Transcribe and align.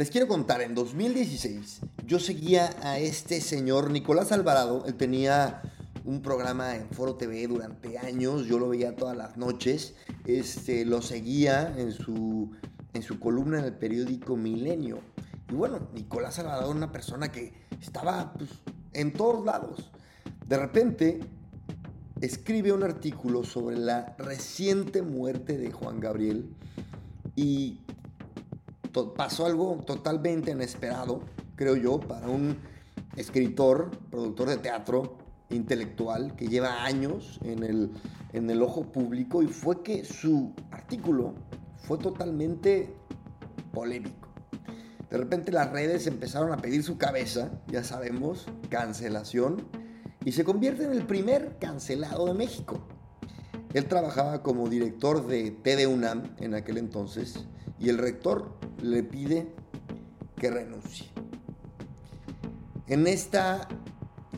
Les 0.00 0.08
quiero 0.10 0.26
contar, 0.28 0.62
en 0.62 0.74
2016 0.74 1.80
yo 2.06 2.18
seguía 2.18 2.70
a 2.82 2.98
este 2.98 3.42
señor 3.42 3.90
Nicolás 3.90 4.32
Alvarado, 4.32 4.86
él 4.86 4.94
tenía 4.94 5.60
un 6.06 6.22
programa 6.22 6.74
en 6.74 6.88
Foro 6.88 7.16
TV 7.16 7.46
durante 7.46 7.98
años, 7.98 8.46
yo 8.46 8.58
lo 8.58 8.70
veía 8.70 8.96
todas 8.96 9.14
las 9.14 9.36
noches, 9.36 9.94
este, 10.24 10.86
lo 10.86 11.02
seguía 11.02 11.74
en 11.76 11.92
su, 11.92 12.50
en 12.94 13.02
su 13.02 13.20
columna 13.20 13.58
en 13.58 13.66
el 13.66 13.74
periódico 13.74 14.38
Milenio. 14.38 15.00
Y 15.50 15.54
bueno, 15.54 15.90
Nicolás 15.92 16.38
Alvarado 16.38 16.70
una 16.70 16.90
persona 16.90 17.30
que 17.30 17.52
estaba 17.78 18.32
pues, 18.32 18.48
en 18.94 19.12
todos 19.12 19.44
lados. 19.44 19.90
De 20.46 20.56
repente 20.56 21.20
escribe 22.22 22.72
un 22.72 22.84
artículo 22.84 23.44
sobre 23.44 23.76
la 23.76 24.16
reciente 24.16 25.02
muerte 25.02 25.58
de 25.58 25.70
Juan 25.70 26.00
Gabriel 26.00 26.48
y 27.36 27.80
pasó 29.16 29.46
algo 29.46 29.78
totalmente 29.86 30.50
inesperado, 30.50 31.20
creo 31.56 31.76
yo, 31.76 32.00
para 32.00 32.28
un 32.28 32.58
escritor, 33.16 33.90
productor 34.10 34.48
de 34.48 34.56
teatro, 34.58 35.18
intelectual, 35.50 36.36
que 36.36 36.48
lleva 36.48 36.84
años 36.84 37.40
en 37.42 37.62
el, 37.64 37.90
en 38.32 38.48
el 38.50 38.62
ojo 38.62 38.92
público 38.92 39.42
y 39.42 39.48
fue 39.48 39.82
que 39.82 40.04
su 40.04 40.54
artículo 40.70 41.34
fue 41.76 41.98
totalmente 41.98 42.94
polémico. 43.72 44.28
De 45.10 45.18
repente 45.18 45.50
las 45.50 45.70
redes 45.72 46.06
empezaron 46.06 46.52
a 46.52 46.58
pedir 46.58 46.84
su 46.84 46.96
cabeza, 46.96 47.50
ya 47.66 47.82
sabemos, 47.82 48.46
cancelación, 48.68 49.66
y 50.24 50.32
se 50.32 50.44
convierte 50.44 50.84
en 50.84 50.92
el 50.92 51.04
primer 51.04 51.56
cancelado 51.58 52.26
de 52.26 52.34
México. 52.34 52.80
Él 53.74 53.86
trabajaba 53.86 54.42
como 54.42 54.68
director 54.68 55.26
de 55.26 55.50
TDUNAM 55.50 56.34
en 56.38 56.54
aquel 56.54 56.78
entonces 56.78 57.44
y 57.80 57.88
el 57.88 57.98
rector 57.98 58.52
le 58.82 59.02
pide 59.02 59.48
que 60.36 60.50
renuncie. 60.50 61.08
En 62.86 63.06
esta 63.06 63.68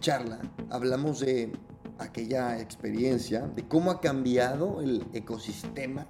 charla 0.00 0.40
hablamos 0.70 1.20
de 1.20 1.52
aquella 1.98 2.60
experiencia, 2.60 3.46
de 3.46 3.66
cómo 3.66 3.90
ha 3.90 4.00
cambiado 4.00 4.80
el 4.80 5.04
ecosistema 5.12 6.06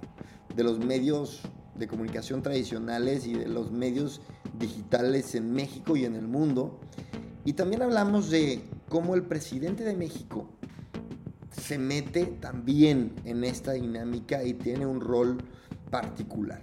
de 0.55 0.63
los 0.63 0.79
medios 0.79 1.41
de 1.75 1.87
comunicación 1.87 2.41
tradicionales 2.41 3.25
y 3.25 3.33
de 3.33 3.47
los 3.47 3.71
medios 3.71 4.21
digitales 4.59 5.33
en 5.35 5.51
México 5.53 5.97
y 5.97 6.05
en 6.05 6.15
el 6.15 6.27
mundo. 6.27 6.79
Y 7.45 7.53
también 7.53 7.81
hablamos 7.81 8.29
de 8.29 8.63
cómo 8.89 9.15
el 9.15 9.23
presidente 9.23 9.83
de 9.83 9.95
México 9.95 10.49
se 11.51 11.77
mete 11.77 12.25
también 12.25 13.13
en 13.25 13.43
esta 13.43 13.73
dinámica 13.73 14.43
y 14.43 14.53
tiene 14.53 14.85
un 14.85 15.01
rol 15.01 15.37
particular. 15.89 16.61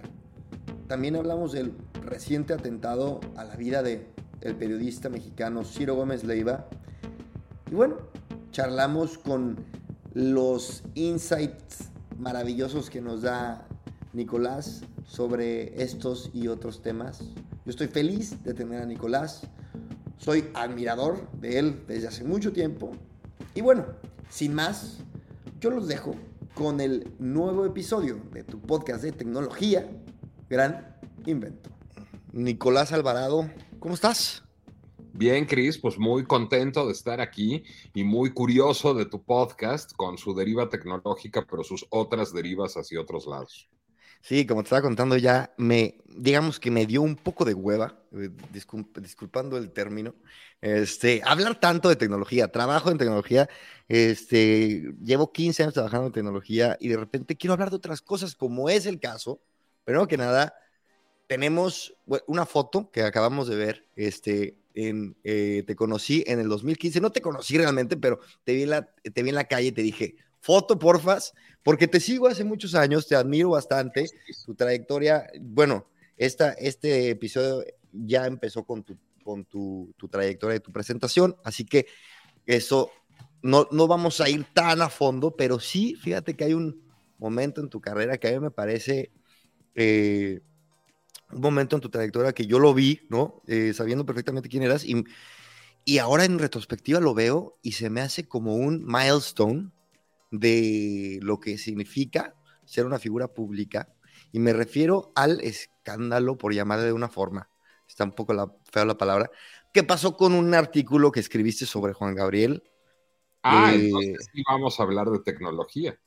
También 0.91 1.15
hablamos 1.15 1.53
del 1.53 1.73
reciente 2.03 2.51
atentado 2.53 3.21
a 3.37 3.45
la 3.45 3.55
vida 3.55 3.81
del 3.81 4.07
el 4.41 4.57
periodista 4.57 5.07
mexicano 5.07 5.63
Ciro 5.63 5.95
Gómez 5.95 6.25
Leiva. 6.25 6.67
Y 7.71 7.75
bueno, 7.75 7.95
charlamos 8.51 9.17
con 9.17 9.63
los 10.13 10.83
insights 10.95 11.91
maravillosos 12.19 12.89
que 12.89 12.99
nos 12.99 13.21
da 13.21 13.65
Nicolás 14.11 14.81
sobre 15.05 15.81
estos 15.81 16.29
y 16.33 16.49
otros 16.49 16.81
temas. 16.81 17.21
Yo 17.63 17.69
estoy 17.69 17.87
feliz 17.87 18.43
de 18.43 18.53
tener 18.53 18.81
a 18.81 18.85
Nicolás. 18.85 19.43
Soy 20.17 20.49
admirador 20.53 21.31
de 21.39 21.57
él 21.57 21.85
desde 21.87 22.09
hace 22.09 22.25
mucho 22.25 22.51
tiempo. 22.51 22.91
Y 23.55 23.61
bueno, 23.61 23.85
sin 24.29 24.53
más, 24.53 24.97
yo 25.61 25.69
los 25.69 25.87
dejo 25.87 26.15
con 26.53 26.81
el 26.81 27.13
nuevo 27.17 27.65
episodio 27.65 28.19
de 28.33 28.43
tu 28.43 28.59
podcast 28.59 29.03
de 29.03 29.13
tecnología, 29.13 29.89
Gran 30.51 30.97
Invento. 31.25 31.69
Nicolás 32.33 32.91
Alvarado, 32.91 33.49
¿cómo 33.79 33.93
estás? 33.93 34.43
Bien, 35.13 35.45
Cris, 35.45 35.77
pues 35.77 35.97
muy 35.97 36.25
contento 36.25 36.85
de 36.85 36.91
estar 36.91 37.21
aquí 37.21 37.63
y 37.93 38.03
muy 38.03 38.33
curioso 38.33 38.93
de 38.93 39.05
tu 39.05 39.23
podcast 39.23 39.93
con 39.93 40.17
su 40.17 40.35
deriva 40.35 40.67
tecnológica, 40.67 41.47
pero 41.49 41.63
sus 41.63 41.85
otras 41.89 42.33
derivas 42.33 42.75
hacia 42.75 42.99
otros 42.99 43.27
lados. 43.27 43.69
Sí, 44.19 44.45
como 44.45 44.61
te 44.61 44.65
estaba 44.65 44.81
contando 44.81 45.15
ya, 45.15 45.53
me, 45.57 45.99
digamos 46.05 46.59
que 46.59 46.69
me 46.69 46.85
dio 46.85 47.01
un 47.01 47.15
poco 47.15 47.45
de 47.45 47.53
hueva, 47.53 48.03
eh, 48.11 48.29
disculpando 48.99 49.55
el 49.55 49.71
término, 49.71 50.15
este, 50.59 51.21
hablar 51.23 51.61
tanto 51.61 51.87
de 51.87 51.95
tecnología, 51.95 52.51
trabajo 52.51 52.91
en 52.91 52.97
tecnología, 52.97 53.49
este, 53.87 54.95
llevo 55.01 55.31
15 55.31 55.63
años 55.63 55.75
trabajando 55.75 56.07
en 56.07 56.13
tecnología 56.13 56.75
y 56.77 56.89
de 56.89 56.97
repente 56.97 57.37
quiero 57.37 57.53
hablar 57.53 57.69
de 57.69 57.77
otras 57.77 58.01
cosas, 58.01 58.35
como 58.35 58.69
es 58.69 58.85
el 58.85 58.99
caso, 58.99 59.41
primero 59.83 60.07
que 60.07 60.17
nada, 60.17 60.53
tenemos 61.27 61.95
una 62.27 62.45
foto 62.45 62.91
que 62.91 63.03
acabamos 63.03 63.47
de 63.47 63.55
ver, 63.55 63.87
este, 63.95 64.57
en, 64.73 65.15
eh, 65.23 65.63
te 65.65 65.75
conocí 65.75 66.23
en 66.27 66.39
el 66.39 66.49
2015, 66.49 66.99
no 67.01 67.11
te 67.11 67.21
conocí 67.21 67.57
realmente, 67.57 67.97
pero 67.97 68.19
te 68.43 68.53
vi, 68.53 68.65
la, 68.65 68.93
te 69.01 69.23
vi 69.23 69.29
en 69.29 69.35
la 69.35 69.45
calle 69.47 69.67
y 69.67 69.71
te 69.71 69.81
dije, 69.81 70.15
foto, 70.39 70.77
porfas, 70.77 71.33
porque 71.63 71.87
te 71.87 71.99
sigo 71.99 72.27
hace 72.27 72.43
muchos 72.43 72.75
años, 72.75 73.07
te 73.07 73.15
admiro 73.15 73.51
bastante, 73.51 74.07
tu 74.45 74.55
trayectoria, 74.55 75.29
bueno, 75.39 75.87
esta, 76.17 76.51
este 76.53 77.09
episodio 77.09 77.63
ya 77.91 78.25
empezó 78.25 78.63
con 78.63 78.83
tu, 78.83 78.97
con 79.23 79.45
tu, 79.45 79.93
tu 79.97 80.07
trayectoria 80.07 80.57
y 80.57 80.61
tu 80.61 80.71
presentación, 80.71 81.35
así 81.43 81.65
que 81.65 81.87
eso 82.45 82.91
no, 83.41 83.67
no 83.71 83.87
vamos 83.87 84.21
a 84.21 84.29
ir 84.29 84.45
tan 84.53 84.81
a 84.81 84.89
fondo, 84.89 85.35
pero 85.35 85.59
sí, 85.59 85.95
fíjate 85.95 86.35
que 86.35 86.45
hay 86.45 86.53
un 86.53 86.81
momento 87.17 87.61
en 87.61 87.69
tu 87.69 87.79
carrera 87.79 88.17
que 88.17 88.27
a 88.27 88.31
mí 88.31 88.39
me 88.39 88.51
parece... 88.51 89.11
Eh, 89.75 90.41
un 91.31 91.41
momento 91.41 91.75
en 91.75 91.81
tu 91.81 91.89
trayectoria 91.89 92.33
que 92.33 92.45
yo 92.45 92.59
lo 92.59 92.73
vi, 92.73 93.07
¿no? 93.09 93.41
Eh, 93.47 93.73
sabiendo 93.73 94.05
perfectamente 94.05 94.49
quién 94.49 94.63
eras 94.63 94.83
y, 94.83 95.03
y 95.85 95.97
ahora 95.97 96.25
en 96.25 96.39
retrospectiva 96.39 96.99
lo 96.99 97.13
veo 97.13 97.57
y 97.61 97.73
se 97.73 97.89
me 97.89 98.01
hace 98.01 98.27
como 98.27 98.55
un 98.55 98.83
milestone 98.85 99.71
de 100.31 101.19
lo 101.21 101.39
que 101.39 101.57
significa 101.57 102.35
ser 102.65 102.85
una 102.85 102.99
figura 102.99 103.27
pública 103.27 103.89
y 104.31 104.39
me 104.39 104.53
refiero 104.53 105.11
al 105.15 105.41
escándalo, 105.41 106.37
por 106.37 106.53
llamarle 106.53 106.85
de 106.85 106.93
una 106.93 107.09
forma, 107.09 107.49
está 107.87 108.03
un 108.03 108.13
poco 108.13 108.33
la, 108.33 108.51
fea 108.71 108.85
la 108.85 108.97
palabra, 108.97 109.29
¿qué 109.73 109.83
pasó 109.83 110.15
con 110.15 110.33
un 110.33 110.53
artículo 110.53 111.11
que 111.11 111.19
escribiste 111.19 111.65
sobre 111.65 111.93
Juan 111.93 112.15
Gabriel? 112.15 112.63
Ah, 113.43 113.73
eh, 113.73 113.85
entonces 113.85 114.29
sí 114.33 114.43
vamos 114.47 114.79
a 114.79 114.83
hablar 114.83 115.09
de 115.09 115.19
tecnología. 115.19 115.97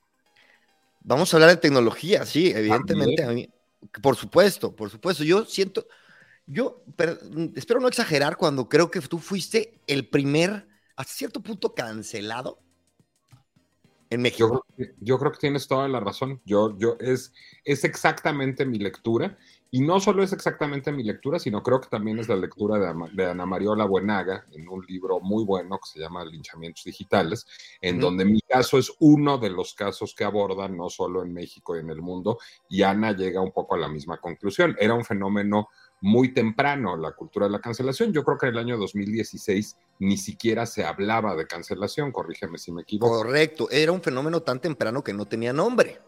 Vamos 1.00 1.32
a 1.32 1.36
hablar 1.36 1.50
de 1.50 1.56
tecnología, 1.58 2.24
sí, 2.24 2.50
evidentemente. 2.54 3.52
Por 4.02 4.16
supuesto, 4.16 4.74
por 4.74 4.90
supuesto. 4.90 5.24
Yo 5.24 5.44
siento, 5.44 5.86
yo 6.46 6.84
espero 7.54 7.80
no 7.80 7.88
exagerar 7.88 8.36
cuando 8.36 8.68
creo 8.68 8.90
que 8.90 9.00
tú 9.00 9.18
fuiste 9.18 9.80
el 9.86 10.08
primer, 10.08 10.66
hasta 10.96 11.12
cierto 11.12 11.42
punto, 11.42 11.74
cancelado 11.74 12.60
en 14.10 14.22
México. 14.22 14.64
Yo, 15.00 15.18
creo 15.18 15.32
que 15.32 15.38
tienes 15.38 15.66
toda 15.66 15.88
la 15.88 16.00
razón. 16.00 16.40
Yo, 16.44 16.76
yo, 16.78 16.96
es, 17.00 17.32
es 17.64 17.84
exactamente 17.84 18.64
mi 18.66 18.78
lectura. 18.78 19.38
Y 19.74 19.80
no 19.80 19.98
solo 19.98 20.22
es 20.22 20.32
exactamente 20.32 20.92
mi 20.92 21.02
lectura, 21.02 21.40
sino 21.40 21.60
creo 21.60 21.80
que 21.80 21.88
también 21.88 22.20
es 22.20 22.28
la 22.28 22.36
lectura 22.36 22.78
de, 22.78 23.26
Ana 23.26 23.44
Mariola 23.44 23.84
Buenaga 23.84 24.46
en 24.52 24.68
un 24.68 24.86
libro 24.86 25.18
muy 25.18 25.44
bueno 25.44 25.80
que 25.80 25.90
se 25.90 25.98
llama 25.98 26.24
Linchamientos 26.24 26.84
Digitales, 26.84 27.44
en 27.80 27.98
donde 27.98 28.24
mi 28.24 28.40
caso 28.42 28.78
es 28.78 28.92
uno 29.00 29.36
de 29.36 29.50
los 29.50 29.74
casos 29.74 30.14
que 30.14 30.22
abordan 30.22 30.76
no 30.76 30.88
solo 30.90 31.24
en 31.24 31.32
México 31.34 31.74
y 31.74 31.80
en 31.80 31.90
el 31.90 32.02
mundo, 32.02 32.38
y 32.68 32.82
Ana 32.82 33.16
llega 33.16 33.40
un 33.40 33.50
poco 33.50 33.74
a 33.74 33.78
la 33.78 33.88
misma 33.88 34.18
conclusión. 34.18 34.76
Era 34.78 34.94
un 34.94 35.04
fenómeno 35.04 35.70
muy 36.02 36.32
temprano 36.32 36.96
la 36.96 37.10
cultura 37.10 37.46
de 37.46 37.52
la 37.52 37.60
cancelación. 37.60 38.12
Yo 38.12 38.22
creo 38.22 38.38
que 38.38 38.46
en 38.46 38.52
el 38.52 38.58
año 38.60 38.78
2016 38.78 39.76
ni 39.98 40.16
siquiera 40.18 40.66
se 40.66 40.84
hablaba 40.84 41.34
de 41.34 41.48
cancelación, 41.48 42.12
corrígeme 42.12 42.58
si 42.58 42.70
me 42.70 42.82
equivoco. 42.82 43.24
Correcto, 43.24 43.68
era 43.72 43.90
un 43.90 44.02
fenómeno 44.02 44.40
tan 44.40 44.60
temprano 44.60 45.02
que 45.02 45.12
no 45.12 45.26
tenía 45.26 45.52
nombre. 45.52 45.98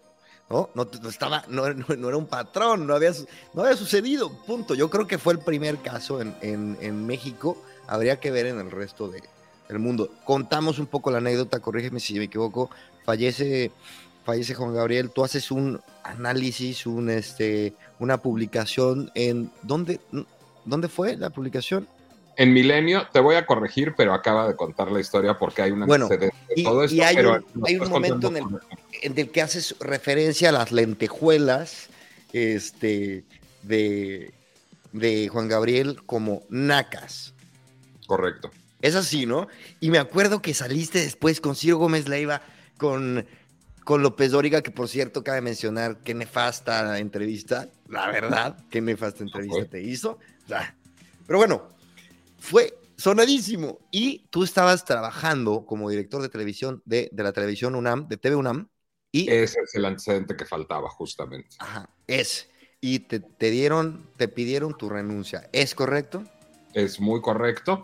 ¿No? 0.49 0.71
No, 0.75 0.89
estaba, 1.09 1.45
no, 1.49 1.69
no, 1.73 2.09
era 2.09 2.17
un 2.17 2.27
patrón, 2.27 2.87
no 2.87 2.95
había, 2.95 3.12
no 3.55 3.62
había 3.62 3.77
sucedido, 3.77 4.31
punto. 4.31 4.75
Yo 4.75 4.91
creo 4.91 5.07
que 5.07 5.19
fue 5.19 5.33
el 5.33 5.41
primer 5.41 5.79
caso 5.79 6.21
en, 6.21 6.34
en, 6.41 6.78
en 6.81 7.07
México, 7.07 7.57
habría 7.87 8.21
que 8.21 8.31
ver 8.31 8.47
en 8.47 8.60
el 8.60 8.71
resto 8.71 9.09
de, 9.09 9.22
del 9.69 9.78
mundo. 9.78 10.10
Contamos 10.25 10.78
un 10.78 10.87
poco 10.87 11.10
la 11.10 11.19
anécdota, 11.19 11.60
corrígeme 11.60 12.01
si 12.01 12.15
me 12.15 12.25
equivoco, 12.25 12.71
fallece, 13.04 13.72
fallece 14.25 14.54
Juan 14.54 14.75
Gabriel, 14.75 15.10
tú 15.10 15.25
haces 15.25 15.51
un 15.51 15.81
análisis, 16.04 16.87
un, 16.87 17.10
este, 17.10 17.75
una 17.98 18.19
publicación 18.19 19.10
en 19.15 19.51
¿dónde, 19.63 20.01
¿dónde 20.65 20.89
fue 20.89 21.16
la 21.16 21.31
publicación? 21.31 21.89
En 22.36 22.53
Milenio, 22.53 23.09
te 23.12 23.21
voy 23.21 23.36
a 23.36 23.47
corregir, 23.47 23.94
pero 23.97 24.12
acaba 24.12 24.47
de 24.47 24.56
contar 24.56 24.91
la 24.92 25.00
historia 25.00 25.38
porque 25.38 25.62
hay 25.62 25.71
una 25.71 25.86
bueno, 25.86 26.09
de 26.09 26.33
todo 26.62 26.84
esto. 26.84 26.94
Y 26.94 27.00
hay, 27.00 27.16
un, 27.18 27.44
hay 27.65 27.77
un 27.77 27.88
momento 27.88 28.28
en 28.28 28.36
el, 28.36 28.44
en 29.03 29.18
el, 29.18 29.30
que 29.30 29.42
haces 29.42 29.74
referencia 29.80 30.50
a 30.50 30.53
las 30.53 30.71
lentejuelas 30.71 31.88
este, 32.33 33.24
de, 33.62 34.34
de 34.92 35.28
Juan 35.28 35.48
Gabriel 35.48 36.03
como 36.04 36.42
nacas. 36.50 37.33
Correcto. 38.06 38.50
Es 38.83 38.94
así, 38.94 39.24
¿no? 39.24 39.48
Y 39.80 39.91
me 39.91 39.98
acuerdo 39.98 40.42
que 40.42 40.53
saliste 40.53 41.00
después 41.00 41.41
con 41.41 41.56
Ciro 41.56 41.78
Gómez 41.78 42.06
Leiva, 42.09 42.42
con 42.77 43.27
con 43.86 44.03
López 44.03 44.33
Dóriga, 44.33 44.62
que 44.62 44.72
por 44.72 44.88
cierto 44.88 45.22
cabe 45.22 45.41
mencionar 45.41 45.98
qué 45.98 46.12
nefasta 46.12 46.98
entrevista, 46.98 47.68
la 47.88 48.09
verdad, 48.09 48.56
qué 48.68 48.80
nefasta 48.80 49.22
entrevista 49.22 49.65
te 49.66 49.80
hizo. 49.80 50.18
Pero 50.48 51.38
bueno, 51.38 51.68
fue 52.47 52.78
sonadísimo. 52.97 53.81
Y 53.91 54.28
tú 54.31 54.45
estabas 54.45 54.84
trabajando 54.84 55.66
como 55.66 55.91
director 55.91 56.22
de 56.22 56.28
televisión 56.28 56.83
de, 56.84 57.09
de 57.13 57.22
la 57.22 57.33
televisión 57.33 57.75
UNAM, 57.75 58.09
de 58.09 58.16
TV 58.16 58.37
UNAM. 58.37 58.69
Y, 59.10 59.28
Ese 59.28 59.60
es 59.60 59.75
el 59.75 59.84
antecedente 59.84 60.37
que 60.37 60.45
faltaba, 60.45 60.89
justamente. 60.91 61.57
Ajá, 61.59 61.91
es. 62.07 62.48
Y 62.81 63.01
te, 63.01 63.21
te 63.21 63.51
dieron, 63.51 64.09
te 64.16 64.28
pidieron 64.28 64.77
tu 64.77 64.89
renuncia. 64.89 65.48
¿Es 65.53 65.75
correcto? 65.75 66.22
Es 66.72 67.01
muy 67.01 67.21
correcto 67.21 67.83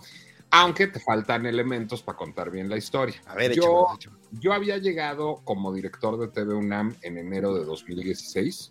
aunque 0.54 0.86
te 0.86 1.00
faltan 1.00 1.46
elementos 1.46 2.02
para 2.02 2.18
contar 2.18 2.50
bien 2.50 2.68
la 2.68 2.76
historia. 2.76 3.16
A 3.24 3.34
ver, 3.34 3.54
yo, 3.54 3.86
yo 4.32 4.52
había 4.52 4.76
llegado 4.76 5.40
como 5.44 5.72
director 5.72 6.20
de 6.20 6.28
TV 6.28 6.52
UNAM 6.52 6.94
en 7.00 7.16
enero 7.16 7.54
de 7.54 7.64
2016. 7.64 8.70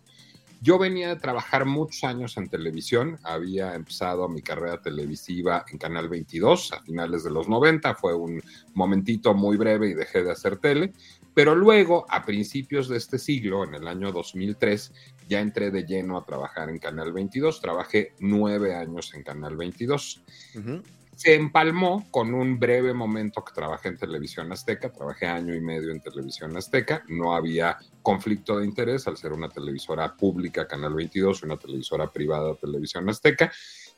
Yo 0.62 0.78
venía 0.78 1.08
de 1.08 1.16
trabajar 1.16 1.64
muchos 1.64 2.04
años 2.04 2.36
en 2.36 2.48
televisión, 2.48 3.18
había 3.24 3.74
empezado 3.74 4.28
mi 4.28 4.42
carrera 4.42 4.80
televisiva 4.80 5.64
en 5.68 5.76
Canal 5.76 6.08
22 6.08 6.72
a 6.72 6.80
finales 6.82 7.24
de 7.24 7.32
los 7.32 7.48
90, 7.48 7.96
fue 7.96 8.14
un 8.14 8.40
momentito 8.72 9.34
muy 9.34 9.56
breve 9.56 9.88
y 9.88 9.94
dejé 9.94 10.22
de 10.22 10.30
hacer 10.30 10.58
tele, 10.58 10.92
pero 11.34 11.56
luego, 11.56 12.06
a 12.08 12.24
principios 12.24 12.88
de 12.88 12.98
este 12.98 13.18
siglo, 13.18 13.64
en 13.64 13.74
el 13.74 13.88
año 13.88 14.12
2003, 14.12 14.92
ya 15.28 15.40
entré 15.40 15.72
de 15.72 15.82
lleno 15.82 16.16
a 16.16 16.24
trabajar 16.24 16.70
en 16.70 16.78
Canal 16.78 17.12
22, 17.12 17.60
trabajé 17.60 18.12
nueve 18.20 18.76
años 18.76 19.14
en 19.14 19.24
Canal 19.24 19.56
22. 19.56 20.22
Uh 20.54 21.01
se 21.16 21.34
empalmó 21.34 22.06
con 22.10 22.34
un 22.34 22.58
breve 22.58 22.94
momento 22.94 23.44
que 23.44 23.52
trabajé 23.52 23.88
en 23.88 23.98
Televisión 23.98 24.50
Azteca, 24.50 24.90
trabajé 24.90 25.26
año 25.26 25.54
y 25.54 25.60
medio 25.60 25.90
en 25.90 26.00
Televisión 26.00 26.56
Azteca, 26.56 27.04
no 27.08 27.34
había 27.34 27.78
conflicto 28.02 28.58
de 28.58 28.64
interés 28.64 29.06
al 29.06 29.16
ser 29.16 29.32
una 29.32 29.48
televisora 29.48 30.16
pública, 30.16 30.66
Canal 30.66 30.94
22, 30.94 31.42
y 31.42 31.46
una 31.46 31.58
televisora 31.58 32.10
privada, 32.10 32.54
Televisión 32.54 33.08
Azteca. 33.08 33.52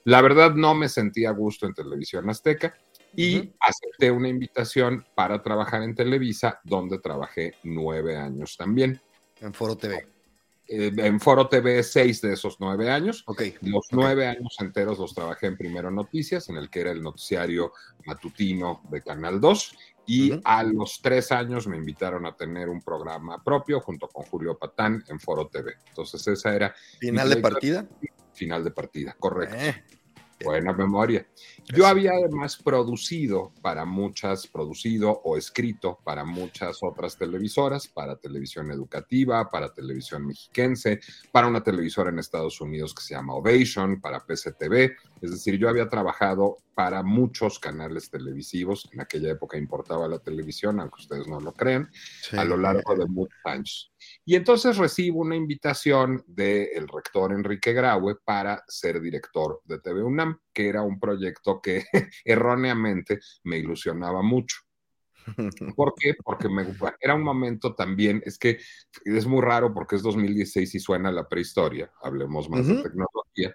La 0.05 0.21
verdad 0.21 0.55
no 0.55 0.75
me 0.75 0.89
sentía 0.89 1.31
a 1.31 1.33
gusto 1.33 1.67
en 1.67 1.75
Televisión 1.75 2.29
Azteca 2.29 2.75
y 3.17 3.53
acepté 3.61 4.11
una 4.11 4.29
invitación 4.29 5.07
para 5.15 5.43
trabajar 5.43 5.83
en 5.83 5.95
Televisa, 5.95 6.61
donde 6.65 6.99
trabajé 6.99 7.55
nueve 7.63 8.17
años 8.17 8.57
también. 8.57 9.01
En 9.41 9.55
Foro 9.55 9.77
TV. 9.77 10.14
Eh, 10.67 10.93
en 10.97 11.21
Foro 11.21 11.47
TV 11.49 11.83
seis 11.83 12.23
de 12.23 12.33
esos 12.33 12.57
nueve 12.59 12.91
años. 12.91 13.23
Okay. 13.27 13.55
Los 13.61 13.89
nueve 13.93 14.27
años 14.27 14.57
enteros 14.61 14.99
los 14.99 15.15
trabajé 15.15 15.47
en 15.47 15.57
Primero 15.57 15.91
Noticias, 15.91 16.49
en 16.49 16.57
el 16.57 16.71
que 16.71 16.81
era 16.81 16.91
el 16.91 17.03
noticiario 17.03 17.73
matutino 18.07 18.83
de 18.91 19.03
Canal 19.03 19.41
2. 19.41 19.77
Y 20.07 20.39
a 20.45 20.63
los 20.63 21.01
tres 21.01 21.33
años 21.33 21.67
me 21.67 21.79
invitaron 21.79 22.27
a 22.27 22.37
tener 22.37 22.69
un 22.69 22.83
programa 22.83 23.43
propio 23.43 23.81
junto 23.81 24.09
con 24.09 24.25
Julio 24.27 24.59
Patán 24.59 25.03
en 25.09 25.19
Foro 25.19 25.49
TV. 25.49 25.75
Entonces 25.89 26.27
esa 26.27 26.55
era... 26.55 26.75
¿Final 26.99 27.31
de 27.31 27.37
partida? 27.39 27.89
Final 28.35 28.65
de 28.65 28.71
partida, 28.71 29.17
correcto. 29.19 29.57
Eh. 29.57 29.85
Buena 30.43 30.73
memoria. 30.73 31.27
Yo 31.73 31.87
había 31.87 32.13
además 32.13 32.57
producido 32.57 33.53
para 33.63 33.85
muchas, 33.85 34.47
producido 34.47 35.11
o 35.25 35.37
escrito 35.37 35.99
para 36.05 36.25
muchas 36.25 36.79
otras 36.83 37.17
televisoras, 37.17 37.87
para 37.87 38.17
televisión 38.17 38.71
educativa, 38.71 39.49
para 39.51 39.73
televisión 39.73 40.27
mexiquense, 40.27 41.01
para 41.33 41.47
una 41.47 41.63
televisora 41.63 42.11
en 42.11 42.19
Estados 42.19 42.61
Unidos 42.61 42.95
que 42.95 43.03
se 43.03 43.15
llama 43.15 43.35
Ovation, 43.35 44.01
para 44.01 44.25
PCTV. 44.25 44.97
Es 45.23 45.31
decir, 45.31 45.57
yo 45.59 45.69
había 45.69 45.89
trabajado 45.89 46.59
para 46.75 47.03
muchos 47.03 47.59
canales 47.59 48.11
televisivos. 48.11 48.89
En 48.93 49.01
aquella 49.01 49.31
época 49.31 49.57
importaba 49.57 50.09
la 50.09 50.19
televisión, 50.19 50.81
aunque 50.81 51.01
ustedes 51.01 51.27
no 51.27 51.41
lo 51.41 51.53
crean, 51.53 51.91
a 52.33 52.45
lo 52.45 52.57
largo 52.57 52.95
de 52.95 53.07
muchos 53.07 53.39
años. 53.45 53.94
Y 54.27 54.37
entonces 54.37 54.79
recibo 54.79 55.21
una 55.21 55.37
invitación 55.37 56.25
del 56.27 56.89
rector 56.89 57.33
Enrique 57.33 57.75
Graue 57.75 58.17
para 58.25 58.65
ser 58.67 59.01
director 59.01 59.61
de 59.65 59.81
TV 59.81 60.03
UNAM, 60.03 60.39
que 60.53 60.69
era 60.69 60.83
un 60.83 60.99
proyecto 60.99 61.61
que 61.61 61.85
erróneamente 62.25 63.21
me 63.45 63.59
ilusionaba 63.59 64.23
mucho. 64.23 64.57
¿Por 65.77 65.95
qué? 65.99 66.15
Porque 66.23 66.49
me, 66.49 66.67
era 67.01 67.15
un 67.15 67.23
momento 67.23 67.75
también, 67.75 68.23
es 68.25 68.39
que 68.39 68.59
es 69.05 69.27
muy 69.27 69.43
raro 69.43 69.73
porque 69.75 69.97
es 69.97 70.03
2016 70.03 70.75
y 70.75 70.81
suena 70.81 71.13
la 71.13 71.29
prehistoria, 71.29 71.91
hablemos 72.03 72.49
más 72.49 72.67
de 72.67 72.83
tecnología. 72.83 73.55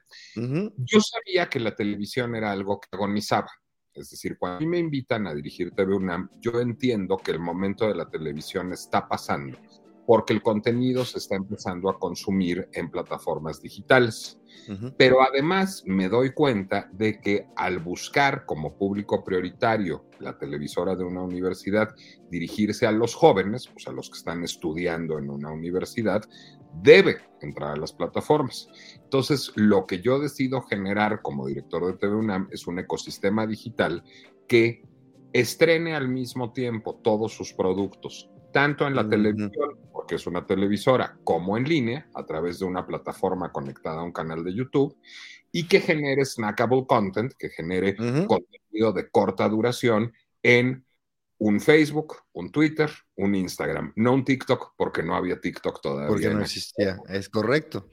Yo 0.77 0.99
sabía 1.01 1.49
que 1.49 1.59
la 1.59 1.75
televisión 1.75 2.35
era 2.35 2.51
algo 2.51 2.79
que 2.79 2.89
agonizaba. 2.91 3.49
Es 3.93 4.11
decir, 4.11 4.37
cuando 4.37 4.57
a 4.57 4.59
mí 4.61 4.67
me 4.67 4.77
invitan 4.77 5.27
a 5.27 5.33
dirigir 5.33 5.71
TV 5.71 5.95
UNAM, 5.95 6.29
yo 6.39 6.59
entiendo 6.61 7.17
que 7.17 7.31
el 7.31 7.39
momento 7.39 7.87
de 7.87 7.95
la 7.95 8.09
televisión 8.09 8.71
está 8.71 9.07
pasando 9.07 9.57
porque 10.09 10.33
el 10.33 10.41
contenido 10.41 11.05
se 11.05 11.19
está 11.19 11.35
empezando 11.35 11.87
a 11.87 11.99
consumir 11.99 12.67
en 12.73 12.89
plataformas 12.89 13.61
digitales. 13.61 14.39
Pero 14.97 15.21
además 15.21 15.83
me 15.85 16.09
doy 16.09 16.33
cuenta 16.33 16.89
de 16.91 17.21
que 17.21 17.45
al 17.55 17.77
buscar 17.77 18.47
como 18.47 18.75
público 18.75 19.23
prioritario 19.23 20.05
la 20.17 20.35
televisora 20.35 20.95
de 20.95 21.03
una 21.03 21.21
universidad 21.21 21.89
dirigirse 22.31 22.87
a 22.87 22.91
los 22.91 23.13
jóvenes, 23.13 23.67
pues 23.67 23.87
a 23.87 23.91
los 23.91 24.09
que 24.09 24.17
están 24.17 24.43
estudiando 24.43 25.19
en 25.19 25.29
una 25.29 25.51
universidad, 25.51 26.23
debe 26.81 27.17
entrar 27.41 27.73
a 27.73 27.79
las 27.79 27.93
plataformas. 27.93 28.67
Entonces, 28.95 29.51
lo 29.57 29.85
que 29.85 30.01
yo 30.01 30.17
decido 30.17 30.63
generar 30.63 31.21
como 31.21 31.45
director 31.45 31.85
de 31.85 31.99
TV 31.99 32.15
UNAM 32.15 32.47
es 32.49 32.65
un 32.65 32.79
ecosistema 32.79 33.45
digital 33.45 34.03
que 34.47 34.81
estrene 35.33 35.93
al 35.93 36.07
mismo 36.07 36.51
tiempo 36.51 36.95
todos 37.03 37.31
sus 37.31 37.53
productos, 37.53 38.31
tanto 38.51 38.87
en 38.87 38.95
la 38.95 39.07
televisión 39.07 39.79
que 40.09 40.15
es 40.15 40.25
una 40.25 40.45
televisora, 40.45 41.19
como 41.23 41.55
en 41.55 41.65
línea, 41.65 42.09
a 42.15 42.25
través 42.25 42.57
de 42.57 42.65
una 42.65 42.85
plataforma 42.85 43.51
conectada 43.51 44.01
a 44.01 44.03
un 44.03 44.11
canal 44.11 44.43
de 44.43 44.55
YouTube, 44.55 44.97
y 45.51 45.67
que 45.67 45.79
genere 45.79 46.25
snackable 46.25 46.85
content, 46.87 47.31
que 47.37 47.49
genere 47.49 47.95
contenido 47.95 48.91
de 48.91 49.07
corta 49.11 49.47
duración 49.47 50.11
en 50.41 50.83
un 51.37 51.59
Facebook, 51.61 52.17
un 52.33 52.51
Twitter, 52.51 52.89
un 53.15 53.35
Instagram, 53.35 53.93
no 53.95 54.13
un 54.13 54.25
TikTok, 54.25 54.73
porque 54.75 55.03
no 55.03 55.15
había 55.15 55.39
TikTok 55.39 55.79
todavía. 55.79 56.07
Porque 56.07 56.29
no 56.33 56.41
existía, 56.41 56.97
es 57.07 57.29
correcto. 57.29 57.87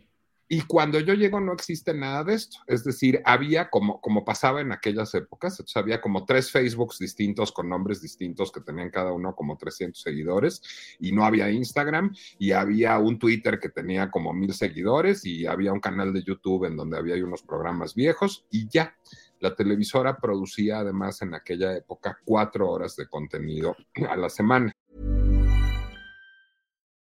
Y 0.48 0.62
cuando 0.62 1.00
yo 1.00 1.14
llego 1.14 1.40
no 1.40 1.52
existe 1.52 1.92
nada 1.92 2.24
de 2.24 2.34
esto. 2.34 2.58
Es 2.66 2.84
decir, 2.84 3.20
había 3.24 3.68
como, 3.68 4.00
como 4.00 4.24
pasaba 4.24 4.60
en 4.60 4.72
aquellas 4.72 5.14
épocas, 5.14 5.62
había 5.74 6.00
como 6.00 6.24
tres 6.24 6.50
Facebooks 6.50 6.98
distintos 6.98 7.52
con 7.52 7.68
nombres 7.68 8.00
distintos 8.00 8.52
que 8.52 8.60
tenían 8.60 8.90
cada 8.90 9.12
uno 9.12 9.34
como 9.34 9.56
300 9.56 10.00
seguidores 10.00 10.62
y 11.00 11.12
no 11.12 11.24
había 11.24 11.50
Instagram 11.50 12.14
y 12.38 12.52
había 12.52 12.98
un 12.98 13.18
Twitter 13.18 13.58
que 13.58 13.68
tenía 13.68 14.10
como 14.10 14.32
mil 14.32 14.52
seguidores 14.52 15.24
y 15.24 15.46
había 15.46 15.72
un 15.72 15.80
canal 15.80 16.12
de 16.12 16.22
YouTube 16.22 16.66
en 16.66 16.76
donde 16.76 16.98
había 16.98 17.16
unos 17.24 17.42
programas 17.42 17.94
viejos 17.94 18.46
y 18.50 18.68
ya. 18.68 18.96
La 19.40 19.54
televisora 19.54 20.16
producía 20.16 20.78
además 20.78 21.20
en 21.20 21.34
aquella 21.34 21.76
época 21.76 22.18
cuatro 22.24 22.70
horas 22.70 22.96
de 22.96 23.06
contenido 23.06 23.76
a 24.08 24.16
la 24.16 24.30
semana. 24.30 24.72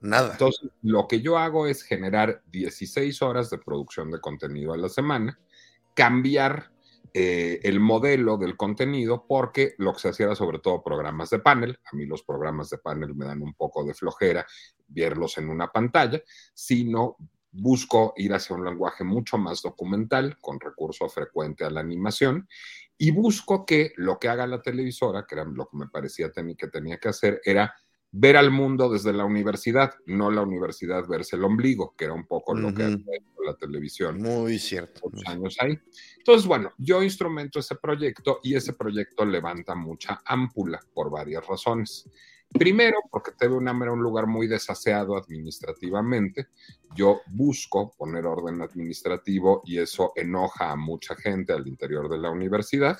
Nada. 0.00 0.32
Entonces, 0.32 0.70
lo 0.82 1.08
que 1.08 1.20
yo 1.20 1.38
hago 1.38 1.66
es 1.66 1.82
generar 1.82 2.42
16 2.52 3.22
horas 3.22 3.50
de 3.50 3.58
producción 3.58 4.10
de 4.10 4.20
contenido 4.20 4.72
a 4.72 4.76
la 4.76 4.88
semana, 4.88 5.38
cambiar 5.94 6.70
eh, 7.14 7.60
el 7.62 7.80
modelo 7.80 8.36
del 8.36 8.58
contenido, 8.58 9.24
porque 9.26 9.74
lo 9.78 9.94
que 9.94 10.00
se 10.00 10.08
hacía 10.10 10.26
era 10.26 10.34
sobre 10.34 10.58
todo 10.58 10.82
programas 10.82 11.30
de 11.30 11.38
panel. 11.38 11.78
A 11.90 11.96
mí 11.96 12.04
los 12.04 12.22
programas 12.22 12.68
de 12.68 12.78
panel 12.78 13.14
me 13.14 13.24
dan 13.24 13.40
un 13.40 13.54
poco 13.54 13.84
de 13.84 13.94
flojera 13.94 14.46
verlos 14.88 15.38
en 15.38 15.48
una 15.48 15.72
pantalla, 15.72 16.20
sino 16.52 17.16
busco 17.52 18.12
ir 18.16 18.34
hacia 18.34 18.54
un 18.54 18.64
lenguaje 18.64 19.02
mucho 19.02 19.38
más 19.38 19.62
documental, 19.62 20.36
con 20.40 20.60
recurso 20.60 21.08
frecuente 21.08 21.64
a 21.64 21.70
la 21.70 21.80
animación, 21.80 22.46
y 22.98 23.12
busco 23.12 23.64
que 23.64 23.92
lo 23.96 24.18
que 24.18 24.28
haga 24.28 24.46
la 24.46 24.60
televisora, 24.60 25.26
que 25.26 25.36
era 25.36 25.44
lo 25.44 25.68
que 25.68 25.76
me 25.76 25.88
parecía 25.88 26.30
que 26.30 26.68
tenía 26.68 26.98
que 26.98 27.08
hacer, 27.08 27.40
era 27.44 27.74
ver 28.12 28.36
al 28.36 28.50
mundo 28.50 28.90
desde 28.90 29.12
la 29.12 29.24
universidad, 29.24 29.94
no 30.06 30.30
la 30.30 30.42
universidad 30.42 31.06
verse 31.06 31.36
el 31.36 31.44
ombligo, 31.44 31.94
que 31.96 32.06
era 32.06 32.14
un 32.14 32.26
poco 32.26 32.54
lo 32.54 32.72
que 32.72 32.84
hacía 32.84 33.20
la 33.46 33.54
televisión. 33.54 34.20
Muy 34.20 34.58
cierto. 34.58 35.10
Años 35.26 35.56
ahí. 35.60 35.78
Entonces, 36.18 36.46
bueno, 36.46 36.72
yo 36.78 37.02
instrumento 37.02 37.60
ese 37.60 37.76
proyecto 37.76 38.40
y 38.42 38.54
ese 38.54 38.74
proyecto 38.74 39.24
levanta 39.24 39.74
mucha 39.74 40.20
ámpula 40.24 40.80
por 40.92 41.10
varias 41.10 41.46
razones. 41.46 42.08
Primero, 42.50 42.98
porque 43.10 43.32
TV 43.32 43.54
UNAM 43.54 43.82
era 43.82 43.92
un 43.92 44.02
lugar 44.02 44.26
muy 44.26 44.46
desaseado 44.46 45.16
administrativamente. 45.16 46.48
Yo 46.94 47.20
busco 47.26 47.92
poner 47.96 48.24
orden 48.24 48.62
administrativo 48.62 49.62
y 49.64 49.78
eso 49.78 50.12
enoja 50.16 50.70
a 50.70 50.76
mucha 50.76 51.14
gente 51.16 51.52
al 51.52 51.66
interior 51.66 52.08
de 52.08 52.18
la 52.18 52.30
universidad. 52.30 52.98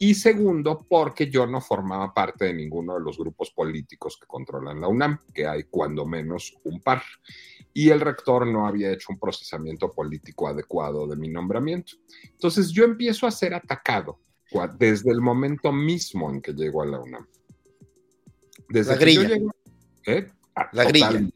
Y 0.00 0.14
segundo, 0.14 0.86
porque 0.88 1.28
yo 1.28 1.46
no 1.46 1.60
formaba 1.60 2.14
parte 2.14 2.44
de 2.46 2.54
ninguno 2.54 2.94
de 2.94 3.00
los 3.00 3.18
grupos 3.18 3.50
políticos 3.50 4.16
que 4.20 4.26
controlan 4.26 4.80
la 4.80 4.86
UNAM, 4.86 5.18
que 5.34 5.46
hay 5.46 5.64
cuando 5.64 6.06
menos 6.06 6.56
un 6.62 6.80
par. 6.80 7.02
Y 7.72 7.90
el 7.90 8.00
rector 8.00 8.46
no 8.46 8.66
había 8.66 8.92
hecho 8.92 9.08
un 9.12 9.18
procesamiento 9.18 9.90
político 9.90 10.46
adecuado 10.46 11.06
de 11.08 11.16
mi 11.16 11.28
nombramiento. 11.28 11.94
Entonces 12.30 12.70
yo 12.70 12.84
empiezo 12.84 13.26
a 13.26 13.32
ser 13.32 13.54
atacado 13.54 14.20
desde 14.78 15.10
el 15.10 15.20
momento 15.20 15.72
mismo 15.72 16.30
en 16.30 16.40
que 16.40 16.52
llego 16.52 16.82
a 16.82 16.86
la 16.86 17.00
UNAM. 17.00 17.26
Desde 18.68 18.92
la 18.92 18.98
grilla. 18.98 19.36
¿eh? 20.06 20.30
Ah, 20.54 20.68
la 20.72 20.84
grilla. 20.84 21.28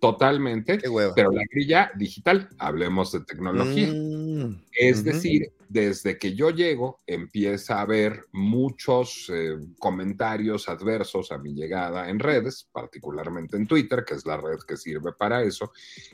Totalmente. 0.00 0.78
Pero 1.14 1.32
la 1.32 1.42
grilla 1.50 1.90
digital, 1.96 2.48
hablemos 2.58 3.10
de 3.12 3.20
tecnología. 3.20 3.88
Mm, 3.92 4.62
es 4.78 5.02
decir, 5.02 5.52
desde 5.68 6.18
que 6.18 6.34
yo 6.34 6.50
llego, 6.50 7.00
empieza 7.06 7.78
a 7.78 7.82
haber 7.82 8.24
muchos 8.32 9.30
eh, 9.34 9.56
comentarios 9.78 10.68
adversos 10.68 11.32
a 11.32 11.38
mi 11.38 11.52
llegada 11.52 12.08
en 12.08 12.20
redes, 12.20 12.68
particularmente 12.72 13.56
en 13.56 13.66
Twitter, 13.66 14.04
que 14.04 14.14
es 14.14 14.24
la 14.24 14.36
red 14.36 14.58
que 14.66 14.76
sirve 14.76 15.12
para 15.12 15.42
eso, 15.42 15.72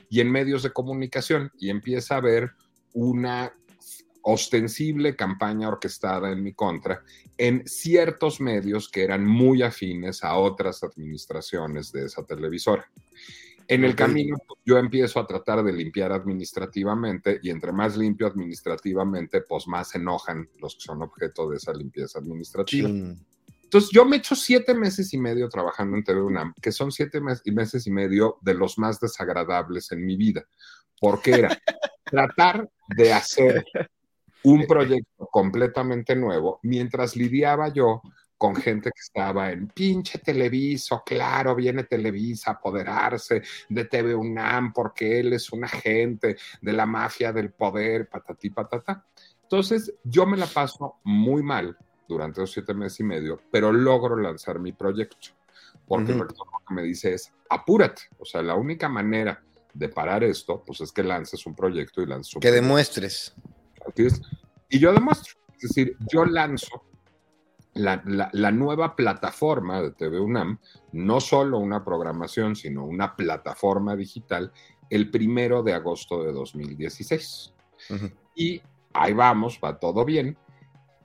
y 0.09 0.21
en 0.21 0.33
medios 0.33 0.63
de 0.63 0.73
comunicación, 0.73 1.51
y 1.59 1.69
empieza 1.69 2.15
a 2.15 2.19
haber 2.19 2.53
una 2.95 3.53
ostensible 4.23 5.15
campaña 5.15 5.69
orquestada 5.69 6.33
en 6.33 6.43
mi 6.43 6.55
contra 6.55 7.03
en 7.37 7.67
ciertos 7.67 8.41
medios 8.41 8.89
que 8.89 9.05
eran 9.05 9.27
muy 9.27 9.63
afines 9.63 10.25
a 10.25 10.37
otras 10.37 10.83
administraciones 10.83 11.93
de 11.93 12.07
esa 12.07 12.25
televisora. 12.25 12.89
En 13.69 13.85
el 13.85 13.95
camino 13.95 14.37
pues, 14.47 14.61
yo 14.65 14.79
empiezo 14.79 15.21
a 15.21 15.27
tratar 15.27 15.63
de 15.63 15.73
limpiar 15.73 16.13
administrativamente 16.13 17.41
y 17.43 17.51
entre 17.51 17.73
más 17.73 17.97
limpio 17.97 18.27
administrativamente, 18.27 19.43
pues 19.43 19.67
más 19.67 19.91
se 19.91 19.99
enojan 19.99 20.49
los 20.61 20.75
que 20.75 20.83
son 20.83 21.03
objeto 21.03 21.49
de 21.49 21.57
esa 21.57 21.73
limpieza 21.73 22.19
administrativa. 22.19 22.89
Entonces 22.89 23.91
yo 23.91 24.05
me 24.05 24.17
echo 24.17 24.37
siete 24.37 24.75
meses 24.75 25.13
y 25.15 25.19
medio 25.19 25.49
trabajando 25.49 25.97
en 25.97 26.05
TV 26.05 26.23
UNAM, 26.23 26.55
que 26.61 26.71
son 26.71 26.93
siete 26.93 27.21
meses 27.21 27.87
y 27.87 27.91
medio 27.91 28.39
de 28.43 28.55
los 28.55 28.79
más 28.79 29.01
desagradables 29.01 29.91
en 29.93 30.05
mi 30.05 30.17
vida, 30.17 30.45
porque 31.01 31.33
era 31.33 31.49
tratar 32.05 32.71
de 32.97 33.13
hacer 33.13 33.65
un 34.45 34.65
proyecto 34.69 35.27
completamente 35.33 36.15
nuevo 36.15 36.61
mientras 36.63 37.17
lidiaba 37.17 37.73
yo 37.73 38.03
con 38.37 38.57
gente 38.57 38.91
que 38.91 39.01
estaba 39.01 39.51
en 39.51 39.69
pinche 39.69 40.19
Televiso, 40.19 41.03
claro, 41.05 41.55
viene 41.55 41.85
Televisa 41.85 42.51
a 42.51 42.55
apoderarse 42.55 43.43
de 43.69 43.85
TV 43.85 44.15
UNAM 44.15 44.73
porque 44.73 45.21
él 45.21 45.33
es 45.33 45.53
un 45.53 45.65
agente 45.65 46.37
de 46.61 46.73
la 46.73 46.87
mafia 46.87 47.33
del 47.33 47.53
poder, 47.53 48.09
patatí, 48.09 48.51
patata. 48.51 49.07
Entonces, 49.43 49.95
yo 50.03 50.27
me 50.27 50.37
la 50.37 50.47
paso 50.47 50.97
muy 51.05 51.43
mal 51.43 51.77
durante 52.09 52.41
los 52.41 52.53
siete 52.53 52.75
meses 52.75 53.01
y 53.01 53.05
medio, 53.05 53.41
pero 53.51 53.73
logro 53.73 54.17
lanzar 54.17 54.59
mi 54.59 54.73
proyecto. 54.73 55.29
Porque 55.87 56.13
lo 56.13 56.27
que 56.27 56.75
me 56.75 56.83
dice 56.83 57.15
es, 57.15 57.33
apúrate. 57.49 58.03
O 58.19 58.25
sea, 58.25 58.43
la 58.43 58.55
única 58.55 58.89
manera 58.89 59.43
de 59.73 59.89
parar 59.89 60.25
esto, 60.25 60.63
pues 60.65 60.81
es 60.81 60.93
que 60.93 61.03
lances 61.03 61.45
un 61.47 61.55
proyecto 61.55 62.01
y 62.01 62.07
lances 62.07 62.35
un 62.37 62.41
Que 62.41 62.51
demuestres. 62.51 63.35
Y 64.69 64.79
yo 64.79 64.93
demuestro. 64.93 65.35
Es 65.57 65.69
decir, 65.69 65.97
yo 66.11 66.25
lanzo 66.25 66.85
la, 67.75 68.51
nueva 68.53 68.97
plataforma 68.97 69.83
de 69.83 69.91
TV 69.93 70.21
UNAM, 70.21 70.59
no 70.93 71.21
solo 71.21 71.59
una 71.59 71.85
programación, 71.85 72.57
sino 72.57 72.85
una 72.85 73.17
plataforma 73.17 73.97
digital, 73.97 74.53
el 74.91 75.11
primero 75.11 75.63
de 75.63 75.75
agosto 75.75 76.23
de 76.23 76.33
2016. 76.33 77.53
Y 78.35 78.63
ahí 78.93 79.13
vamos, 79.13 79.59
va 79.63 79.79
todo 79.79 80.05
bien, 80.05 80.37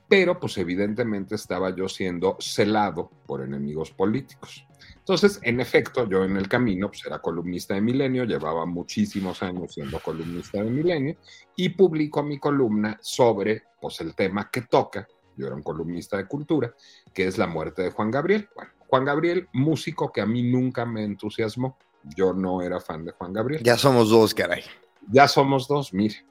pero 0.08 0.40
pues 0.40 0.58
evidentemente 0.58 1.36
estaba 1.36 1.76
yo 1.76 1.88
siendo 1.88 2.38
celado 2.40 3.12
por 3.26 3.42
enemigos 3.42 3.92
políticos. 3.92 4.66
Entonces, 4.96 5.40
en 5.44 5.60
efecto, 5.60 6.08
yo 6.08 6.24
en 6.24 6.38
el 6.38 6.48
camino 6.48 6.88
pues, 6.88 7.06
era 7.06 7.20
columnista 7.20 7.76
de 7.76 7.82
Milenio, 7.82 8.26
llevaba 8.26 8.66
muchísimos 8.66 9.42
años 9.44 9.74
siendo 9.74 10.00
columnista 10.00 10.64
de 10.64 10.70
Milenio 10.70 11.18
y 11.56 11.70
publico 11.70 12.24
mi 12.24 12.40
columna 12.40 12.98
sobre 13.02 13.64
pues, 13.80 14.02
el 14.02 14.16
tema 14.16 14.50
que 14.52 14.62
toca, 14.62 15.08
yo 15.40 15.48
era 15.48 15.56
un 15.56 15.64
columnista 15.64 16.18
de 16.18 16.28
cultura, 16.28 16.76
que 17.14 17.26
es 17.26 17.38
la 17.38 17.48
muerte 17.48 17.82
de 17.82 17.92
Juan 17.92 18.12
Gabriel. 18.12 18.50
Bueno, 18.54 18.72
Juan 18.88 19.06
Gabriel, 19.06 19.48
músico 19.54 20.12
que 20.12 20.22
a 20.22 20.26
mí 20.26 20.44
nunca 20.44 20.86
me 20.86 21.04
entusiasmó. 21.04 21.78
Yo 22.16 22.34
no 22.34 22.62
era 22.62 22.80
fan 22.80 23.06
de 23.06 23.12
Juan 23.12 23.34
Gabriel. 23.34 23.64
Ya 23.64 23.78
somos 23.78 24.10
dos, 24.10 24.34
caray. 24.34 24.64
Ya 25.10 25.28
somos 25.28 25.68
dos, 25.68 25.94
mire. 25.94 26.26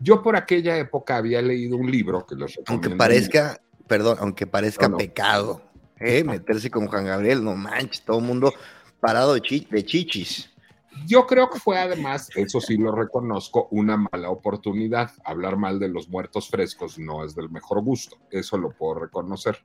Yo 0.00 0.22
por 0.22 0.34
aquella 0.34 0.76
época 0.78 1.16
había 1.16 1.42
leído 1.42 1.76
un 1.76 1.90
libro 1.90 2.26
que 2.26 2.34
los 2.34 2.58
Aunque 2.66 2.90
parezca, 2.90 3.60
perdón, 3.86 4.16
aunque 4.20 4.46
parezca 4.46 4.88
pecado, 4.96 5.62
¿eh? 5.98 6.24
meterse 6.24 6.70
con 6.70 6.86
Juan 6.86 7.04
Gabriel, 7.04 7.44
no 7.44 7.54
manches, 7.54 8.02
todo 8.02 8.18
el 8.18 8.24
mundo 8.24 8.52
parado 8.98 9.34
de 9.34 9.42
chichis. 9.42 10.49
Yo 11.06 11.26
creo 11.26 11.48
que 11.50 11.58
fue 11.58 11.78
además, 11.78 12.30
eso 12.34 12.60
sí 12.60 12.76
lo 12.76 12.92
reconozco, 12.92 13.68
una 13.70 13.96
mala 13.96 14.30
oportunidad. 14.30 15.10
Hablar 15.24 15.56
mal 15.56 15.78
de 15.78 15.88
los 15.88 16.08
muertos 16.08 16.48
frescos 16.48 16.98
no 16.98 17.24
es 17.24 17.34
del 17.34 17.50
mejor 17.50 17.82
gusto, 17.82 18.16
eso 18.30 18.56
lo 18.58 18.70
puedo 18.70 19.00
reconocer. 19.00 19.58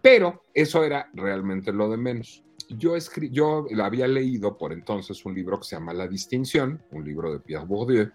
Pero 0.00 0.44
eso 0.54 0.84
era 0.84 1.08
realmente 1.12 1.72
lo 1.72 1.90
de 1.90 1.96
menos. 1.96 2.44
Yo, 2.68 2.94
yo 3.30 3.66
había 3.82 4.06
leído 4.06 4.58
por 4.58 4.72
entonces 4.72 5.24
un 5.24 5.34
libro 5.34 5.58
que 5.58 5.66
se 5.66 5.76
llama 5.76 5.94
La 5.94 6.06
Distinción, 6.06 6.82
un 6.90 7.04
libro 7.04 7.32
de 7.32 7.40
Pierre 7.40 7.64
Bourdieu, 7.64 8.10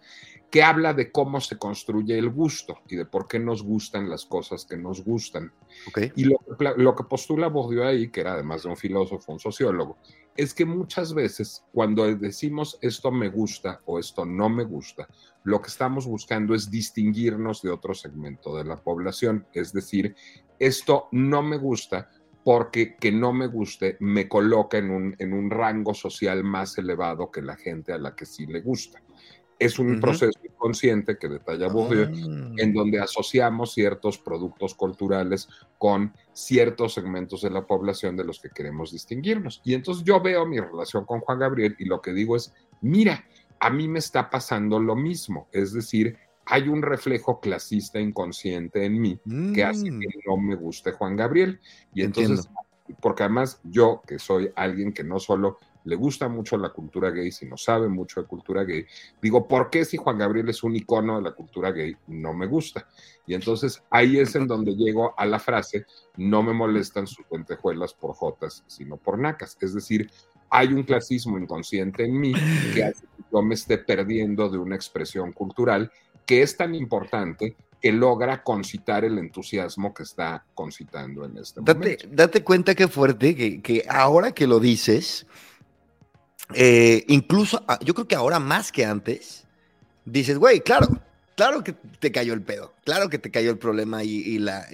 que 0.53 0.61
habla 0.61 0.93
de 0.93 1.11
cómo 1.11 1.41
se 1.41 1.57
construye 1.57 2.15
el 2.15 2.29
gusto 2.29 2.81
y 2.87 2.95
de 2.95 3.05
por 3.05 3.27
qué 3.27 3.39
nos 3.39 3.63
gustan 3.63 4.07
las 4.07 4.23
cosas 4.23 4.65
que 4.65 4.77
nos 4.77 5.03
gustan. 5.03 5.51
Y 6.15 6.25
lo, 6.25 6.37
lo, 6.77 6.95
que 6.95 7.05
postula 7.05 7.47
Bourdieu 7.47 7.83
ahí, 7.83 8.09
que 8.11 8.21
era 8.21 8.33
además 8.33 8.61
de 8.61 8.69
un 8.69 8.77
filósofo, 8.77 9.31
un 9.31 9.39
sociólogo, 9.39 9.97
es 10.37 10.53
que 10.53 10.63
muchas 10.63 11.15
veces 11.15 11.65
cuando 11.71 12.05
decimos 12.15 12.77
esto 12.81 13.11
me 13.11 13.29
gusta 13.29 13.81
o 13.85 13.97
esto 13.97 14.25
no 14.27 14.47
me 14.47 14.63
gusta, 14.63 15.07
lo 15.43 15.59
que 15.59 15.69
estamos 15.69 16.05
buscando 16.05 16.53
es 16.53 16.69
distinguirnos 16.69 17.63
de 17.63 17.71
otro 17.71 17.95
segmento 17.95 18.55
de 18.55 18.65
la 18.65 18.75
población. 18.75 19.47
Es 19.53 19.73
decir, 19.73 20.15
esto 20.59 21.07
no 21.11 21.41
me 21.41 21.57
gusta 21.57 22.11
porque 22.43 22.95
que 22.97 23.11
no 23.11 23.33
me 23.33 23.47
guste 23.47 23.97
me 24.01 24.29
coloca 24.29 24.77
en 24.77 24.91
un, 24.91 25.15
en 25.17 25.33
un 25.33 25.49
rango 25.49 25.95
social 25.95 26.43
más 26.43 26.77
elevado 26.77 27.31
que 27.31 27.41
la 27.41 27.55
gente 27.55 27.91
a 27.91 27.97
la 27.97 28.15
que 28.15 28.27
sí 28.27 28.45
le 28.45 28.61
gusta 28.61 29.01
es 29.59 29.79
un 29.79 29.99
proceso 29.99 30.39
inconsciente 30.63 31.17
que 31.17 31.27
detalla 31.27 31.67
Bourdieu, 31.67 32.05
ah. 32.05 32.51
en 32.57 32.73
donde 32.73 32.99
asociamos 32.99 33.73
ciertos 33.73 34.17
productos 34.17 34.73
culturales 34.75 35.49
con 35.77 36.13
ciertos 36.31 36.93
segmentos 36.93 37.41
de 37.41 37.49
la 37.49 37.65
población 37.67 38.15
de 38.15 38.23
los 38.23 38.39
que 38.39 38.49
queremos 38.49 38.91
distinguirnos. 38.91 39.61
Y 39.65 39.73
entonces 39.73 40.03
yo 40.03 40.21
veo 40.21 40.45
mi 40.45 40.59
relación 40.59 41.05
con 41.05 41.19
Juan 41.19 41.39
Gabriel 41.39 41.75
y 41.79 41.85
lo 41.85 42.01
que 42.01 42.13
digo 42.13 42.35
es, 42.35 42.53
mira, 42.81 43.25
a 43.59 43.69
mí 43.69 43.87
me 43.87 43.99
está 43.99 44.29
pasando 44.29 44.79
lo 44.79 44.95
mismo, 44.95 45.47
es 45.51 45.73
decir, 45.73 46.17
hay 46.45 46.67
un 46.67 46.81
reflejo 46.81 47.39
clasista 47.39 47.99
inconsciente 47.99 48.85
en 48.85 48.99
mí 48.99 49.19
que 49.53 49.63
hace 49.63 49.89
mm. 49.89 49.99
que 49.99 50.07
no 50.27 50.37
me 50.37 50.55
guste 50.55 50.91
Juan 50.91 51.15
Gabriel. 51.15 51.61
Y 51.93 52.03
entonces, 52.03 52.49
porque 52.99 53.23
además 53.23 53.61
yo, 53.63 54.01
que 54.05 54.19
soy 54.19 54.51
alguien 54.55 54.91
que 54.91 55.05
no 55.05 55.19
solo 55.19 55.59
le 55.85 55.95
gusta 55.95 56.27
mucho 56.29 56.57
la 56.57 56.69
cultura 56.69 57.11
gay, 57.11 57.31
si 57.31 57.45
no 57.45 57.57
sabe 57.57 57.89
mucho 57.89 58.21
de 58.21 58.27
cultura 58.27 58.63
gay, 58.63 58.85
digo, 59.21 59.47
¿por 59.47 59.69
qué 59.69 59.85
si 59.85 59.97
Juan 59.97 60.17
Gabriel 60.17 60.49
es 60.49 60.63
un 60.63 60.75
icono 60.75 61.17
de 61.17 61.23
la 61.23 61.31
cultura 61.31 61.71
gay 61.71 61.95
no 62.07 62.33
me 62.33 62.45
gusta? 62.45 62.87
Y 63.25 63.33
entonces 63.33 63.81
ahí 63.89 64.19
es 64.19 64.35
en 64.35 64.47
donde 64.47 64.75
llego 64.75 65.13
a 65.17 65.25
la 65.25 65.39
frase, 65.39 65.85
no 66.17 66.43
me 66.43 66.53
molestan 66.53 67.07
sus 67.07 67.25
lentejuelas 67.31 67.93
por 67.93 68.13
jotas, 68.13 68.63
sino 68.67 68.97
por 68.97 69.17
nacas. 69.19 69.57
Es 69.59 69.73
decir, 69.73 70.09
hay 70.49 70.67
un 70.67 70.83
clasismo 70.83 71.37
inconsciente 71.37 72.05
en 72.05 72.19
mí 72.19 72.33
que 72.73 72.83
hace 72.83 73.01
que 73.01 73.23
yo 73.31 73.41
me 73.41 73.55
esté 73.55 73.77
perdiendo 73.77 74.49
de 74.49 74.57
una 74.57 74.75
expresión 74.75 75.31
cultural 75.31 75.91
que 76.25 76.41
es 76.41 76.55
tan 76.55 76.75
importante 76.75 77.55
que 77.81 77.91
logra 77.91 78.43
concitar 78.43 79.03
el 79.03 79.17
entusiasmo 79.17 79.93
que 79.93 80.03
está 80.03 80.45
concitando 80.53 81.25
en 81.25 81.37
este 81.37 81.59
momento. 81.59 82.07
Date 82.09 82.41
cuenta 82.41 82.75
qué 82.75 82.87
fuerte 82.87 83.35
que, 83.35 83.61
que 83.61 83.83
ahora 83.89 84.31
que 84.31 84.47
lo 84.47 84.61
dices, 84.61 85.27
eh, 86.53 87.05
incluso, 87.07 87.63
ah, 87.67 87.79
yo 87.83 87.93
creo 87.93 88.07
que 88.07 88.15
ahora 88.15 88.39
más 88.39 88.71
que 88.71 88.85
antes, 88.85 89.45
dices, 90.05 90.37
güey, 90.37 90.61
claro, 90.61 90.87
claro 91.35 91.63
que 91.63 91.73
te 91.73 92.11
cayó 92.11 92.33
el 92.33 92.41
pedo, 92.41 92.73
claro 92.83 93.09
que 93.09 93.17
te 93.17 93.31
cayó 93.31 93.51
el 93.51 93.57
problema 93.57 94.03
y, 94.03 94.39
la, 94.39 94.67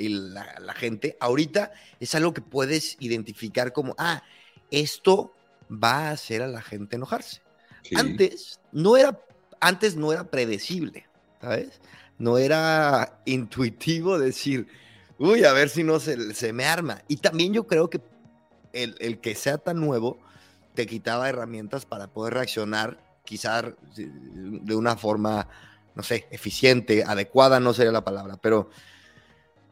gente. 0.75 1.17
Ahorita 1.19 1.71
es 1.99 2.15
algo 2.15 2.33
que 2.33 2.41
puedes 2.41 2.97
identificar 2.99 3.73
como, 3.73 3.95
ah, 3.97 4.23
esto 4.71 5.33
va 5.71 6.07
a 6.07 6.11
hacer 6.11 6.41
a 6.41 6.47
la 6.47 6.61
gente 6.61 6.95
enojarse. 6.95 7.41
Antes 7.95 8.59
no 8.71 8.97
era, 8.97 9.19
antes 9.59 9.95
no 9.95 10.11
era 10.11 10.29
predecible, 10.29 11.07
¿sabes? 11.41 11.79
No 12.17 12.37
era 12.37 13.21
intuitivo 13.25 14.19
decir, 14.19 14.67
uy, 15.17 15.43
a 15.45 15.53
ver 15.53 15.69
si 15.69 15.83
no 15.83 15.99
se, 15.99 16.33
se 16.33 16.51
me 16.51 16.65
arma. 16.65 17.03
Y 17.07 17.17
también 17.17 17.53
yo 17.53 17.65
creo 17.65 17.89
que 17.89 18.01
el, 18.73 18.95
el 18.99 19.19
que 19.19 19.35
sea 19.35 19.57
tan 19.57 19.79
nuevo 19.79 20.19
te 20.79 20.87
quitaba 20.87 21.27
herramientas 21.27 21.85
para 21.85 22.07
poder 22.07 22.35
reaccionar, 22.35 23.03
quizás 23.25 23.65
de 23.97 24.73
una 24.73 24.95
forma, 24.95 25.45
no 25.93 26.03
sé, 26.03 26.25
eficiente, 26.31 27.03
adecuada 27.03 27.59
no 27.59 27.73
sería 27.73 27.91
la 27.91 28.05
palabra, 28.05 28.37
pero, 28.41 28.69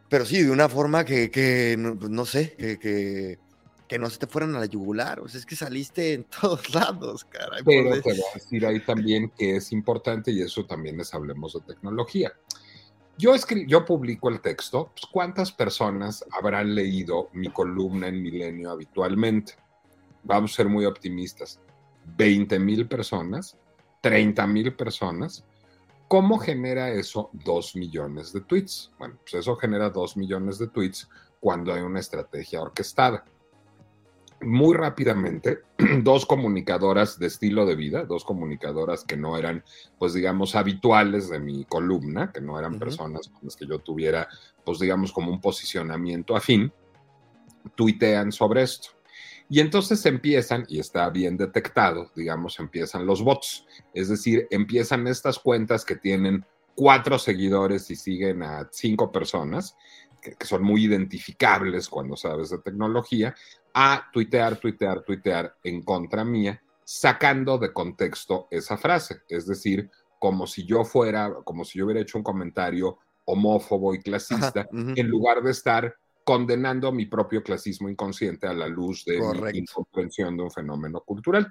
pero 0.10 0.26
sí, 0.26 0.44
de 0.44 0.52
una 0.52 0.68
forma 0.68 1.06
que, 1.06 1.32
que 1.32 1.78
no, 1.80 1.98
pues, 1.98 2.12
no 2.12 2.26
sé, 2.26 2.58
que, 2.58 2.78
que, 2.78 3.40
que 3.88 3.98
no 3.98 4.10
se 4.10 4.18
te 4.18 4.28
fueran 4.28 4.54
a 4.58 4.60
la 4.60 4.66
yugular. 4.66 5.22
O 5.22 5.30
sea, 5.30 5.40
es 5.40 5.46
que 5.46 5.56
saliste 5.56 6.12
en 6.12 6.26
todos 6.42 6.76
lados, 6.76 7.24
caray. 7.24 7.64
Pero 7.64 8.02
te 8.02 8.12
voy 8.12 8.20
a 8.20 8.34
decir 8.34 8.66
ahí 8.66 8.82
también 8.82 9.32
que 9.38 9.56
es 9.56 9.72
importante 9.72 10.30
y 10.32 10.42
eso 10.42 10.66
también 10.66 11.00
es 11.00 11.14
hablemos 11.14 11.54
de 11.54 11.62
tecnología. 11.62 12.34
Yo, 13.18 13.34
yo 13.66 13.86
publico 13.86 14.28
el 14.28 14.42
texto, 14.42 14.92
pues, 14.94 15.06
¿cuántas 15.10 15.54
personas 15.54 16.26
habrán 16.38 16.76
leído 16.76 17.30
mi 17.32 17.48
columna 17.48 18.10
en 18.10 18.22
Milenio 18.22 18.72
habitualmente? 18.72 19.54
Vamos 20.24 20.54
a 20.54 20.56
ser 20.56 20.70
muy 20.70 20.86
optimistas. 20.86 21.60
20 22.18 22.60
mil 22.60 22.88
personas, 22.88 23.58
30 24.02 24.48
mil 24.48 24.74
personas. 24.76 25.46
¿Cómo 26.08 26.38
genera 26.40 26.90
eso 26.90 27.30
2 27.34 27.76
millones 27.76 28.32
de 28.32 28.42
tweets? 28.42 28.92
Bueno, 28.98 29.18
pues 29.22 29.36
eso 29.36 29.56
genera 29.58 29.90
2 29.90 30.16
millones 30.16 30.58
de 30.58 30.68
tweets 30.68 31.10
cuando 31.40 31.74
hay 31.74 31.82
una 31.82 32.00
estrategia 32.00 32.62
orquestada 32.62 33.26
muy 34.42 34.76
rápidamente 34.76 35.60
dos 36.04 36.26
comunicadoras 36.26 37.18
de 37.20 37.28
estilo 37.28 37.66
de 37.66 37.76
vida, 37.76 38.06
dos 38.06 38.24
comunicadoras 38.24 39.04
que 39.04 39.18
no 39.18 39.38
eran, 39.38 39.64
pues 39.98 40.14
digamos, 40.14 40.56
habituales 40.56 41.30
de 41.30 41.40
mi 41.40 41.66
columna, 41.66 42.32
que 42.32 42.42
no 42.42 42.58
eran 42.60 42.78
personas 42.78 43.30
con 43.30 43.42
las 43.44 43.56
que 43.56 43.66
yo 43.66 43.80
tuviera, 43.80 44.28
pues 44.64 44.80
digamos, 44.80 45.12
como 45.12 45.32
un 45.32 45.42
posicionamiento 45.42 46.36
afín, 46.36 46.72
tuitean 47.76 48.32
sobre 48.32 48.64
esto. 48.64 48.90
Y 49.50 49.60
entonces 49.62 50.06
empiezan, 50.06 50.66
y 50.68 50.80
está 50.80 51.10
bien 51.10 51.38
detectado, 51.38 52.12
digamos, 52.16 52.60
empiezan 52.60 53.06
los 53.06 53.24
bots. 53.24 53.66
Es 53.94 54.10
decir, 54.10 54.48
empiezan 54.52 55.08
estas 55.08 55.40
cuentas 55.40 55.86
que 55.86 55.96
tienen 55.96 56.46
cuatro 56.76 57.18
seguidores 57.18 57.90
y 57.90 57.96
siguen 57.96 58.44
a 58.44 58.68
cinco 58.72 59.12
personas, 59.12 59.78
que, 60.22 60.34
que, 60.34 60.46
son 60.46 60.64
muy 60.64 60.86
identificables 60.86 61.88
cuando 61.88 62.18
sabes 62.18 62.50
de 62.50 62.60
tecnología, 62.60 63.34
a 63.74 64.10
tuitear, 64.12 64.58
tuitear, 64.58 65.02
tuitear 65.04 65.56
en 65.64 65.82
contra 65.82 66.26
mía, 66.26 66.62
sacando 66.84 67.58
de 67.58 67.72
contexto 67.72 68.48
esa 68.52 68.78
frase. 68.78 69.22
Es 69.30 69.46
decir, 69.46 69.90
como 70.20 70.48
si 70.48 70.66
yo 70.66 70.84
fuera, 70.84 71.34
como 71.44 71.64
si 71.64 71.80
yo 71.80 71.86
hubiera 71.86 72.02
hecho 72.02 72.18
un 72.18 72.24
comentario 72.24 72.98
homófobo 73.26 73.94
y 73.94 74.00
clasista, 74.00 74.62
Ajá, 74.62 74.70
uh 74.72 74.76
-huh. 74.76 75.00
en 75.00 75.08
lugar 75.08 75.44
de 75.44 75.52
estar 75.52 75.96
condenando 76.28 76.92
mi 76.92 77.06
propio 77.06 77.42
clasismo 77.42 77.88
inconsciente 77.88 78.48
a 78.48 78.54
la 78.54 78.68
luz 78.68 79.06
de 79.06 79.18
Correcto. 79.18 79.50
mi 79.54 79.60
incomprensión 79.60 80.36
de 80.36 80.44
un 80.44 80.52
fenómeno 80.52 81.00
cultural. 81.00 81.50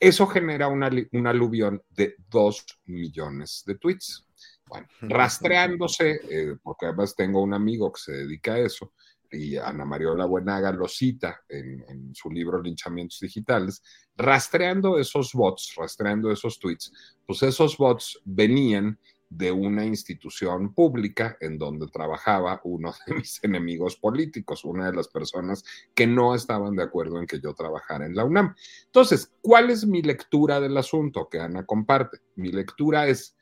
Eso 0.00 0.26
genera 0.26 0.68
una, 0.68 0.90
un 1.12 1.26
aluvión 1.26 1.82
de 1.90 2.14
dos 2.30 2.64
millones 2.86 3.62
de 3.66 3.74
tweets. 3.74 4.26
Bueno, 4.64 4.86
rastreándose, 5.02 6.18
eh, 6.30 6.56
porque 6.62 6.86
además 6.86 7.14
tengo 7.14 7.42
un 7.42 7.52
amigo 7.52 7.92
que 7.92 8.00
se 8.00 8.12
dedica 8.12 8.54
a 8.54 8.60
eso, 8.60 8.94
y 9.30 9.58
Ana 9.58 9.84
Mariola 9.84 10.24
Buenaga 10.24 10.72
lo 10.72 10.88
cita 10.88 11.42
en, 11.46 11.84
en, 11.86 12.14
su 12.14 12.30
libro 12.30 12.62
Linchamientos 12.62 13.20
Digitales, 13.20 13.82
rastreando 14.16 14.98
esos 14.98 15.34
bots, 15.34 15.74
rastreando 15.76 16.32
esos 16.32 16.58
tweets, 16.58 16.90
pues 17.26 17.42
esos 17.42 17.76
bots 17.76 18.18
venían 18.24 18.98
de 19.28 19.50
una 19.52 19.84
institución 19.84 20.72
pública 20.72 21.36
en 21.40 21.58
donde 21.58 21.88
trabajaba 21.88 22.60
uno 22.64 22.94
de 23.06 23.14
mis 23.14 23.38
enemigos 23.44 23.96
políticos, 23.96 24.64
una 24.64 24.86
de 24.90 24.96
las 24.96 25.08
personas 25.08 25.64
que 25.94 26.06
no 26.06 26.34
estaban 26.34 26.76
de 26.76 26.84
acuerdo 26.84 27.18
en 27.18 27.26
que 27.26 27.40
yo 27.40 27.54
trabajara 27.54 28.06
en 28.06 28.14
la 28.14 28.24
UNAM. 28.24 28.54
Entonces, 28.86 29.32
¿cuál 29.40 29.70
es 29.70 29.86
mi 29.86 30.02
lectura 30.02 30.60
del 30.60 30.76
asunto 30.76 31.28
que 31.28 31.40
Ana 31.40 31.66
comparte? 31.66 32.18
Mi 32.36 32.50
lectura 32.50 33.08
es, 33.08 33.36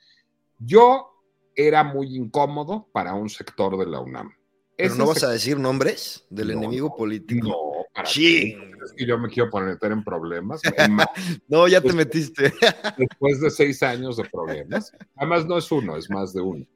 yo 0.58 1.10
era 1.54 1.84
muy 1.84 2.16
incómodo 2.16 2.88
para 2.92 3.14
un 3.14 3.28
sector 3.28 3.78
de 3.78 3.86
la 3.86 4.00
UNAM 4.00 4.32
¿Pero 4.76 4.94
no 4.96 5.06
vas 5.06 5.22
a 5.22 5.30
decir 5.30 5.58
nombres 5.58 6.26
del 6.30 6.48
no, 6.48 6.54
enemigo 6.54 6.96
político? 6.96 7.48
No, 7.48 7.86
para 7.94 8.08
sí. 8.08 8.56
Es 8.84 8.92
que 8.92 9.06
yo 9.06 9.18
me 9.18 9.28
quiero 9.28 9.50
meter 9.50 9.92
en 9.92 10.04
problemas. 10.04 10.60
no, 11.48 11.68
ya 11.68 11.80
te 11.80 11.92
metiste. 11.92 12.52
después 12.98 13.40
de 13.40 13.50
seis 13.50 13.82
años 13.82 14.16
de 14.16 14.24
problemas. 14.24 14.92
Además, 15.16 15.46
no 15.46 15.58
es 15.58 15.70
uno, 15.72 15.96
es 15.96 16.10
más 16.10 16.32
de 16.32 16.40
uno. 16.40 16.66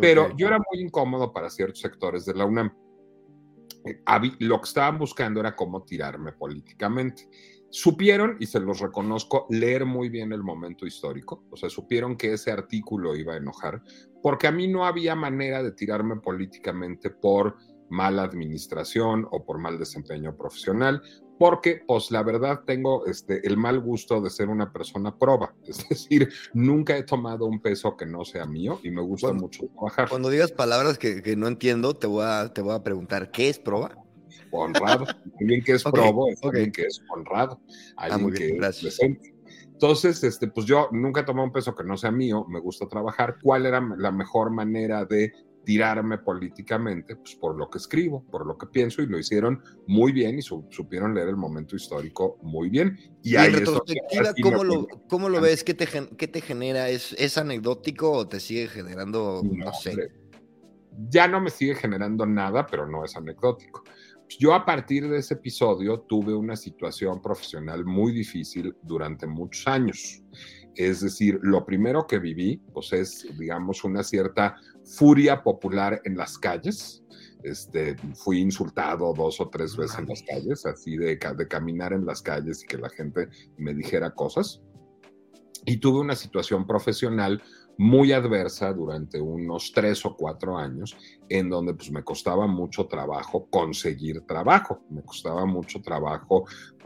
Pero 0.00 0.26
okay. 0.26 0.36
yo 0.38 0.46
era 0.46 0.58
muy 0.58 0.82
incómodo 0.82 1.32
para 1.32 1.50
ciertos 1.50 1.80
sectores 1.80 2.24
de 2.24 2.34
la 2.34 2.44
UNAM. 2.44 2.72
Eh, 3.84 4.02
lo 4.40 4.60
que 4.60 4.68
estaban 4.68 4.98
buscando 4.98 5.40
era 5.40 5.56
cómo 5.56 5.84
tirarme 5.84 6.32
políticamente. 6.32 7.28
Supieron, 7.70 8.36
y 8.40 8.46
se 8.46 8.58
los 8.58 8.80
reconozco, 8.80 9.46
leer 9.48 9.86
muy 9.86 10.08
bien 10.08 10.32
el 10.32 10.42
momento 10.42 10.86
histórico. 10.86 11.44
O 11.50 11.56
sea, 11.56 11.70
supieron 11.70 12.16
que 12.16 12.32
ese 12.32 12.50
artículo 12.50 13.14
iba 13.14 13.34
a 13.34 13.36
enojar, 13.36 13.82
porque 14.22 14.48
a 14.48 14.52
mí 14.52 14.66
no 14.66 14.86
había 14.86 15.14
manera 15.14 15.62
de 15.62 15.72
tirarme 15.72 16.16
políticamente 16.16 17.10
por 17.10 17.56
mala 17.88 18.22
administración 18.22 19.26
o 19.30 19.44
por 19.44 19.58
mal 19.58 19.78
desempeño 19.78 20.36
profesional, 20.36 21.02
porque, 21.40 21.82
pues 21.86 22.10
la 22.10 22.22
verdad, 22.22 22.64
tengo 22.66 23.06
este, 23.06 23.46
el 23.46 23.56
mal 23.56 23.80
gusto 23.80 24.20
de 24.20 24.28
ser 24.28 24.50
una 24.50 24.70
persona 24.70 25.16
proba. 25.16 25.54
Es 25.64 25.88
decir, 25.88 26.28
nunca 26.52 26.98
he 26.98 27.02
tomado 27.02 27.46
un 27.46 27.62
peso 27.62 27.96
que 27.96 28.04
no 28.04 28.26
sea 28.26 28.44
mío 28.44 28.78
y 28.82 28.90
me 28.90 29.00
gusta 29.00 29.28
cuando, 29.28 29.44
mucho 29.44 29.66
trabajar. 29.68 30.10
Cuando 30.10 30.28
digas 30.28 30.52
palabras 30.52 30.98
que, 30.98 31.22
que, 31.22 31.36
no 31.36 31.48
entiendo, 31.48 31.96
te 31.96 32.06
voy, 32.06 32.26
a, 32.26 32.52
te 32.52 32.60
voy 32.60 32.74
a 32.74 32.82
preguntar, 32.82 33.30
¿qué 33.30 33.48
es 33.48 33.58
proba? 33.58 33.96
honrado. 34.50 35.06
Alguien 35.40 35.64
que 35.64 35.72
es 35.72 35.86
okay, 35.86 36.02
probo 36.02 36.28
es 36.28 36.38
okay. 36.40 36.48
alguien 36.50 36.72
que 36.72 36.82
es 36.82 37.02
honrado. 37.08 37.58
Alguien 37.96 38.30
ah, 38.30 38.36
que 38.36 38.46
bien, 38.46 38.64
es 38.64 38.82
decente. 38.82 39.34
Entonces, 39.64 40.22
este, 40.22 40.46
pues 40.46 40.66
yo 40.66 40.88
nunca 40.92 41.24
tomé 41.24 41.42
un 41.42 41.52
peso 41.52 41.74
que 41.74 41.84
no 41.84 41.96
sea 41.96 42.10
mío, 42.10 42.44
me 42.50 42.60
gusta 42.60 42.86
trabajar. 42.86 43.38
¿Cuál 43.42 43.64
era 43.64 43.80
la 43.96 44.12
mejor 44.12 44.50
manera 44.50 45.06
de 45.06 45.32
tirarme 45.70 46.18
políticamente? 46.18 47.14
Pues 47.14 47.36
por 47.36 47.56
lo 47.56 47.70
que 47.70 47.78
escribo, 47.78 48.24
por 48.28 48.44
lo 48.44 48.58
que 48.58 48.66
pienso, 48.66 49.02
y 49.02 49.06
lo 49.06 49.20
hicieron 49.20 49.62
muy 49.86 50.10
bien 50.10 50.36
y 50.36 50.42
su, 50.42 50.66
supieron 50.68 51.14
leer 51.14 51.28
el 51.28 51.36
momento 51.36 51.76
histórico 51.76 52.38
muy 52.42 52.70
bien. 52.70 52.98
Y, 53.22 53.34
y 53.34 53.36
en 53.36 53.52
retrospectiva, 53.52 54.34
¿cómo, 54.42 54.64
lo, 54.64 54.88
¿cómo 55.08 55.28
lo 55.28 55.40
ves? 55.40 55.62
¿Qué 55.62 55.74
te, 55.74 55.86
qué 56.18 56.26
te 56.26 56.40
genera? 56.40 56.88
¿Es, 56.88 57.12
¿Es 57.12 57.38
anecdótico 57.38 58.10
o 58.10 58.26
te 58.26 58.40
sigue 58.40 58.66
generando, 58.66 59.42
no, 59.44 59.66
no 59.66 59.72
sé? 59.72 59.90
Hombre, 59.90 60.08
ya 61.08 61.28
no 61.28 61.40
me 61.40 61.50
sigue 61.50 61.76
generando 61.76 62.26
nada, 62.26 62.66
pero 62.66 62.84
no 62.88 63.04
es 63.04 63.16
anecdótico. 63.16 63.84
Yo 64.40 64.52
a 64.52 64.64
partir 64.64 65.08
de 65.08 65.18
ese 65.18 65.34
episodio 65.34 66.00
tuve 66.00 66.34
una 66.34 66.56
situación 66.56 67.22
profesional 67.22 67.84
muy 67.84 68.12
difícil 68.12 68.74
durante 68.82 69.28
muchos 69.28 69.68
años. 69.68 70.20
Es 70.74 71.00
decir, 71.00 71.38
lo 71.42 71.64
primero 71.64 72.06
que 72.06 72.18
viví, 72.18 72.62
pues 72.72 72.92
es, 72.92 73.26
digamos, 73.38 73.84
una 73.84 74.02
cierta 74.02 74.56
furia 74.84 75.42
popular 75.42 76.00
en 76.04 76.16
las 76.16 76.38
calles. 76.38 77.02
Este, 77.42 77.96
fui 78.14 78.40
insultado 78.40 79.14
dos 79.14 79.40
o 79.40 79.48
tres 79.48 79.76
veces 79.76 79.98
en 79.98 80.06
las 80.06 80.22
calles, 80.22 80.66
así 80.66 80.96
de, 80.96 81.16
de 81.16 81.48
caminar 81.48 81.92
en 81.92 82.04
las 82.04 82.22
calles 82.22 82.62
y 82.62 82.66
que 82.66 82.78
la 82.78 82.90
gente 82.90 83.28
me 83.56 83.74
dijera 83.74 84.14
cosas. 84.14 84.60
Y 85.66 85.78
tuve 85.78 86.00
una 86.00 86.16
situación 86.16 86.66
profesional 86.66 87.42
muy 87.80 88.12
adversa 88.12 88.74
durante 88.74 89.18
unos 89.18 89.72
tres 89.72 90.04
o 90.04 90.14
cuatro 90.14 90.58
años, 90.58 90.94
en 91.30 91.48
donde 91.48 91.72
pues 91.72 91.90
me 91.90 92.04
costaba 92.04 92.46
mucho 92.46 92.86
trabajo 92.86 93.46
conseguir 93.48 94.20
trabajo, 94.26 94.82
me 94.90 95.02
costaba 95.02 95.46
mucho 95.46 95.80
trabajo, 95.80 96.44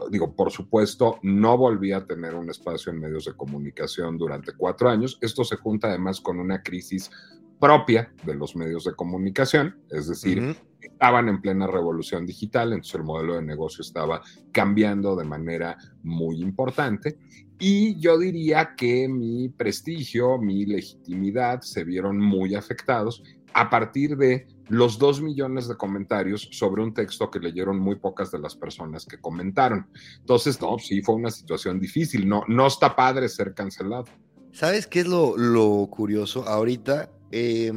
digo, 0.09 0.33
por 0.33 0.51
supuesto, 0.51 1.19
no 1.21 1.57
volví 1.57 1.91
a 1.91 2.05
tener 2.07 2.33
un 2.33 2.49
espacio 2.49 2.93
en 2.93 3.01
medios 3.01 3.25
de 3.25 3.33
comunicación 3.33 4.17
durante 4.17 4.53
cuatro 4.55 4.89
años, 4.89 5.17
esto 5.19 5.43
se 5.43 5.57
junta 5.57 5.89
además 5.89 6.21
con 6.21 6.39
una 6.39 6.63
crisis 6.63 7.11
propia 7.59 8.13
de 8.23 8.35
los 8.35 8.55
medios 8.55 8.83
de 8.83 8.95
comunicación, 8.95 9.77
es 9.89 10.07
decir, 10.07 10.39
uh 10.41 10.45
-huh. 10.47 10.57
estaban 10.81 11.29
en 11.29 11.41
plena 11.41 11.67
revolución 11.67 12.25
digital, 12.25 12.73
entonces 12.73 12.95
el 12.95 13.03
modelo 13.03 13.35
de 13.35 13.41
negocio 13.41 13.81
estaba 13.81 14.21
cambiando 14.51 15.15
de 15.15 15.25
manera 15.25 15.77
muy 16.03 16.41
importante 16.41 17.17
y 17.57 17.97
yo 17.99 18.17
diría 18.17 18.75
que 18.75 19.07
mi 19.07 19.49
prestigio, 19.49 20.37
mi 20.37 20.65
legitimidad 20.65 21.61
se 21.61 21.83
vieron 21.83 22.19
muy 22.19 22.55
afectados 22.55 23.23
a 23.53 23.69
partir 23.69 24.17
de 24.17 24.47
los 24.67 24.99
dos 24.99 25.21
millones 25.21 25.67
de 25.69 25.77
comentarios 25.77 26.49
sobre 26.51 26.83
un 26.83 26.93
texto 26.93 27.31
que 27.31 27.39
leyeron 27.39 27.79
muy 27.79 27.95
pocas 27.95 28.31
de 28.31 28.39
las 28.39 28.55
personas 28.55 29.05
que 29.05 29.19
comentaron. 29.19 29.87
Entonces, 30.19 30.59
no, 30.59 30.77
sí, 30.79 31.01
fue 31.01 31.15
una 31.15 31.31
situación 31.31 31.79
difícil, 31.79 32.27
no, 32.27 32.43
no 32.47 32.67
está 32.67 32.95
padre 32.95 33.29
ser 33.29 33.53
cancelado. 33.53 34.05
¿Sabes 34.51 34.87
qué 34.87 35.01
es 35.01 35.07
lo, 35.07 35.37
lo 35.37 35.87
curioso? 35.89 36.45
Ahorita 36.47 37.09
eh, 37.31 37.71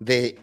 de 0.00 0.38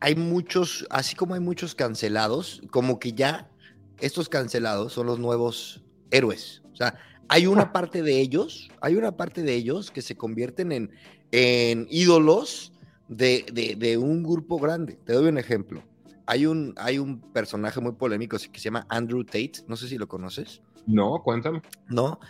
hay 0.00 0.14
muchos, 0.14 0.86
así 0.90 1.16
como 1.16 1.34
hay 1.34 1.40
muchos 1.40 1.74
cancelados, 1.74 2.62
como 2.70 2.98
que 2.98 3.12
ya 3.12 3.50
estos 3.98 4.28
cancelados 4.28 4.92
son 4.92 5.06
los 5.06 5.18
nuevos 5.18 5.82
héroes. 6.10 6.62
O 6.72 6.76
sea, 6.76 6.98
hay 7.28 7.46
una 7.46 7.72
parte 7.72 8.02
de 8.02 8.20
ellos, 8.20 8.68
hay 8.80 8.96
una 8.96 9.16
parte 9.16 9.42
de 9.42 9.54
ellos 9.54 9.90
que 9.90 10.02
se 10.02 10.16
convierten 10.16 10.72
en, 10.72 10.90
en 11.32 11.86
ídolos 11.90 12.72
de, 13.08 13.46
de, 13.52 13.74
de, 13.76 13.96
un 13.96 14.22
grupo 14.22 14.58
grande. 14.58 14.98
Te 15.04 15.14
doy 15.14 15.28
un 15.28 15.38
ejemplo. 15.38 15.82
hay 16.26 16.46
un, 16.46 16.74
hay 16.76 16.98
un 16.98 17.20
personaje 17.32 17.80
muy 17.80 17.92
polémico 17.92 18.36
que 18.36 18.58
se 18.58 18.64
llama 18.64 18.86
Andrew 18.88 19.24
Tate, 19.24 19.64
no 19.66 19.76
sé 19.76 19.88
si 19.88 19.96
lo 19.96 20.08
conoces. 20.08 20.60
No, 20.86 21.22
cuéntame. 21.24 21.62
No, 21.88 22.20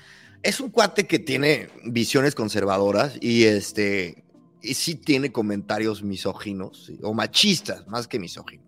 es 0.42 0.60
un 0.60 0.70
cuate 0.70 1.06
que 1.06 1.18
tiene 1.18 1.68
visiones 1.84 2.34
conservadoras 2.34 3.18
y 3.20 3.44
este, 3.44 4.24
sí 4.74 4.94
tiene 4.94 5.32
comentarios 5.32 6.02
misóginos 6.02 6.90
o 7.02 7.14
machistas, 7.14 7.86
más 7.88 8.08
que 8.08 8.18
misóginos. 8.18 8.66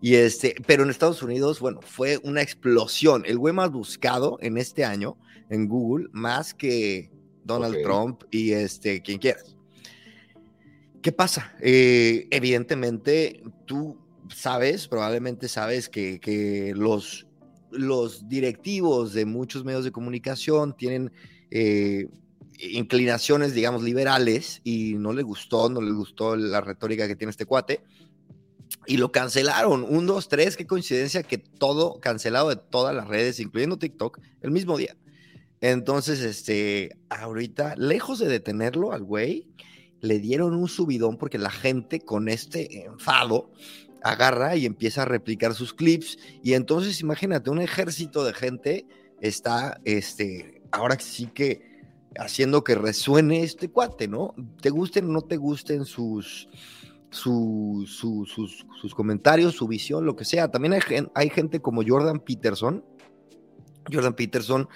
Y 0.00 0.14
este, 0.14 0.54
pero 0.66 0.84
en 0.84 0.90
Estados 0.90 1.22
Unidos, 1.22 1.60
bueno, 1.60 1.80
fue 1.82 2.18
una 2.22 2.40
explosión. 2.40 3.24
El 3.26 3.38
güey 3.38 3.52
más 3.52 3.70
buscado 3.70 4.38
en 4.40 4.56
este 4.56 4.84
año 4.84 5.16
en 5.50 5.66
Google, 5.66 6.08
más 6.12 6.54
que 6.54 7.10
Donald 7.44 7.82
Trump 7.82 8.22
y 8.30 8.52
este, 8.52 9.02
quien 9.02 9.18
quieras. 9.18 9.56
¿Qué 11.02 11.12
pasa? 11.12 11.54
Eh, 11.60 12.28
evidentemente, 12.30 13.42
tú 13.66 13.98
sabes, 14.34 14.86
probablemente 14.88 15.48
sabes 15.48 15.88
que, 15.88 16.20
que, 16.20 16.72
los, 16.76 17.26
los 17.70 18.28
directivos 18.28 19.14
de 19.14 19.24
muchos 19.24 19.64
medios 19.64 19.84
de 19.84 19.92
comunicación 19.92 20.76
tienen 20.76 21.10
eh, 21.50 22.08
inclinaciones, 22.58 23.54
digamos, 23.54 23.82
liberales 23.82 24.60
y 24.64 24.94
no 24.94 25.12
le 25.12 25.22
gustó, 25.22 25.68
no 25.70 25.80
le 25.80 25.92
gustó 25.92 26.36
la 26.36 26.60
retórica 26.60 27.06
que 27.06 27.16
tiene 27.16 27.30
este 27.30 27.46
cuate 27.46 27.82
y 28.86 28.96
lo 28.96 29.12
cancelaron. 29.12 29.84
Un, 29.88 30.06
dos, 30.06 30.28
tres, 30.28 30.56
qué 30.56 30.66
coincidencia 30.66 31.22
que 31.22 31.38
todo 31.38 32.00
cancelado 32.00 32.48
de 32.48 32.56
todas 32.56 32.94
las 32.94 33.06
redes, 33.06 33.40
incluyendo 33.40 33.78
TikTok, 33.78 34.18
el 34.42 34.50
mismo 34.50 34.76
día. 34.76 34.96
Entonces, 35.60 36.20
este, 36.20 36.96
ahorita, 37.08 37.74
lejos 37.76 38.18
de 38.18 38.28
detenerlo 38.28 38.92
al 38.92 39.02
güey, 39.02 39.48
le 40.00 40.20
dieron 40.20 40.54
un 40.54 40.68
subidón 40.68 41.16
porque 41.18 41.38
la 41.38 41.50
gente 41.50 42.00
con 42.00 42.28
este 42.28 42.84
enfado 42.84 43.50
agarra 44.02 44.56
y 44.56 44.64
empieza 44.64 45.02
a 45.02 45.06
replicar 45.06 45.54
sus 45.54 45.74
clips. 45.74 46.18
Y 46.42 46.54
entonces, 46.54 47.00
imagínate, 47.00 47.50
un 47.50 47.60
ejército 47.60 48.24
de 48.24 48.32
gente 48.32 48.86
está, 49.20 49.80
este, 49.84 50.62
ahora 50.70 50.98
sí 51.00 51.26
que 51.26 51.67
haciendo 52.18 52.64
que 52.64 52.74
resuene 52.74 53.42
este 53.42 53.70
cuate, 53.70 54.08
¿no? 54.08 54.34
Te 54.60 54.70
gusten 54.70 55.06
o 55.06 55.12
no 55.12 55.22
te 55.22 55.36
gusten 55.36 55.84
sus, 55.84 56.48
sus, 57.10 57.96
sus, 57.96 58.94
comentarios, 58.94 59.54
su 59.54 59.68
visión, 59.68 60.04
lo 60.04 60.16
que 60.16 60.24
sea. 60.24 60.50
También 60.50 60.74
hay, 60.74 60.80
hay, 61.14 61.30
gente 61.30 61.60
como 61.60 61.82
Jordan 61.86 62.20
Peterson. 62.20 62.84
Jordan 63.90 64.14
Peterson, 64.14 64.68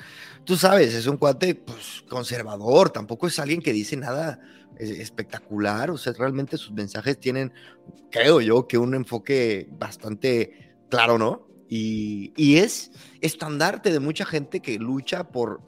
tú 0.45 0.57
sabes, 0.57 0.95
es 0.95 1.07
un 1.07 1.19
cuate 1.19 1.55
pues, 1.55 2.03
conservador, 2.09 2.89
tampoco 2.89 3.27
es 3.27 3.39
alguien 3.39 3.61
que 3.61 3.75
dice 3.75 3.95
nada 3.95 4.41
eh, 4.79 4.97
espectacular, 5.01 5.91
o 5.91 5.99
sea, 5.99 6.15
realmente 6.15 6.57
sus 6.57 6.73
mensajes 6.73 7.21
tienen, 7.21 7.53
creo 8.11 8.41
yo, 8.41 8.67
que 8.67 8.79
un 8.79 8.95
enfoque 8.95 9.69
bastante 9.73 10.77
claro, 10.89 11.19
¿no? 11.19 11.47
Y, 11.69 12.33
y 12.37 12.57
es 12.57 12.91
estandarte 13.21 13.93
de 13.93 14.01
mucha 14.01 14.25
gente 14.25 14.61
que 14.61 14.79
lucha 14.79 15.29
por 15.29 15.61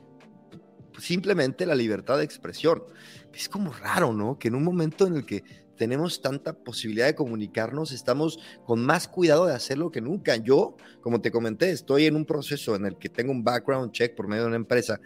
simplemente 0.98 1.66
la 1.66 1.74
libertad 1.74 2.18
de 2.18 2.24
expresión. 2.24 2.84
Es 3.32 3.48
como 3.48 3.72
raro, 3.72 4.12
¿no? 4.12 4.38
Que 4.38 4.48
en 4.48 4.54
un 4.54 4.64
momento 4.64 5.06
en 5.06 5.16
el 5.16 5.26
que 5.26 5.42
tenemos 5.76 6.22
tanta 6.22 6.52
posibilidad 6.52 7.06
de 7.06 7.14
comunicarnos, 7.14 7.92
estamos 7.92 8.38
con 8.64 8.84
más 8.84 9.08
cuidado 9.08 9.46
de 9.46 9.54
hacerlo 9.54 9.90
que 9.90 10.00
nunca. 10.00 10.36
Yo, 10.36 10.76
como 11.00 11.20
te 11.20 11.30
comenté, 11.30 11.70
estoy 11.70 12.06
en 12.06 12.16
un 12.16 12.24
proceso 12.24 12.76
en 12.76 12.86
el 12.86 12.96
que 12.96 13.08
tengo 13.08 13.32
un 13.32 13.42
background 13.42 13.92
check 13.92 14.14
por 14.14 14.28
medio 14.28 14.42
de 14.42 14.48
una 14.48 14.56
empresa 14.56 15.00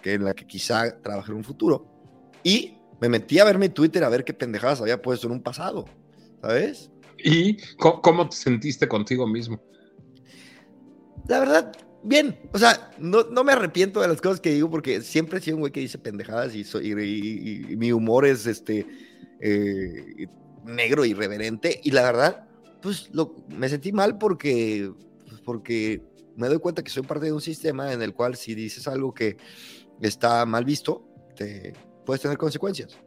que 0.00 0.14
en 0.14 0.24
la 0.24 0.34
que 0.34 0.46
quizá 0.46 1.00
trabaje 1.00 1.30
en 1.30 1.38
un 1.38 1.44
futuro. 1.44 1.86
Y 2.42 2.78
me 3.00 3.08
metí 3.08 3.38
a 3.38 3.44
ver 3.44 3.58
mi 3.58 3.68
Twitter 3.68 4.04
a 4.04 4.08
ver 4.08 4.24
qué 4.24 4.34
pendejadas 4.34 4.80
había 4.80 5.00
puesto 5.00 5.26
en 5.26 5.32
un 5.32 5.42
pasado, 5.42 5.86
¿sabes? 6.40 6.90
¿Y 7.18 7.56
cómo 7.76 8.28
te 8.28 8.36
sentiste 8.36 8.88
contigo 8.88 9.26
mismo? 9.26 9.60
La 11.28 11.38
verdad, 11.38 11.72
bien. 12.02 12.38
O 12.52 12.58
sea, 12.58 12.90
no, 12.98 13.24
no, 13.24 13.44
me 13.44 13.52
arrepiento 13.52 14.00
de 14.00 14.08
las 14.08 14.20
cosas 14.20 14.40
que 14.40 14.52
digo 14.52 14.70
porque 14.70 15.00
siempre 15.00 15.38
he 15.38 15.42
sido 15.42 15.56
un 15.56 15.60
güey 15.60 15.72
que 15.72 15.80
dice 15.80 15.98
pendejadas 15.98 16.54
y, 16.54 16.64
soy, 16.64 16.90
y, 16.90 17.76
mi 17.76 17.92
humor 17.92 18.26
es 18.26 18.46
este 18.46 18.86
eh, 19.40 20.26
negro, 20.64 21.04
irreverente. 21.04 21.80
Y 21.82 21.90
la 21.90 22.02
verdad, 22.02 22.48
pues 22.80 23.10
lo, 23.12 23.36
me 23.48 23.68
sentí 23.68 23.92
mal 23.92 24.18
porque, 24.18 24.92
pues, 25.28 25.40
porque 25.40 26.02
me 26.36 26.48
doy 26.48 26.58
cuenta 26.58 26.82
que 26.82 26.90
soy 26.90 27.02
parte 27.02 27.26
de 27.26 27.32
un 27.32 27.40
sistema 27.40 27.92
en 27.92 28.02
el 28.02 28.14
cual 28.14 28.36
si 28.36 28.54
dices 28.54 28.86
algo 28.88 29.12
que 29.12 29.36
está 30.00 30.44
mal 30.46 30.64
visto, 30.64 31.06
te 31.36 31.72
puedes 32.04 32.22
tener 32.22 32.38
consecuencias. 32.38 32.98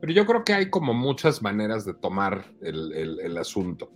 Pero 0.00 0.12
yo 0.14 0.24
creo 0.24 0.44
que 0.44 0.54
hay 0.54 0.70
como 0.70 0.94
muchas 0.94 1.42
maneras 1.42 1.84
de 1.84 1.92
tomar 1.92 2.46
el, 2.62 2.92
el, 2.92 3.20
el 3.20 3.36
asunto. 3.36 3.90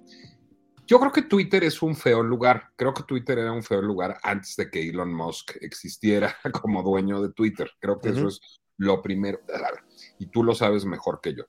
Yo 0.87 1.01
creo 1.01 1.13
que 1.13 1.23
Twitter 1.23 1.65
es 1.65 1.83
un 1.83 1.97
feo 1.97 2.23
lugar. 2.23 2.71
Creo 2.77 2.93
que 2.93 3.05
Twitter 3.05 3.39
era 3.39 3.53
un 3.53 3.63
feo 3.63 3.81
lugar 3.81 4.19
antes 4.23 4.55
de 4.57 4.71
que 4.71 4.87
Elon 4.89 5.13
Musk 5.13 5.53
existiera 5.61 6.37
como 6.63 6.83
dueño 6.83 7.23
de 7.23 7.33
Twitter. 7.33 7.71
Creo 7.81 8.01
que 8.01 8.11
eso 8.11 8.29
es 8.29 8.41
lo 8.77 9.01
primero. 9.03 9.41
Y 10.19 10.27
tú 10.27 10.43
lo 10.43 10.55
sabes 10.55 10.85
mejor 10.85 11.21
que 11.23 11.35
yo. 11.35 11.45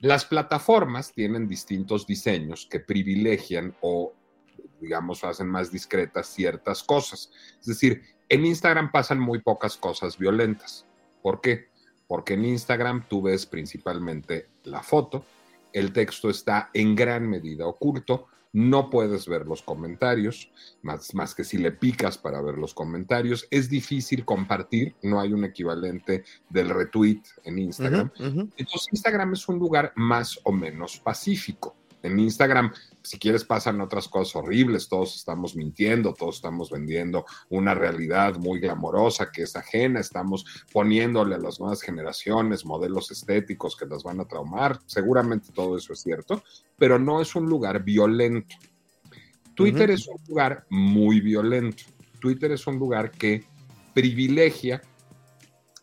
Las 0.00 0.24
plataformas 0.24 1.12
tienen 1.12 1.46
distintos 1.46 2.06
diseños 2.06 2.66
que 2.70 2.80
privilegian 2.80 3.76
o, 3.80 4.14
digamos, 4.80 5.22
hacen 5.24 5.46
más 5.46 5.70
discretas 5.70 6.26
ciertas 6.26 6.82
cosas. 6.82 7.30
Es 7.60 7.66
decir, 7.66 8.02
en 8.28 8.46
Instagram 8.46 8.90
pasan 8.90 9.20
muy 9.20 9.40
pocas 9.40 9.76
cosas 9.76 10.16
violentas. 10.16 10.86
¿Por 11.22 11.40
qué? 11.40 11.68
Porque 12.08 12.34
en 12.34 12.44
Instagram 12.44 13.06
tú 13.08 13.22
ves 13.22 13.44
principalmente 13.44 14.48
la 14.64 14.82
foto, 14.82 15.24
el 15.72 15.92
texto 15.92 16.30
está 16.30 16.70
en 16.72 16.96
gran 16.96 17.28
medida 17.28 17.66
oculto, 17.66 18.28
no 18.52 18.90
puedes 18.90 19.26
ver 19.26 19.46
los 19.46 19.62
comentarios, 19.62 20.50
más, 20.82 21.14
más 21.14 21.34
que 21.34 21.44
si 21.44 21.58
le 21.58 21.72
picas 21.72 22.18
para 22.18 22.40
ver 22.42 22.58
los 22.58 22.74
comentarios. 22.74 23.46
Es 23.50 23.68
difícil 23.68 24.24
compartir, 24.24 24.94
no 25.02 25.20
hay 25.20 25.32
un 25.32 25.44
equivalente 25.44 26.24
del 26.48 26.70
retweet 26.70 27.22
en 27.44 27.58
Instagram. 27.58 28.10
Entonces 28.18 28.88
Instagram 28.92 29.34
es 29.34 29.48
un 29.48 29.58
lugar 29.58 29.92
más 29.96 30.40
o 30.44 30.52
menos 30.52 30.98
pacífico. 30.98 31.76
En 32.02 32.18
Instagram, 32.18 32.72
si 33.02 33.18
quieres, 33.18 33.44
pasan 33.44 33.80
otras 33.80 34.08
cosas 34.08 34.36
horribles, 34.36 34.88
todos 34.88 35.16
estamos 35.16 35.54
mintiendo, 35.54 36.14
todos 36.14 36.36
estamos 36.36 36.70
vendiendo 36.70 37.26
una 37.48 37.74
realidad 37.74 38.36
muy 38.36 38.58
glamorosa 38.58 39.30
que 39.30 39.42
es 39.42 39.54
ajena, 39.56 40.00
estamos 40.00 40.44
poniéndole 40.72 41.34
a 41.34 41.38
las 41.38 41.60
nuevas 41.60 41.82
generaciones 41.82 42.64
modelos 42.64 43.10
estéticos 43.10 43.76
que 43.76 43.86
las 43.86 44.02
van 44.02 44.20
a 44.20 44.26
traumar, 44.26 44.78
seguramente 44.86 45.52
todo 45.52 45.76
eso 45.76 45.92
es 45.92 46.00
cierto, 46.00 46.42
pero 46.78 46.98
no 46.98 47.20
es 47.20 47.34
un 47.34 47.46
lugar 47.46 47.82
violento. 47.82 48.56
Twitter 49.54 49.90
es 49.90 50.08
un 50.08 50.16
lugar 50.26 50.64
muy 50.70 51.20
violento. 51.20 51.84
Twitter 52.18 52.52
es 52.52 52.66
un 52.66 52.78
lugar 52.78 53.10
que 53.10 53.44
privilegia 53.92 54.80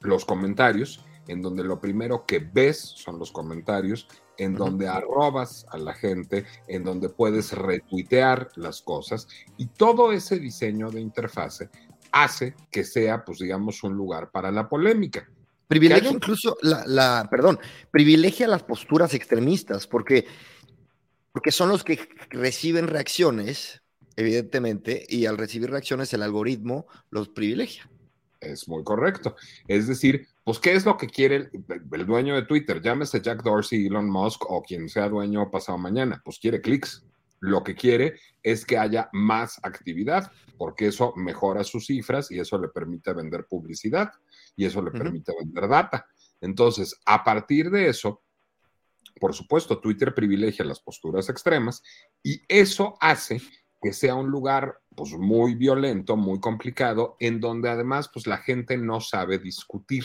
los 0.01 0.25
comentarios, 0.25 1.01
en 1.27 1.41
donde 1.41 1.63
lo 1.63 1.79
primero 1.79 2.25
que 2.25 2.39
ves 2.39 2.77
son 2.79 3.19
los 3.19 3.31
comentarios 3.31 4.07
en 4.37 4.53
donde 4.55 4.87
arrobas 4.87 5.65
a 5.69 5.77
la 5.77 5.93
gente, 5.93 6.45
en 6.67 6.83
donde 6.83 7.09
puedes 7.09 7.51
retuitear 7.53 8.49
las 8.55 8.81
cosas 8.81 9.27
y 9.57 9.67
todo 9.67 10.11
ese 10.11 10.39
diseño 10.39 10.91
de 10.91 11.01
interfase 11.01 11.69
hace 12.11 12.55
que 12.71 12.83
sea, 12.83 13.25
pues 13.25 13.39
digamos, 13.39 13.83
un 13.83 13.95
lugar 13.95 14.31
para 14.31 14.51
la 14.51 14.69
polémica. 14.69 15.27
Privilegia 15.67 16.11
incluso 16.11 16.57
la, 16.61 17.27
perdón, 17.29 17.59
privilegia 17.91 18.47
las 18.47 18.63
posturas 18.63 19.13
extremistas, 19.13 19.85
porque, 19.85 20.25
porque 21.33 21.51
son 21.51 21.69
los 21.69 21.83
que 21.83 22.07
reciben 22.29 22.87
reacciones, 22.87 23.81
evidentemente, 24.15 25.05
y 25.09 25.25
al 25.25 25.37
recibir 25.37 25.69
reacciones 25.69 26.13
el 26.13 26.23
algoritmo 26.23 26.87
los 27.09 27.27
privilegia. 27.27 27.89
Es 28.39 28.67
muy 28.69 28.83
correcto. 28.83 29.35
Es 29.67 29.87
decir, 29.87 30.27
pues, 30.47 30.59
¿qué 30.59 30.75
es 30.75 30.85
lo 30.85 30.95
que 30.95 31.07
quiere 31.07 31.49
el, 31.91 32.05
dueño 32.05 32.33
de 32.33 32.43
Twitter? 32.43 32.81
Llámese 32.81 33.19
Jack 33.19 33.43
Dorsey, 33.43 33.87
Elon 33.87 34.09
Musk 34.09 34.49
o 34.49 34.63
quien 34.63 34.87
sea 34.87 35.09
dueño 35.09 35.51
pasado 35.51 35.77
mañana. 35.77 36.21
Pues 36.23 36.39
quiere 36.39 36.61
clics. 36.61 37.05
Lo 37.41 37.65
que 37.65 37.75
quiere 37.75 38.17
es 38.41 38.65
que 38.65 38.77
haya 38.77 39.09
más 39.11 39.59
actividad, 39.61 40.31
porque 40.57 40.87
eso 40.87 41.11
mejora 41.17 41.65
sus 41.65 41.87
cifras 41.87 42.31
y 42.31 42.39
eso 42.39 42.57
le 42.57 42.69
permite 42.69 43.11
vender 43.11 43.45
publicidad 43.45 44.13
y 44.55 44.63
eso 44.63 44.81
le 44.81 44.91
permite 44.91 45.33
vender 45.37 45.67
data. 45.67 46.07
Entonces, 46.39 46.97
a 47.05 47.25
partir 47.25 47.69
de 47.69 47.89
eso, 47.89 48.23
por 49.19 49.33
supuesto, 49.33 49.81
Twitter 49.81 50.15
privilegia 50.15 50.63
las 50.63 50.79
posturas 50.79 51.27
extremas 51.27 51.83
y 52.23 52.41
eso 52.47 52.95
hace 53.01 53.41
que 53.87 53.93
sea 53.93 54.15
un 54.15 54.29
lugar 54.29 54.81
pues 54.97 55.13
muy 55.13 55.55
violento, 55.55 56.17
muy 56.17 56.41
complicado, 56.41 57.15
en 57.21 57.39
donde 57.39 57.69
además 57.69 58.09
pues 58.13 58.27
la 58.27 58.35
gente 58.35 58.75
no 58.75 58.99
sabe 58.99 59.39
discutir. 59.39 60.03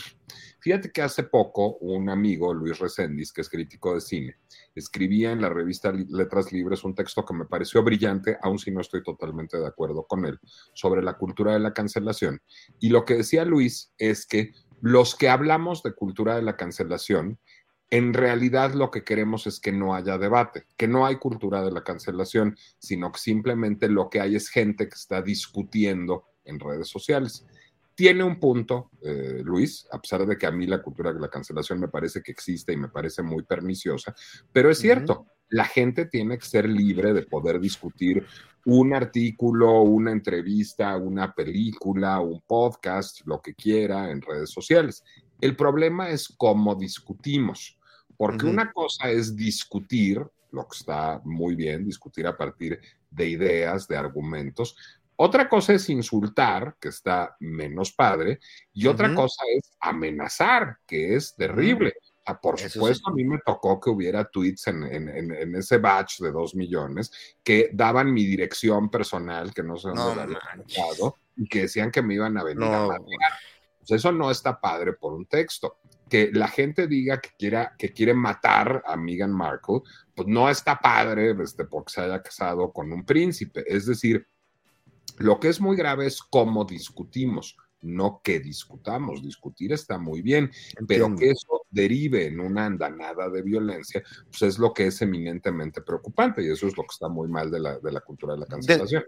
Fíjate 0.61 0.93
que 0.93 1.03
hace 1.03 1.25
poco 1.25 1.79
un 1.79 2.09
amigo, 2.09 2.55
Luis 2.55 2.79
Reséndiz, 2.79 3.33
que 3.33 3.41
es 3.41 3.49
crítico 3.49 3.93
de 3.93 4.01
cine, 4.01 4.37
escribía 4.77 5.33
en 5.33 5.41
la 5.41 5.49
revista 5.49 5.91
Letras 5.91 6.53
Libres 6.53 6.85
un 6.85 6.95
texto 6.95 7.25
que 7.25 7.35
me 7.35 7.45
pareció 7.45 7.83
brillante, 7.83 8.39
aun 8.41 8.57
si 8.57 8.71
no 8.71 8.81
estoy 8.81 9.03
totalmente 9.03 9.59
de 9.59 9.67
acuerdo 9.67 10.07
con 10.07 10.27
él, 10.27 10.39
sobre 10.75 11.03
la 11.03 11.15
cultura 11.15 11.55
de 11.55 11.59
la 11.59 11.75
cancelación. 11.75 12.41
Y 12.79 12.91
lo 12.91 13.05
que 13.05 13.17
decía 13.17 13.45
Luis 13.45 13.93
es 13.99 14.27
que 14.27 14.53
los 14.81 15.17
que 15.17 15.29
hablamos 15.29 15.83
de 15.83 15.93
cultura 15.93 16.37
de 16.37 16.43
la 16.43 16.57
cancelación 16.57 17.41
en 17.93 18.15
realidad 18.15 18.73
lo 18.73 18.91
que 18.91 19.05
queremos 19.05 19.47
es 19.47 19.61
que 19.61 19.71
no 19.71 19.95
haya 19.95 20.17
debate, 20.17 20.65
que 20.79 20.89
no 20.89 21.05
hay 21.05 21.17
cultura 21.17 21.63
de 21.63 21.71
la 21.71 21.85
cancelación, 21.85 22.57
sino 22.79 23.13
que 23.13 23.19
simplemente 23.19 23.87
lo 23.87 24.09
que 24.09 24.19
hay 24.19 24.35
es 24.35 24.49
gente 24.49 24.89
que 24.89 24.95
está 24.95 25.21
discutiendo 25.21 26.25
en 26.47 26.59
redes 26.59 26.89
sociales. 26.89 27.45
Tiene 27.95 28.25
un 28.25 28.41
punto, 28.41 28.91
eh, 29.03 29.43
Luis, 29.45 29.87
a 29.93 30.01
pesar 30.01 30.25
de 30.25 30.39
que 30.39 30.47
a 30.47 30.51
mí 30.51 30.67
la 30.67 30.81
cultura 30.81 31.13
de 31.13 31.21
la 31.21 31.29
cancelación 31.29 31.81
me 31.81 31.89
parece 31.89 32.23
que 32.23 32.33
existe 32.33 32.73
y 32.73 32.79
me 32.79 32.89
parece 32.89 33.23
muy 33.23 33.43
perniciosa, 33.43 34.15
pero 34.51 34.71
es 34.71 34.79
cierto, 34.79 35.27
la 35.51 35.67
gente 35.67 36.07
tiene 36.07 36.39
que 36.39 36.47
ser 36.47 36.67
libre 36.67 37.13
de 37.13 37.27
poder 37.27 37.61
discutir 37.61 38.25
un 38.65 38.95
artículo, 38.95 39.83
una 39.83 40.13
entrevista, 40.13 40.97
una 40.97 41.35
película, 41.35 42.21
un 42.21 42.41
podcast, 42.41 43.21
lo 43.27 43.43
que 43.43 43.53
quiera 43.53 44.11
en 44.11 44.23
redes 44.23 44.49
sociales. 44.49 45.05
El 45.43 45.57
problema 45.57 46.09
es 46.09 46.33
cómo 46.39 46.75
discutimos. 46.75 47.77
Porque 48.17 48.47
una 48.47 48.73
cosa 48.73 49.11
es 49.11 49.35
discutir, 49.37 50.25
lo 50.53 50.69
que 50.69 50.77
está 50.77 51.21
muy 51.25 51.55
bien, 51.55 51.85
discutir 51.85 52.27
a 52.27 52.37
partir 52.37 52.81
de 53.11 53.29
ideas, 53.29 53.89
de 53.89 53.97
argumentos. 53.97 54.77
Otra 55.17 55.49
cosa 55.49 55.75
es 55.75 55.89
insultar, 55.89 56.77
que 56.81 56.89
está 56.89 57.37
menos 57.41 57.93
padre, 57.93 58.41
y 58.73 58.87
otra 58.87 59.15
cosa 59.15 59.45
es 59.57 59.77
amenazar, 59.81 60.79
que 60.87 61.15
es 61.15 61.35
terrible. 61.37 61.95
por 62.41 62.59
supuesto, 62.59 63.11
a 63.11 63.13
mí 63.13 63.25
me 63.25 63.39
tocó 63.45 63.79
que 63.81 63.91
hubiera 63.91 64.25
tweets 64.25 64.69
en, 64.69 65.55
ese 65.55 65.79
batch 65.79 66.21
de 66.21 66.33
dos 66.33 66.55
millones 66.55 67.11
que 67.43 67.71
daban 67.73 68.13
mi 68.13 68.25
dirección 68.25 68.91
personal, 68.91 69.53
que 69.53 69.63
no 69.63 69.77
sé 69.77 69.89
dónde 69.89 70.35
la 70.35 70.41
había 70.53 71.13
y 71.37 71.49
que 71.49 71.63
decían 71.63 71.91
que 71.91 72.03
me 72.03 72.15
iban 72.15 72.37
a 72.37 72.45
venir 72.45 72.65
a 72.65 72.87
matar. 72.87 73.03
Pues 73.79 73.91
eso 73.93 74.13
no 74.13 74.31
está 74.31 74.61
padre 74.61 74.93
por 74.93 75.13
un 75.13 75.27
texto 75.27 75.79
que 76.13 76.31
la 76.31 76.47
gente 76.47 76.87
diga 76.89 77.23
que, 77.23 77.31
quiera, 77.39 77.75
que 77.79 77.91
quiere 77.91 78.13
matar 78.13 78.83
a 78.85 78.99
Meghan 78.99 79.33
Markle, 79.33 79.81
pues 80.15 80.29
no 80.29 80.51
está 80.51 80.79
padre 80.79 81.35
este, 81.43 81.65
porque 81.65 81.91
se 81.91 82.03
haya 82.03 82.21
casado 82.21 82.71
con 82.71 82.93
un 82.93 83.03
príncipe. 83.07 83.65
Es 83.67 83.87
decir, 83.87 84.27
lo 85.17 85.41
que 85.41 85.49
es 85.49 85.59
muy 85.59 85.75
grave 85.75 86.05
es 86.07 86.21
cómo 86.21 86.67
discutimos, 86.67 87.57
no 87.81 88.21
que 88.23 88.41
discutamos. 88.41 89.23
Discutir 89.23 89.73
está 89.73 89.97
muy 89.97 90.21
bien, 90.21 90.51
pero 90.87 91.17
que 91.17 91.31
eso 91.31 91.63
derive 91.71 92.27
en 92.27 92.41
una 92.41 92.67
andanada 92.67 93.31
de 93.31 93.41
violencia, 93.41 94.03
pues 94.29 94.43
es 94.43 94.59
lo 94.59 94.75
que 94.75 94.89
es 94.89 95.01
eminentemente 95.01 95.81
preocupante 95.81 96.43
y 96.43 96.51
eso 96.51 96.67
es 96.67 96.77
lo 96.77 96.83
que 96.83 96.93
está 96.93 97.09
muy 97.09 97.29
mal 97.29 97.51
de 97.51 97.59
la, 97.59 97.79
de 97.79 97.91
la 97.91 98.03
cultura 98.03 98.35
de 98.35 98.41
la 98.41 98.47
cancelación. 98.47 99.03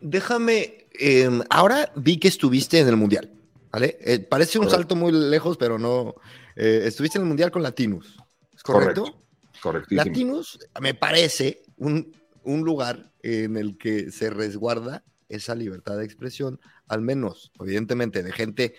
déjame, 0.00 0.86
em, 1.00 1.42
ahora 1.50 1.90
vi 1.96 2.20
que 2.20 2.28
estuviste 2.28 2.78
en 2.78 2.86
el 2.86 2.96
Mundial, 2.96 3.32
¿vale? 3.72 3.98
Eh, 4.02 4.20
parece 4.20 4.60
un 4.60 4.70
salto 4.70 4.94
muy 4.94 5.10
lejos, 5.10 5.56
pero 5.56 5.80
no, 5.80 6.14
eh, 6.56 6.82
estuviste 6.84 7.18
en 7.18 7.22
el 7.22 7.28
Mundial 7.28 7.50
con 7.50 7.62
Latinos, 7.62 8.16
¿es 8.54 8.62
correcto? 8.62 9.20
Correcto. 9.62 9.94
Latinos 9.94 10.58
me 10.80 10.94
parece 10.94 11.62
un, 11.76 12.12
lugar 12.44 13.12
en 13.22 13.56
el 13.56 13.78
que 13.78 14.10
se 14.10 14.28
resguarda 14.30 15.04
esa 15.28 15.54
libertad 15.54 15.96
de 15.96 16.04
expresión, 16.04 16.60
al 16.86 17.00
menos, 17.00 17.50
evidentemente, 17.58 18.22
de 18.22 18.32
gente 18.32 18.74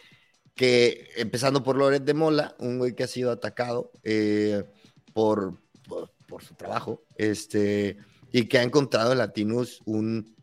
que, 0.53 1.09
empezando 1.17 1.63
por 1.63 1.75
Loret 1.75 2.03
de 2.03 2.13
Mola, 2.13 2.55
un 2.59 2.77
güey 2.77 2.93
que 2.93 3.03
ha 3.03 3.07
sido 3.07 3.31
atacado 3.31 3.91
eh, 4.03 4.63
por, 5.13 5.59
por, 6.27 6.43
su 6.43 6.53
trabajo, 6.53 7.03
este, 7.15 7.97
y 8.31 8.45
que 8.45 8.59
ha 8.59 8.63
encontrado 8.63 9.11
en 9.11 9.17
Latinos 9.17 9.81
un, 9.85 10.35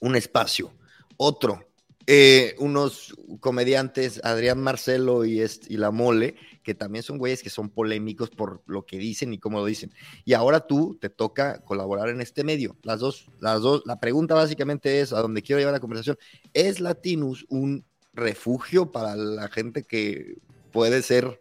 un 0.00 0.16
espacio. 0.16 0.72
Otro, 1.16 1.66
eh, 2.08 2.54
unos 2.58 3.16
comediantes, 3.40 4.20
Adrián 4.22 4.60
Marcelo 4.60 5.24
y, 5.24 5.44
La 5.70 5.90
Mole, 5.90 6.36
que 6.62 6.74
también 6.74 7.02
son 7.02 7.18
güeyes 7.18 7.42
que 7.42 7.50
son 7.50 7.68
polémicos 7.68 8.30
por 8.30 8.62
lo 8.66 8.86
que 8.86 8.96
dicen 8.96 9.32
y 9.32 9.38
cómo 9.38 9.58
lo 9.58 9.66
dicen. 9.66 9.92
Y 10.24 10.34
ahora 10.34 10.66
tú 10.66 10.96
te 11.00 11.10
toca 11.10 11.64
colaborar 11.64 12.08
en 12.08 12.20
este 12.20 12.44
medio. 12.44 12.76
Las 12.82 13.00
dos, 13.00 13.26
las 13.40 13.60
dos, 13.60 13.82
la 13.86 13.98
pregunta 13.98 14.34
básicamente 14.34 15.00
es, 15.00 15.12
a 15.12 15.20
donde 15.20 15.42
quiero 15.42 15.58
llevar 15.58 15.74
la 15.74 15.80
conversación, 15.80 16.16
¿es 16.54 16.78
Latinus 16.78 17.44
un 17.48 17.84
refugio 18.12 18.92
para 18.92 19.16
la 19.16 19.48
gente 19.48 19.82
que 19.82 20.36
puede 20.72 21.02
ser 21.02 21.40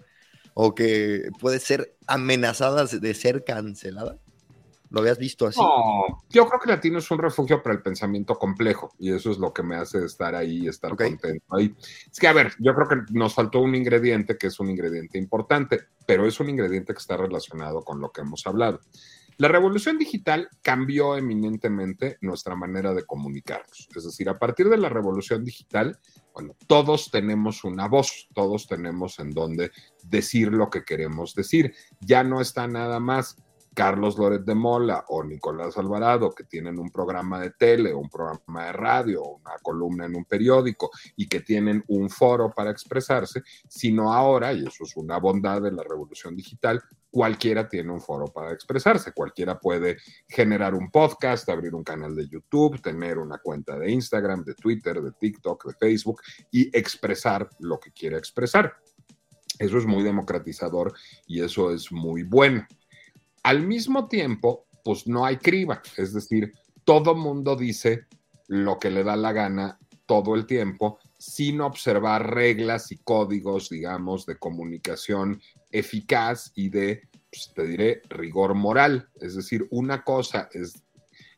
o 0.56 0.74
que 0.74 1.30
puede 1.40 1.60
ser 1.60 1.96
amenazada 2.08 2.86
de 2.86 3.14
ser 3.14 3.44
cancelada? 3.44 4.18
¿Lo 4.96 5.02
habías 5.02 5.18
visto 5.18 5.46
así? 5.46 5.60
No, 5.60 6.24
yo 6.30 6.48
creo 6.48 6.58
que 6.58 6.70
Latino 6.70 7.00
es 7.00 7.12
un 7.12 7.18
refugio 7.18 7.62
para 7.62 7.76
el 7.76 7.82
pensamiento 7.82 8.36
complejo 8.36 8.94
y 8.98 9.12
eso 9.12 9.30
es 9.30 9.38
lo 9.40 9.54
que 9.54 9.62
me 9.62 9.76
hace 9.76 10.06
estar 10.06 10.34
ahí 10.34 10.60
y 10.60 10.68
estar 10.70 10.96
contento 10.96 11.54
ahí. 11.54 11.76
Es 12.10 12.18
que, 12.18 12.30
a 12.30 12.32
ver, 12.32 12.54
yo 12.60 12.74
creo 12.74 12.88
que 12.88 13.12
nos 13.12 13.34
faltó 13.34 13.60
un 13.60 13.76
ingrediente 13.76 14.38
que 14.38 14.48
es 14.48 14.58
un 14.58 14.70
ingrediente 14.70 15.18
importante, 15.18 15.82
pero 16.08 16.26
es 16.26 16.40
un 16.40 16.48
ingrediente 16.48 16.94
que 16.94 17.00
está 17.00 17.18
relacionado 17.18 17.84
con 17.84 18.00
lo 18.00 18.10
que 18.14 18.22
hemos 18.22 18.48
hablado. 18.48 18.80
La 19.36 19.50
revolución 19.50 19.98
digital 19.98 20.48
cambió 20.62 21.18
eminentemente 21.18 22.18
nuestra 22.22 22.56
manera 22.56 22.94
de 22.94 23.06
comunicarnos. 23.06 23.90
Es 23.94 24.06
decir, 24.06 24.30
a 24.30 24.40
partir 24.40 24.70
de 24.70 24.78
la 24.78 24.88
revolución 24.88 25.44
digital, 25.44 26.00
bueno, 26.34 26.56
todos 26.68 27.12
tenemos 27.12 27.66
una 27.66 27.90
voz, 27.90 28.30
todos 28.34 28.66
tenemos 28.66 29.20
en 29.20 29.32
donde 29.32 29.72
decir 30.04 30.54
lo 30.54 30.70
que 30.70 30.86
queremos 30.86 31.36
decir. 31.36 31.74
Ya 32.00 32.24
no 32.24 32.40
está 32.40 32.66
nada 32.70 33.02
más 33.02 33.36
Carlos 33.76 34.18
Loret 34.18 34.44
de 34.44 34.56
Mola 34.56 35.04
o 35.10 35.24
Nicolás 35.24 35.78
Alvarado, 35.78 36.34
que 36.34 36.46
tienen 36.46 36.80
un 36.80 36.90
programa 36.90 37.40
de 37.42 37.52
tele, 37.52 37.94
un 37.94 38.10
programa 38.10 38.68
de 38.68 38.72
radio, 38.72 39.22
una 39.24 39.58
columna 39.62 40.06
en 40.06 40.16
un 40.16 40.24
periódico 40.24 40.90
y 41.18 41.28
que 41.28 41.42
tienen 41.42 41.84
un 41.90 42.10
foro 42.10 42.52
para 42.52 42.72
expresarse, 42.72 43.44
sino 43.68 44.14
ahora, 44.14 44.54
y 44.54 44.66
eso 44.66 44.86
es 44.86 44.96
una 44.96 45.20
bondad 45.20 45.62
de 45.62 45.74
la 45.74 45.84
revolución 45.84 46.36
digital, 46.36 46.82
cualquiera 47.12 47.68
tiene 47.68 47.92
un 47.92 48.02
foro 48.02 48.28
para 48.28 48.54
expresarse, 48.54 49.12
cualquiera 49.12 49.60
puede 49.60 49.98
generar 50.28 50.74
un 50.74 50.90
podcast, 50.90 51.48
abrir 51.50 51.76
un 51.76 51.84
canal 51.84 52.16
de 52.16 52.28
YouTube, 52.28 52.82
tener 52.82 53.18
una 53.18 53.40
cuenta 53.40 53.78
de 53.78 53.92
Instagram, 53.92 54.44
de 54.46 54.56
Twitter, 54.56 55.02
de 55.02 55.12
TikTok, 55.12 55.66
de 55.66 55.74
Facebook 55.74 56.22
y 56.50 56.76
expresar 56.78 57.50
lo 57.60 57.78
que 57.80 57.92
quiere 57.92 58.18
expresar. 58.18 58.74
Eso 59.60 59.78
es 59.78 59.86
muy 59.86 60.04
democratizador 60.04 60.94
y 61.28 61.42
eso 61.42 61.72
es 61.72 61.92
muy 61.92 62.24
bueno. 62.24 62.66
Al 63.46 63.62
mismo 63.62 64.08
tiempo, 64.08 64.66
pues 64.84 65.06
no 65.06 65.24
hay 65.24 65.38
criba, 65.38 65.80
es 65.98 66.14
decir, 66.14 66.52
todo 66.84 67.14
mundo 67.14 67.56
dice 67.56 68.08
lo 68.48 68.80
que 68.80 68.90
le 68.90 69.04
da 69.04 69.16
la 69.16 69.34
gana 69.34 69.78
todo 70.08 70.34
el 70.34 70.48
tiempo 70.48 70.98
sin 71.20 71.62
observar 71.62 72.34
reglas 72.34 72.92
y 72.92 72.98
códigos, 72.98 73.70
digamos, 73.70 74.26
de 74.26 74.38
comunicación 74.38 75.40
eficaz 75.70 76.54
y 76.56 76.70
de, 76.70 77.08
pues, 77.30 77.52
te 77.54 77.68
diré, 77.68 78.02
rigor 78.10 78.56
moral. 78.56 79.10
Es 79.22 79.36
decir, 79.36 79.68
una 79.70 80.04
cosa 80.04 80.50
es 80.52 80.82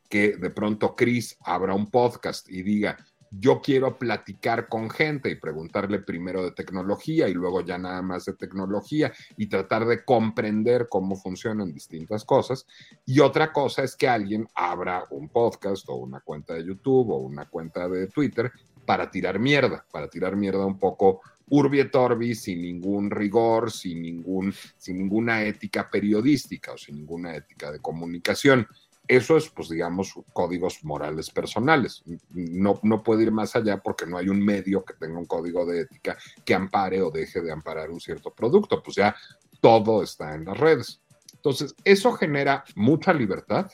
que 0.08 0.38
de 0.38 0.48
pronto 0.48 0.96
Chris 0.96 1.36
abra 1.40 1.74
un 1.74 1.90
podcast 1.90 2.48
y 2.48 2.62
diga, 2.62 2.96
yo 3.30 3.60
quiero 3.60 3.98
platicar 3.98 4.68
con 4.68 4.90
gente 4.90 5.30
y 5.30 5.36
preguntarle 5.36 6.00
primero 6.00 6.42
de 6.42 6.52
tecnología 6.52 7.28
y 7.28 7.34
luego 7.34 7.60
ya 7.60 7.78
nada 7.78 8.02
más 8.02 8.24
de 8.24 8.34
tecnología 8.34 9.12
y 9.36 9.48
tratar 9.48 9.86
de 9.86 10.04
comprender 10.04 10.86
cómo 10.88 11.16
funcionan 11.16 11.72
distintas 11.72 12.24
cosas. 12.24 12.66
Y 13.04 13.20
otra 13.20 13.52
cosa 13.52 13.82
es 13.82 13.96
que 13.96 14.08
alguien 14.08 14.46
abra 14.54 15.04
un 15.10 15.28
podcast 15.28 15.88
o 15.88 15.96
una 15.96 16.20
cuenta 16.20 16.54
de 16.54 16.64
YouTube 16.64 17.10
o 17.10 17.18
una 17.18 17.48
cuenta 17.48 17.88
de 17.88 18.06
Twitter 18.08 18.50
para 18.84 19.10
tirar 19.10 19.38
mierda, 19.38 19.84
para 19.90 20.08
tirar 20.08 20.34
mierda 20.36 20.64
un 20.64 20.78
poco 20.78 21.20
urbi 21.50 21.80
et 21.80 21.94
orbi, 21.94 22.34
sin 22.34 22.62
ningún 22.62 23.10
rigor, 23.10 23.70
sin, 23.70 24.02
ningún, 24.02 24.54
sin 24.76 24.98
ninguna 24.98 25.42
ética 25.44 25.90
periodística 25.90 26.72
o 26.72 26.78
sin 26.78 26.96
ninguna 26.96 27.34
ética 27.36 27.72
de 27.72 27.80
comunicación. 27.80 28.66
Eso 29.08 29.38
es, 29.38 29.48
pues, 29.48 29.70
digamos, 29.70 30.12
códigos 30.34 30.84
morales 30.84 31.30
personales. 31.30 32.04
No, 32.28 32.78
no 32.82 33.02
puede 33.02 33.22
ir 33.22 33.32
más 33.32 33.56
allá 33.56 33.78
porque 33.78 34.06
no 34.06 34.18
hay 34.18 34.28
un 34.28 34.44
medio 34.44 34.84
que 34.84 34.92
tenga 34.94 35.18
un 35.18 35.24
código 35.24 35.64
de 35.64 35.80
ética 35.80 36.18
que 36.44 36.54
ampare 36.54 37.00
o 37.00 37.10
deje 37.10 37.40
de 37.40 37.50
amparar 37.50 37.90
un 37.90 38.00
cierto 38.00 38.34
producto. 38.34 38.82
Pues 38.82 38.96
ya 38.96 39.16
todo 39.60 40.02
está 40.02 40.34
en 40.34 40.44
las 40.44 40.58
redes. 40.58 41.00
Entonces, 41.34 41.74
eso 41.84 42.12
genera 42.12 42.64
mucha 42.74 43.14
libertad, 43.14 43.70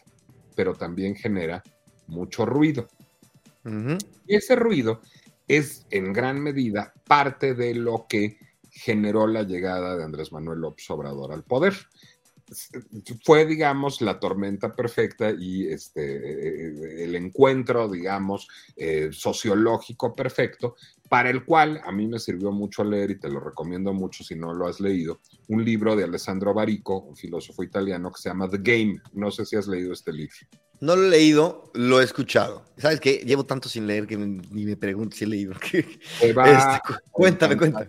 pero 0.54 0.74
también 0.74 1.16
genera 1.16 1.64
mucho 2.06 2.46
ruido. 2.46 2.88
Y 4.26 4.36
ese 4.36 4.54
ruido 4.54 5.00
es 5.48 5.86
en 5.90 6.12
gran 6.12 6.40
medida 6.40 6.92
parte 7.06 7.54
de 7.54 7.74
lo 7.74 8.06
que 8.08 8.38
generó 8.70 9.26
la 9.26 9.42
llegada 9.42 9.96
de 9.96 10.04
Andrés 10.04 10.32
Manuel 10.32 10.60
López 10.60 10.88
Obrador 10.90 11.32
al 11.32 11.44
poder 11.44 11.74
fue, 13.24 13.46
digamos, 13.46 14.00
la 14.00 14.18
tormenta 14.18 14.74
perfecta 14.74 15.30
y 15.30 15.66
este, 15.68 17.04
el 17.04 17.14
encuentro, 17.14 17.88
digamos, 17.88 18.48
eh, 18.76 19.10
sociológico 19.12 20.14
perfecto, 20.14 20.76
para 21.08 21.30
el 21.30 21.44
cual 21.44 21.80
a 21.84 21.92
mí 21.92 22.06
me 22.06 22.18
sirvió 22.18 22.50
mucho 22.50 22.84
leer, 22.84 23.12
y 23.12 23.18
te 23.18 23.28
lo 23.28 23.40
recomiendo 23.40 23.92
mucho 23.92 24.24
si 24.24 24.34
no 24.34 24.52
lo 24.52 24.66
has 24.66 24.80
leído, 24.80 25.20
un 25.48 25.64
libro 25.64 25.96
de 25.96 26.04
Alessandro 26.04 26.54
Barico, 26.54 26.98
un 26.98 27.16
filósofo 27.16 27.62
italiano, 27.62 28.10
que 28.10 28.20
se 28.20 28.28
llama 28.28 28.48
The 28.48 28.58
Game. 28.58 29.00
No 29.12 29.30
sé 29.30 29.44
si 29.44 29.56
has 29.56 29.66
leído 29.66 29.92
este 29.92 30.12
libro. 30.12 30.34
No 30.80 30.96
lo 30.96 31.06
he 31.06 31.10
leído, 31.10 31.70
lo 31.74 32.00
he 32.00 32.04
escuchado. 32.04 32.64
¿Sabes 32.76 33.00
qué? 33.00 33.22
Llevo 33.24 33.44
tanto 33.44 33.68
sin 33.68 33.86
leer 33.86 34.06
que 34.06 34.16
ni 34.16 34.64
me 34.66 34.76
pregunto 34.76 35.16
si 35.16 35.24
he 35.24 35.28
leído. 35.28 35.54
Este, 36.20 36.80
cuéntame, 37.10 37.56
cuéntame. 37.56 37.88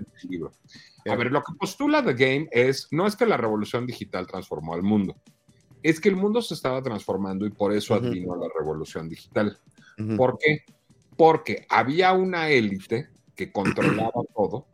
A 1.06 1.16
ver, 1.16 1.32
lo 1.32 1.44
que 1.44 1.54
postula 1.60 2.04
The 2.04 2.14
Game 2.14 2.48
es, 2.52 2.88
no 2.92 3.06
es 3.06 3.16
que 3.16 3.26
la 3.26 3.38
revolución 3.38 3.86
digital 3.86 4.26
transformó 4.26 4.74
al 4.74 4.82
mundo, 4.82 5.16
es 5.84 6.00
que 6.00 6.10
el 6.10 6.16
mundo 6.16 6.42
se 6.42 6.56
estaba 6.56 6.82
transformando 6.82 7.46
y 7.46 7.52
por 7.52 7.72
eso 7.72 7.94
advino 7.94 8.36
la 8.36 8.48
revolución 8.58 9.08
digital. 9.08 9.60
¿Por 10.18 10.40
qué? 10.40 10.66
Porque 11.16 11.68
había 11.70 12.12
una 12.14 12.50
élite 12.50 13.10
que 13.36 13.52
controlaba 13.52 14.12
todo 14.36 14.68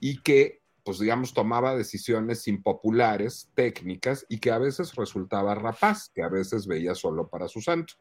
y 0.00 0.22
que, 0.22 0.62
pues 0.82 0.98
digamos, 0.98 1.34
tomaba 1.34 1.76
decisiones 1.76 2.48
impopulares, 2.48 3.50
técnicas, 3.54 4.24
y 4.28 4.38
que 4.38 4.52
a 4.52 4.58
veces 4.58 4.94
resultaba 4.94 5.54
rapaz, 5.54 6.10
que 6.14 6.22
a 6.22 6.28
veces 6.28 6.66
veía 6.66 6.94
solo 6.94 7.28
para 7.28 7.46
su 7.46 7.60
santo. 7.60 7.94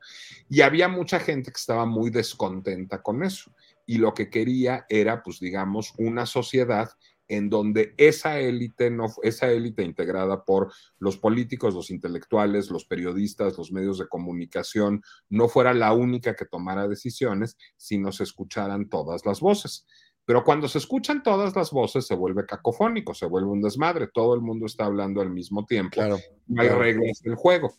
Y 0.49 0.61
había 0.61 0.87
mucha 0.87 1.19
gente 1.19 1.51
que 1.51 1.59
estaba 1.59 1.85
muy 1.85 2.11
descontenta 2.11 3.01
con 3.01 3.23
eso. 3.23 3.51
Y 3.85 3.97
lo 3.97 4.13
que 4.13 4.29
quería 4.29 4.85
era, 4.87 5.21
pues 5.21 5.41
digamos, 5.41 5.93
una 5.97 6.25
sociedad 6.25 6.89
en 7.27 7.49
donde 7.49 7.93
esa 7.97 8.39
élite 8.39 8.89
no 8.89 9.07
esa 9.23 9.51
élite 9.51 9.83
integrada 9.83 10.43
por 10.43 10.71
los 10.99 11.17
políticos, 11.17 11.73
los 11.73 11.89
intelectuales, 11.89 12.69
los 12.69 12.85
periodistas, 12.85 13.57
los 13.57 13.71
medios 13.71 13.97
de 13.97 14.07
comunicación 14.07 15.01
no 15.29 15.47
fuera 15.47 15.73
la 15.73 15.93
única 15.93 16.35
que 16.35 16.45
tomara 16.45 16.87
decisiones, 16.87 17.57
sino 17.77 18.11
se 18.11 18.23
escucharan 18.23 18.89
todas 18.89 19.25
las 19.25 19.39
voces. 19.39 19.85
Pero 20.25 20.43
cuando 20.43 20.67
se 20.69 20.77
escuchan 20.77 21.21
todas 21.21 21.55
las 21.55 21.71
voces 21.71 22.07
se 22.07 22.15
vuelve 22.15 22.45
cacofónico, 22.45 23.13
se 23.13 23.25
vuelve 23.25 23.49
un 23.49 23.61
desmadre, 23.61 24.07
todo 24.07 24.35
el 24.35 24.41
mundo 24.41 24.65
está 24.65 24.85
hablando 24.85 25.21
al 25.21 25.29
mismo 25.29 25.65
tiempo, 25.65 26.01
no 26.47 26.61
hay 26.61 26.69
reglas 26.69 27.19
del 27.21 27.35
juego. 27.35 27.73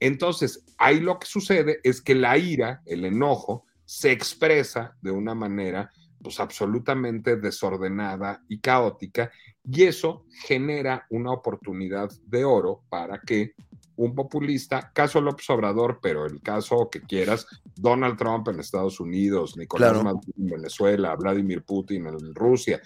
Entonces, 0.00 0.64
ahí 0.78 1.00
lo 1.00 1.18
que 1.18 1.26
sucede 1.26 1.80
es 1.82 2.02
que 2.02 2.14
la 2.14 2.36
ira, 2.36 2.82
el 2.86 3.04
enojo, 3.04 3.64
se 3.84 4.10
expresa 4.10 4.96
de 5.00 5.12
una 5.12 5.34
manera 5.34 5.90
pues 6.26 6.40
absolutamente 6.40 7.36
desordenada 7.36 8.42
y 8.48 8.58
caótica, 8.58 9.30
y 9.62 9.84
eso 9.84 10.24
genera 10.44 11.06
una 11.10 11.30
oportunidad 11.30 12.10
de 12.26 12.44
oro 12.44 12.82
para 12.88 13.20
que 13.20 13.52
un 13.94 14.12
populista, 14.12 14.90
caso 14.92 15.20
López 15.20 15.48
Obrador, 15.50 16.00
pero 16.02 16.26
el 16.26 16.42
caso 16.42 16.90
que 16.90 17.00
quieras, 17.00 17.46
Donald 17.76 18.18
Trump 18.18 18.48
en 18.48 18.58
Estados 18.58 18.98
Unidos, 18.98 19.56
Nicolás 19.56 20.02
Maduro 20.02 20.32
en 20.36 20.46
Venezuela, 20.46 21.14
Vladimir 21.14 21.62
Putin 21.62 22.08
en 22.08 22.34
Rusia, 22.34 22.80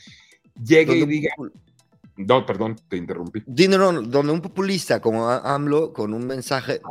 llegue 0.63 0.99
y 0.99 1.07
diga... 1.07 1.31
No, 2.19 2.45
perdón, 2.45 2.77
te 2.91 2.99
interrumpí. 2.99 3.43
No, 3.47 4.03
donde 4.03 4.33
un 4.35 4.43
populista 4.43 5.01
como 5.01 5.31
AMLO, 5.31 5.95
con 5.95 6.13
un 6.13 6.27
mensaje 6.27 6.83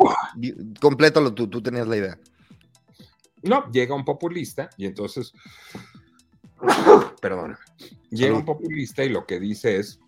completo, 0.82 1.32
tú, 1.32 1.48
tú 1.48 1.62
tenías 1.62 1.88
la 1.88 1.98
idea. 1.98 2.20
No, 3.44 3.72
llega 3.72 3.94
un 3.94 4.04
populista 4.04 4.72
y 4.78 4.88
entonces 4.88 5.32
Perdón. 7.22 7.58
Llega 8.10 8.36
un 8.36 8.46
populista 8.46 9.04
y 9.04 9.10
lo 9.10 9.26
que 9.26 9.40
dice 9.40 9.78
es, 9.78 10.00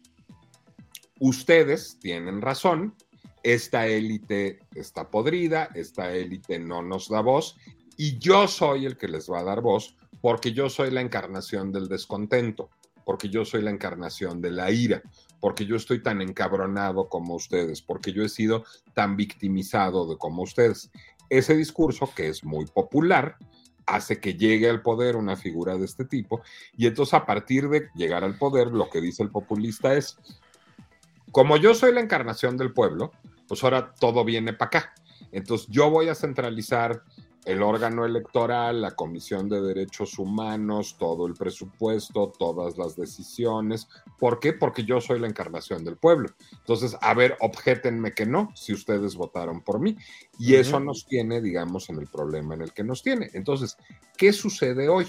ustedes 1.20 2.00
tienen 2.00 2.42
razón, 2.42 2.96
esta 3.44 3.88
élite 3.88 4.60
está 4.76 5.10
podrida, 5.10 5.70
esta 5.76 6.14
élite 6.14 6.60
no 6.60 6.82
nos 6.82 7.10
da 7.10 7.22
voz 7.22 7.58
y 7.98 8.18
yo 8.18 8.48
soy 8.48 8.86
el 8.86 8.98
que 8.98 9.08
les 9.08 9.30
va 9.30 9.40
a 9.40 9.44
dar 9.44 9.62
voz 9.62 9.96
porque 10.22 10.54
yo 10.54 10.70
soy 10.70 10.92
la 10.92 11.02
encarnación 11.02 11.72
del 11.72 11.88
descontento, 11.88 12.70
porque 13.04 13.30
yo 13.30 13.44
soy 13.44 13.64
la 13.64 13.72
encarnación 13.72 14.42
de 14.42 14.52
la 14.52 14.72
ira, 14.72 15.02
porque 15.40 15.66
yo 15.66 15.76
estoy 15.76 16.02
tan 16.02 16.22
encabronado 16.22 17.10
como 17.10 17.36
ustedes, 17.36 17.82
porque 17.82 18.14
yo 18.14 18.24
he 18.24 18.30
sido 18.30 18.64
tan 18.94 19.18
victimizado 19.18 20.08
de 20.08 20.18
como 20.18 20.44
ustedes. 20.44 20.92
Ese 21.30 21.56
discurso 21.56 22.10
que 22.16 22.30
es 22.30 22.44
muy 22.44 22.66
popular, 22.66 23.38
hace 23.96 24.20
que 24.20 24.36
llegue 24.36 24.70
al 24.70 24.82
poder 24.82 25.16
una 25.16 25.36
figura 25.36 25.76
de 25.78 25.86
este 25.86 26.06
tipo. 26.06 26.42
Y 26.78 26.88
entonces 26.88 27.14
a 27.14 27.26
partir 27.26 27.70
de 27.70 27.90
llegar 27.96 28.24
al 28.24 28.38
poder, 28.38 28.68
lo 28.68 28.90
que 28.90 29.02
dice 29.02 29.24
el 29.24 29.30
populista 29.30 29.94
es, 29.94 30.18
como 31.32 31.58
yo 31.58 31.74
soy 31.74 31.94
la 31.94 32.02
encarnación 32.02 32.58
del 32.58 32.74
pueblo, 32.74 33.12
pues 33.48 33.64
ahora 33.64 33.94
todo 33.94 34.24
viene 34.24 34.54
para 34.54 34.68
acá. 34.68 34.94
Entonces 35.32 35.68
yo 35.70 35.90
voy 35.90 36.10
a 36.10 36.16
centralizar 36.16 37.04
el 37.46 37.64
órgano 37.64 38.06
electoral, 38.06 38.82
la 38.82 38.92
Comisión 38.92 39.50
de 39.50 39.62
Derechos 39.62 40.20
Humanos, 40.20 40.96
todo 41.00 41.26
el 41.26 41.34
presupuesto, 41.34 42.32
todas 42.38 42.78
las 42.78 42.96
decisiones. 42.96 43.88
¿Por 44.20 44.40
qué? 44.40 44.54
Porque 44.54 44.84
yo 44.84 45.02
soy 45.02 45.20
la 45.20 45.28
encarnación 45.28 45.84
del 45.84 45.98
pueblo. 45.98 46.30
Entonces, 46.52 46.96
a 47.02 47.14
ver, 47.14 47.38
objétenme 47.40 48.12
que 48.12 48.26
no, 48.26 48.52
si 48.56 48.74
ustedes 48.74 49.16
votaron 49.16 49.62
por 49.62 49.80
mí. 49.80 49.98
Y 50.38 50.56
eso 50.56 50.80
nos 50.80 51.06
tiene, 51.06 51.42
digamos, 51.42 51.90
en 51.90 51.98
el 51.98 52.08
problema 52.08 52.54
en 52.54 52.62
el 52.62 52.74
que 52.74 52.84
nos 52.84 53.02
tiene. 53.02 53.30
Entonces, 53.34 53.76
¿qué 54.18 54.34
sucede 54.34 54.88
hoy? 54.88 55.08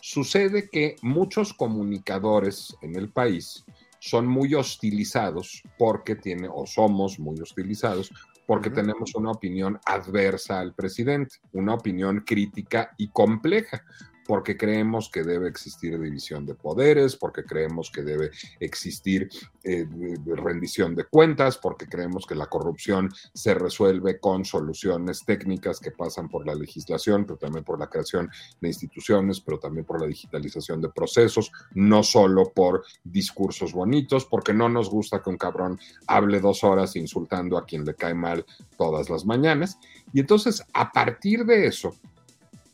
Sucede 0.00 0.68
que 0.70 0.96
muchos 1.02 1.54
comunicadores 1.54 2.76
en 2.82 2.96
el 2.96 3.10
país 3.10 3.64
son 4.00 4.26
muy 4.26 4.54
hostilizados 4.54 5.62
porque 5.76 6.16
tiene, 6.16 6.48
o 6.52 6.66
somos 6.66 7.18
muy 7.18 7.40
hostilizados 7.40 8.10
porque 8.48 8.70
tenemos 8.70 9.14
una 9.14 9.30
opinión 9.30 9.78
adversa 9.84 10.58
al 10.58 10.72
presidente, 10.72 11.36
una 11.52 11.74
opinión 11.74 12.20
crítica 12.20 12.94
y 12.96 13.10
compleja, 13.10 13.84
porque 14.28 14.58
creemos 14.58 15.08
que 15.08 15.24
debe 15.24 15.48
existir 15.48 15.98
división 15.98 16.44
de 16.44 16.54
poderes, 16.54 17.16
porque 17.16 17.44
creemos 17.44 17.90
que 17.90 18.02
debe 18.02 18.30
existir 18.60 19.30
eh, 19.64 19.86
rendición 20.26 20.94
de 20.94 21.04
cuentas, 21.04 21.56
porque 21.56 21.86
creemos 21.86 22.26
que 22.26 22.34
la 22.34 22.44
corrupción 22.44 23.08
se 23.32 23.54
resuelve 23.54 24.20
con 24.20 24.44
soluciones 24.44 25.24
técnicas 25.24 25.80
que 25.80 25.92
pasan 25.92 26.28
por 26.28 26.46
la 26.46 26.54
legislación, 26.54 27.24
pero 27.24 27.38
también 27.38 27.64
por 27.64 27.80
la 27.80 27.86
creación 27.86 28.30
de 28.60 28.68
instituciones, 28.68 29.40
pero 29.40 29.58
también 29.58 29.86
por 29.86 29.98
la 29.98 30.06
digitalización 30.06 30.82
de 30.82 30.90
procesos, 30.90 31.50
no 31.72 32.02
solo 32.02 32.52
por 32.52 32.84
discursos 33.02 33.72
bonitos, 33.72 34.26
porque 34.26 34.52
no 34.52 34.68
nos 34.68 34.90
gusta 34.90 35.22
que 35.22 35.30
un 35.30 35.38
cabrón 35.38 35.80
hable 36.06 36.38
dos 36.40 36.64
horas 36.64 36.96
insultando 36.96 37.56
a 37.56 37.64
quien 37.64 37.86
le 37.86 37.94
cae 37.94 38.12
mal 38.12 38.44
todas 38.76 39.08
las 39.08 39.24
mañanas. 39.24 39.78
Y 40.12 40.20
entonces, 40.20 40.62
a 40.74 40.92
partir 40.92 41.46
de 41.46 41.66
eso, 41.66 41.94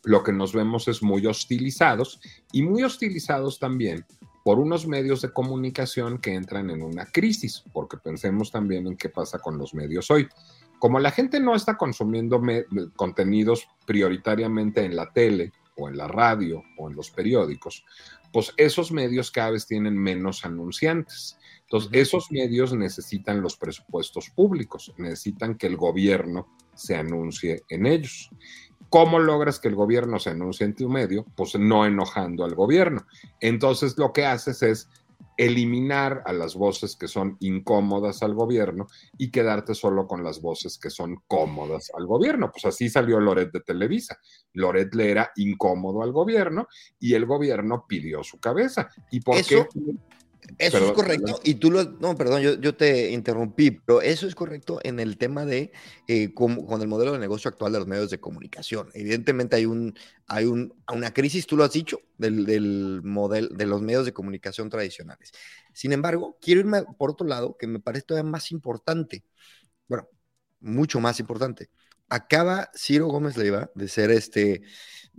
lo 0.05 0.23
que 0.23 0.33
nos 0.33 0.53
vemos 0.53 0.89
es 0.89 1.03
muy 1.03 1.27
hostilizados 1.27 2.21
y 2.53 2.63
muy 2.63 2.83
hostilizados 2.83 3.59
también 3.59 4.05
por 4.45 4.59
unos 4.59 4.87
medios 4.87 5.23
de 5.23 5.33
comunicación 5.33 6.19
que 6.19 6.35
entran 6.35 6.69
en 6.69 6.83
una 6.83 7.07
crisis, 7.07 7.65
porque 7.73 7.97
pensemos 7.97 8.51
también 8.51 8.87
en 8.87 8.97
qué 8.97 9.09
pasa 9.09 9.39
con 9.39 9.57
los 9.57 9.73
medios 9.73 10.11
hoy. 10.11 10.29
Como 10.79 11.01
la 11.01 11.11
gente 11.11 11.41
no 11.41 11.55
está 11.55 11.79
consumiendo 11.79 12.43
contenidos 12.95 13.67
prioritariamente 13.87 14.85
en 14.85 14.97
la 14.97 15.11
tele 15.13 15.53
o 15.77 15.89
en 15.89 15.97
la 15.97 16.09
radio 16.09 16.63
o 16.77 16.91
en 16.91 16.97
los 16.97 17.11
periódicos, 17.11 17.85
pues 18.35 18.53
esos 18.59 18.93
medios 18.93 19.31
cada 19.31 19.53
vez 19.53 19.67
tienen 19.67 19.97
menos 19.97 20.45
anunciantes. 20.45 21.39
Entonces, 21.63 21.91
esos 21.95 22.31
medios 22.31 22.75
necesitan 22.75 23.41
los 23.41 23.57
presupuestos 23.57 24.29
públicos, 24.29 24.93
necesitan 24.99 25.57
que 25.57 25.69
el 25.69 25.77
gobierno 25.77 26.49
se 26.75 26.97
anuncie 26.97 27.63
en 27.71 27.87
ellos. 27.87 28.31
¿Cómo 28.95 29.19
logras 29.19 29.59
que 29.59 29.67
el 29.67 29.75
gobierno 29.75 30.21
se 30.21 30.31
anuncie 30.31 30.65
en 30.65 30.77
tu 30.77 30.89
medio? 30.89 31.27
Pues 31.35 31.59
no 31.59 31.85
enojando 31.85 32.45
al 32.45 32.55
gobierno. 32.55 33.05
Entonces 33.41 33.99
lo 33.99 34.13
que 34.13 34.25
haces 34.25 34.63
es 34.63 34.89
eliminar 35.37 36.23
a 36.25 36.33
las 36.33 36.55
voces 36.55 36.95
que 36.95 37.09
son 37.09 37.37
incómodas 37.41 38.23
al 38.23 38.35
gobierno 38.35 38.87
y 39.19 39.33
quedarte 39.33 39.75
solo 39.75 40.07
con 40.07 40.23
las 40.23 40.41
voces 40.41 40.79
que 40.79 40.91
son 40.91 41.17
cómodas 41.27 41.91
al 41.93 42.07
gobierno. 42.07 42.53
Pues 42.53 42.67
así 42.67 42.89
salió 42.89 43.19
Loret 43.19 43.51
de 43.51 43.63
Televisa. 43.63 44.17
Loret 44.53 44.95
le 44.95 45.11
era 45.11 45.33
incómodo 45.35 46.05
al 46.05 46.13
gobierno 46.13 46.69
y 47.01 47.15
el 47.15 47.27
gobierno 47.27 47.87
pidió 47.89 48.23
su 48.23 48.39
cabeza. 48.39 48.91
¿Y 49.11 49.19
por 49.19 49.45
qué? 49.45 49.67
Eso 50.59 50.79
es 50.79 50.93
correcto. 50.93 51.41
Y 51.43 51.55
tú 51.55 51.71
lo. 51.71 51.85
No, 51.85 52.17
perdón, 52.17 52.43
yo, 52.43 52.75
te 52.75 53.11
interrumpí, 53.11 53.71
pero 53.71 54.03
eso 54.03 54.27
es 54.27 54.35
correcto 54.35 54.79
en 54.83 55.01
el 55.01 55.17
tema 55.17 55.45
de 55.45 55.73
eh, 56.07 56.33
con 56.35 56.81
el 56.81 56.89
modelo 56.89 57.13
de 57.13 57.19
negocio 57.19 57.49
actual 57.49 57.73
de 57.73 57.79
los 57.79 57.89
medios 57.89 58.11
de 58.11 58.21
comunicación. 58.21 58.89
Evidentemente 58.95 59.57
hay, 59.57 59.67
un, 59.67 59.99
hay 60.27 60.45
un, 60.45 60.75
una 60.93 61.13
crisis, 61.13 61.47
tú 61.47 61.57
lo 61.57 61.65
has 61.65 61.73
dicho, 61.73 62.01
del, 62.19 62.47
del 62.47 63.01
modelo 63.03 63.49
de 63.49 63.67
los 63.67 63.83
medios 63.83 64.05
de 64.05 64.13
comunicación 64.13 64.71
tradicionales. 64.71 65.33
Sin 65.73 65.93
embargo, 65.93 66.39
quiero 66.41 66.61
irme 66.61 66.85
por 66.99 67.11
otro 67.11 67.27
lado, 67.27 67.57
que 67.59 67.67
me 67.67 67.81
parece 67.81 68.07
todavía 68.07 68.31
más 68.31 68.53
importante. 68.53 69.25
Bueno, 69.89 70.09
mucho 70.61 71.01
más 71.01 71.21
importante. 71.21 71.71
Acaba 72.09 72.71
Ciro 72.77 73.07
Gómez 73.07 73.37
Leiva 73.37 73.71
de 73.75 73.89
ser 73.89 74.11
este, 74.11 74.63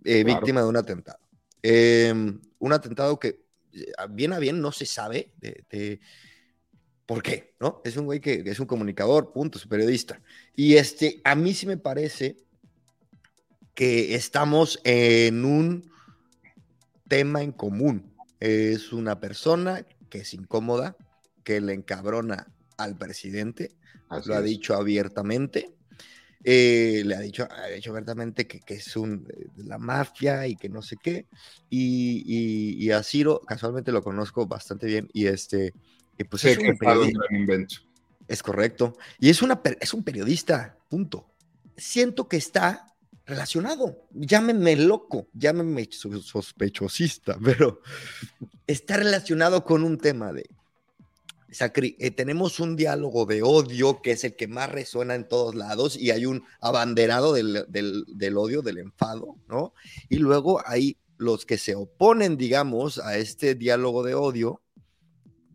eh, 0.03 0.23
víctima 0.23 0.61
de 0.61 0.67
un 0.67 0.77
atentado. 0.77 1.19
Em, 1.61 2.39
un 2.59 2.73
atentado 2.73 3.19
que 3.19 3.44
bien 4.09 4.33
a 4.33 4.39
bien 4.39 4.61
no 4.61 4.71
se 4.71 4.85
sabe 4.85 5.31
de, 5.37 5.99
por 7.05 7.21
qué, 7.21 7.53
¿no? 7.59 7.81
Es 7.83 7.97
un 7.97 8.05
güey 8.05 8.19
que, 8.19 8.43
es 8.45 8.59
un 8.59 8.65
comunicador, 8.65 9.31
punto, 9.31 9.57
es 9.57 9.67
periodista. 9.67 10.21
Y 10.55 10.75
este, 10.75 11.21
a 11.23 11.35
mí 11.35 11.53
sí 11.53 11.67
me 11.67 11.77
parece 11.77 12.37
que 13.73 14.15
estamos 14.15 14.79
en 14.83 15.45
un 15.45 15.91
tema 17.07 17.43
en 17.43 17.51
común. 17.51 18.15
Es 18.39 18.91
una 18.91 19.19
persona 19.19 19.85
que 20.09 20.19
es 20.19 20.33
incómoda, 20.33 20.95
que 21.43 21.61
le 21.61 21.73
encabrona 21.73 22.47
al 22.77 22.97
presidente, 22.97 23.71
lo 24.25 24.35
ha 24.35 24.41
dicho 24.41 24.75
abiertamente, 24.75 25.75
eh, 26.47 27.01
le 27.03 27.15
ha 27.15 27.19
dicho, 27.19 27.47
ha 27.49 27.67
dicho 27.69 27.89
abiertamente 27.89 28.45
que, 28.45 28.59
que 28.59 28.75
es 28.75 28.95
un, 28.95 29.23
de 29.23 29.63
la 29.63 29.79
mafia 29.79 30.45
y 30.45 30.55
que 30.55 30.69
no 30.69 30.83
sé 30.83 30.95
qué. 31.01 31.25
Y, 31.71 32.23
y, 32.77 32.91
a 32.91 33.01
Ciro, 33.01 33.41
casualmente 33.41 33.91
lo 33.91 34.03
conozco 34.03 34.45
bastante 34.45 34.85
bien 34.85 35.09
y, 35.11 35.25
este, 35.25 35.73
Y 36.19 36.23
pues 36.25 36.43
Sí, 36.43 36.49
es 36.49 36.59
que 36.59 36.69
un 36.69 36.77
periodista. 36.77 37.19
Es 38.27 38.43
correcto. 38.43 38.95
Y 39.19 39.29
es, 39.29 39.41
una, 39.41 39.59
es 39.79 39.93
un 39.95 40.03
periodista, 40.03 40.77
punto. 40.87 41.31
Siento 41.77 42.27
que 42.27 42.37
está 42.37 42.95
relacionado. 43.25 44.07
Llámenme 44.11 44.75
loco, 44.75 45.27
llámenme 45.33 45.87
so- 45.91 46.21
sospechosista, 46.21 47.37
pero 47.43 47.81
está 48.67 48.97
relacionado 48.97 49.63
con 49.63 49.83
un 49.83 49.97
tema 49.97 50.31
de... 50.31 50.47
sacri- 51.57 51.95
eh, 51.99 52.11
tenemos 52.11 52.59
un 52.59 52.75
diálogo 52.75 53.25
de 53.25 53.41
odio 53.43 54.01
que 54.01 54.11
es 54.11 54.23
el 54.23 54.35
que 54.35 54.47
más 54.47 54.71
resuena 54.71 55.15
en 55.15 55.27
todos 55.27 55.55
lados 55.55 55.97
y 55.97 56.11
hay 56.11 56.25
un 56.25 56.43
abanderado 56.61 57.33
del, 57.33 57.65
del- 57.69 58.05
del 58.07 58.37
odio, 58.37 58.61
del 58.61 58.77
enfado, 58.79 59.35
¿no? 59.47 59.73
Y 60.09 60.17
luego 60.17 60.61
hay 60.65 60.97
los 61.17 61.45
que 61.45 61.57
se 61.57 61.75
oponen, 61.75 62.37
digamos, 62.37 62.99
a 62.99 63.17
este 63.17 63.55
diálogo 63.55 64.03
de 64.03 64.15
odio, 64.15 64.61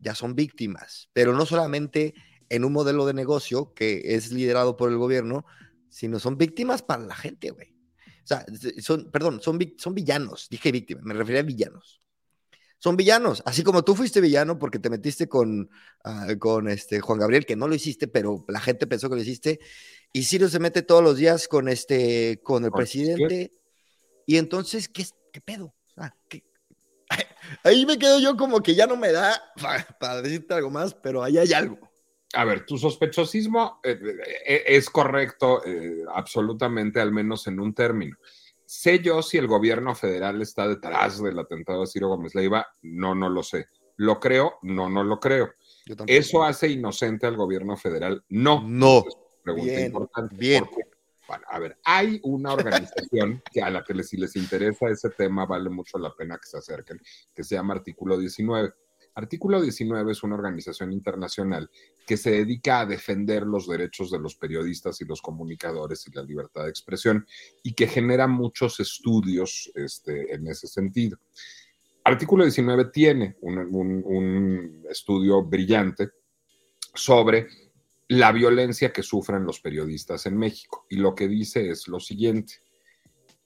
ya 0.00 0.14
son 0.14 0.34
víctimas, 0.34 1.08
pero 1.12 1.34
no 1.34 1.44
solamente 1.46 2.14
en 2.48 2.64
un 2.64 2.72
modelo 2.72 3.06
de 3.06 3.14
negocio 3.14 3.74
que 3.74 4.02
es 4.14 4.32
liderado 4.32 4.76
por 4.76 4.90
el 4.90 4.96
gobierno, 4.96 5.44
sino 5.88 6.18
son 6.18 6.38
víctimas 6.38 6.82
para 6.82 7.04
la 7.04 7.14
gente, 7.14 7.50
güey. 7.50 7.68
O 8.24 8.26
sea, 8.26 8.44
son, 8.80 9.10
perdón, 9.10 9.40
son, 9.42 9.58
son 9.76 9.94
villanos, 9.94 10.48
dije 10.50 10.72
víctimas, 10.72 11.04
me 11.04 11.14
refería 11.14 11.40
a 11.40 11.44
villanos. 11.44 12.00
Son 12.82 12.96
villanos, 12.96 13.42
así 13.44 13.62
como 13.62 13.84
tú 13.84 13.94
fuiste 13.94 14.22
villano 14.22 14.58
porque 14.58 14.78
te 14.78 14.88
metiste 14.88 15.28
con, 15.28 15.68
ah, 16.02 16.26
con 16.38 16.66
este 16.66 17.00
Juan 17.00 17.18
Gabriel, 17.18 17.44
que 17.44 17.54
no 17.54 17.68
lo 17.68 17.74
hiciste, 17.74 18.08
pero 18.08 18.44
la 18.48 18.58
gente 18.58 18.86
pensó 18.86 19.08
que 19.10 19.16
lo 19.16 19.22
hiciste, 19.22 19.60
y 20.12 20.24
Ciro 20.24 20.48
se 20.48 20.58
mete 20.60 20.80
todos 20.82 21.02
los 21.04 21.16
días 21.18 21.46
con, 21.46 21.68
este, 21.68 22.40
con 22.42 22.64
el 22.64 22.70
Con 22.70 22.78
presidente, 22.78 23.52
y 24.26 24.38
entonces, 24.38 24.88
¿qué, 24.88 25.04
qué 25.30 25.40
pedo? 25.42 25.74
Sea, 25.94 26.16
¿qué- 26.28 26.42
Ahí 27.64 27.84
me 27.84 27.98
quedo 27.98 28.18
yo 28.18 28.36
como 28.36 28.62
que 28.62 28.74
ya 28.74 28.86
no 28.86 28.96
me 28.96 29.12
da 29.12 29.40
para, 29.60 29.84
para 30.00 30.22
decirte 30.22 30.54
algo 30.54 30.70
más, 30.70 30.94
pero 30.94 31.22
ahí 31.22 31.36
hay 31.36 31.52
algo. 31.52 31.78
A 32.32 32.44
ver, 32.44 32.64
tu 32.64 32.78
sospechosismo 32.78 33.80
eh, 33.82 33.98
eh, 34.46 34.62
es 34.68 34.88
correcto 34.88 35.62
eh, 35.66 36.04
absolutamente, 36.14 37.00
al 37.00 37.12
menos 37.12 37.46
en 37.46 37.58
un 37.60 37.74
término. 37.74 38.16
¿Sé 38.72 39.00
yo 39.00 39.20
si 39.20 39.36
el 39.36 39.48
gobierno 39.48 39.96
federal 39.96 40.40
está 40.42 40.68
detrás 40.68 41.20
del 41.20 41.36
atentado 41.40 41.80
de 41.80 41.88
Ciro 41.88 42.06
Gómez 42.06 42.36
Leiva? 42.36 42.64
No, 42.82 43.16
no 43.16 43.28
lo 43.28 43.42
sé. 43.42 43.66
¿Lo 43.96 44.20
creo? 44.20 44.60
No, 44.62 44.88
no 44.88 45.02
lo 45.02 45.18
creo. 45.18 45.50
¿Eso 46.06 46.44
hace 46.44 46.68
inocente 46.68 47.26
al 47.26 47.36
gobierno 47.36 47.76
federal? 47.76 48.22
No. 48.28 48.62
No. 48.64 49.02
Pregunta 49.42 49.72
Bien, 49.72 49.86
importante. 49.86 50.36
bien. 50.36 50.64
Bueno, 51.26 51.44
a 51.48 51.58
ver, 51.58 51.78
hay 51.82 52.20
una 52.22 52.52
organización 52.52 53.42
que 53.50 53.60
a 53.60 53.70
la 53.70 53.82
que 53.82 53.92
les- 53.92 54.08
si 54.08 54.16
les 54.16 54.36
interesa 54.36 54.88
ese 54.88 55.10
tema 55.10 55.46
vale 55.46 55.68
mucho 55.68 55.98
la 55.98 56.14
pena 56.14 56.38
que 56.38 56.48
se 56.48 56.58
acerquen, 56.58 57.00
que 57.34 57.42
se 57.42 57.56
llama 57.56 57.74
Artículo 57.74 58.16
19. 58.18 58.72
Artículo 59.14 59.60
19 59.60 60.12
es 60.12 60.22
una 60.22 60.36
organización 60.36 60.92
internacional 60.92 61.70
que 62.06 62.16
se 62.16 62.30
dedica 62.30 62.80
a 62.80 62.86
defender 62.86 63.42
los 63.42 63.66
derechos 63.68 64.10
de 64.10 64.18
los 64.18 64.36
periodistas 64.36 65.00
y 65.00 65.04
los 65.04 65.20
comunicadores 65.20 66.06
y 66.06 66.12
la 66.12 66.22
libertad 66.22 66.64
de 66.64 66.70
expresión 66.70 67.26
y 67.62 67.74
que 67.74 67.86
genera 67.88 68.26
muchos 68.26 68.80
estudios 68.80 69.70
este, 69.74 70.34
en 70.34 70.46
ese 70.46 70.66
sentido. 70.68 71.18
Artículo 72.04 72.44
19 72.44 72.86
tiene 72.86 73.36
un, 73.42 73.58
un- 73.58 74.02
un 74.06 74.84
estudio 74.88 75.42
brillante 75.44 76.10
sobre 76.94 77.48
la 78.08 78.32
violencia 78.32 78.92
que 78.92 79.02
sufren 79.02 79.44
los 79.44 79.60
periodistas 79.60 80.26
en 80.26 80.36
México. 80.36 80.86
Y 80.88 80.96
lo 80.96 81.14
que 81.14 81.28
dice 81.28 81.70
es 81.70 81.86
lo 81.88 82.00
siguiente, 82.00 82.54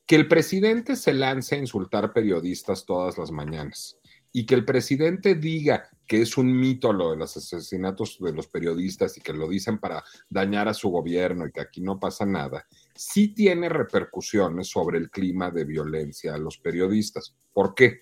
que 0.07 0.17
el 0.17 0.29
presidente 0.29 0.97
se 0.97 1.13
lance 1.15 1.55
a 1.55 1.59
insultar 1.59 2.13
periodistas 2.13 2.85
todas 2.87 3.19
las 3.19 3.31
mañanas 3.31 3.99
y 4.37 4.47
que 4.47 4.57
el 4.57 4.65
presidente 4.65 5.37
diga 5.37 5.89
que 6.09 6.21
es 6.21 6.37
un 6.37 6.59
mito 6.59 6.93
lo 6.93 7.13
de 7.13 7.17
los 7.17 7.37
asesinatos 7.37 8.19
de 8.19 8.33
los 8.33 8.49
periodistas 8.49 9.17
y 9.17 9.21
que 9.21 9.33
lo 9.33 9.49
dicen 9.49 9.79
para 9.79 10.03
dañar 10.29 10.67
a 10.67 10.75
su 10.75 10.91
gobierno 10.91 11.47
y 11.47 11.53
que 11.53 11.61
aquí 11.61 11.81
no 11.81 12.01
pasa 12.01 12.27
nada, 12.27 12.67
sí 12.97 13.29
tiene 13.29 13.69
repercusiones 13.69 14.67
sobre 14.67 14.99
el 14.99 15.09
clima 15.09 15.53
de 15.53 15.65
violencia 15.65 16.35
a 16.35 16.39
los 16.39 16.59
periodistas. 16.59 17.37
¿Por 17.53 17.77
qué? 17.77 18.01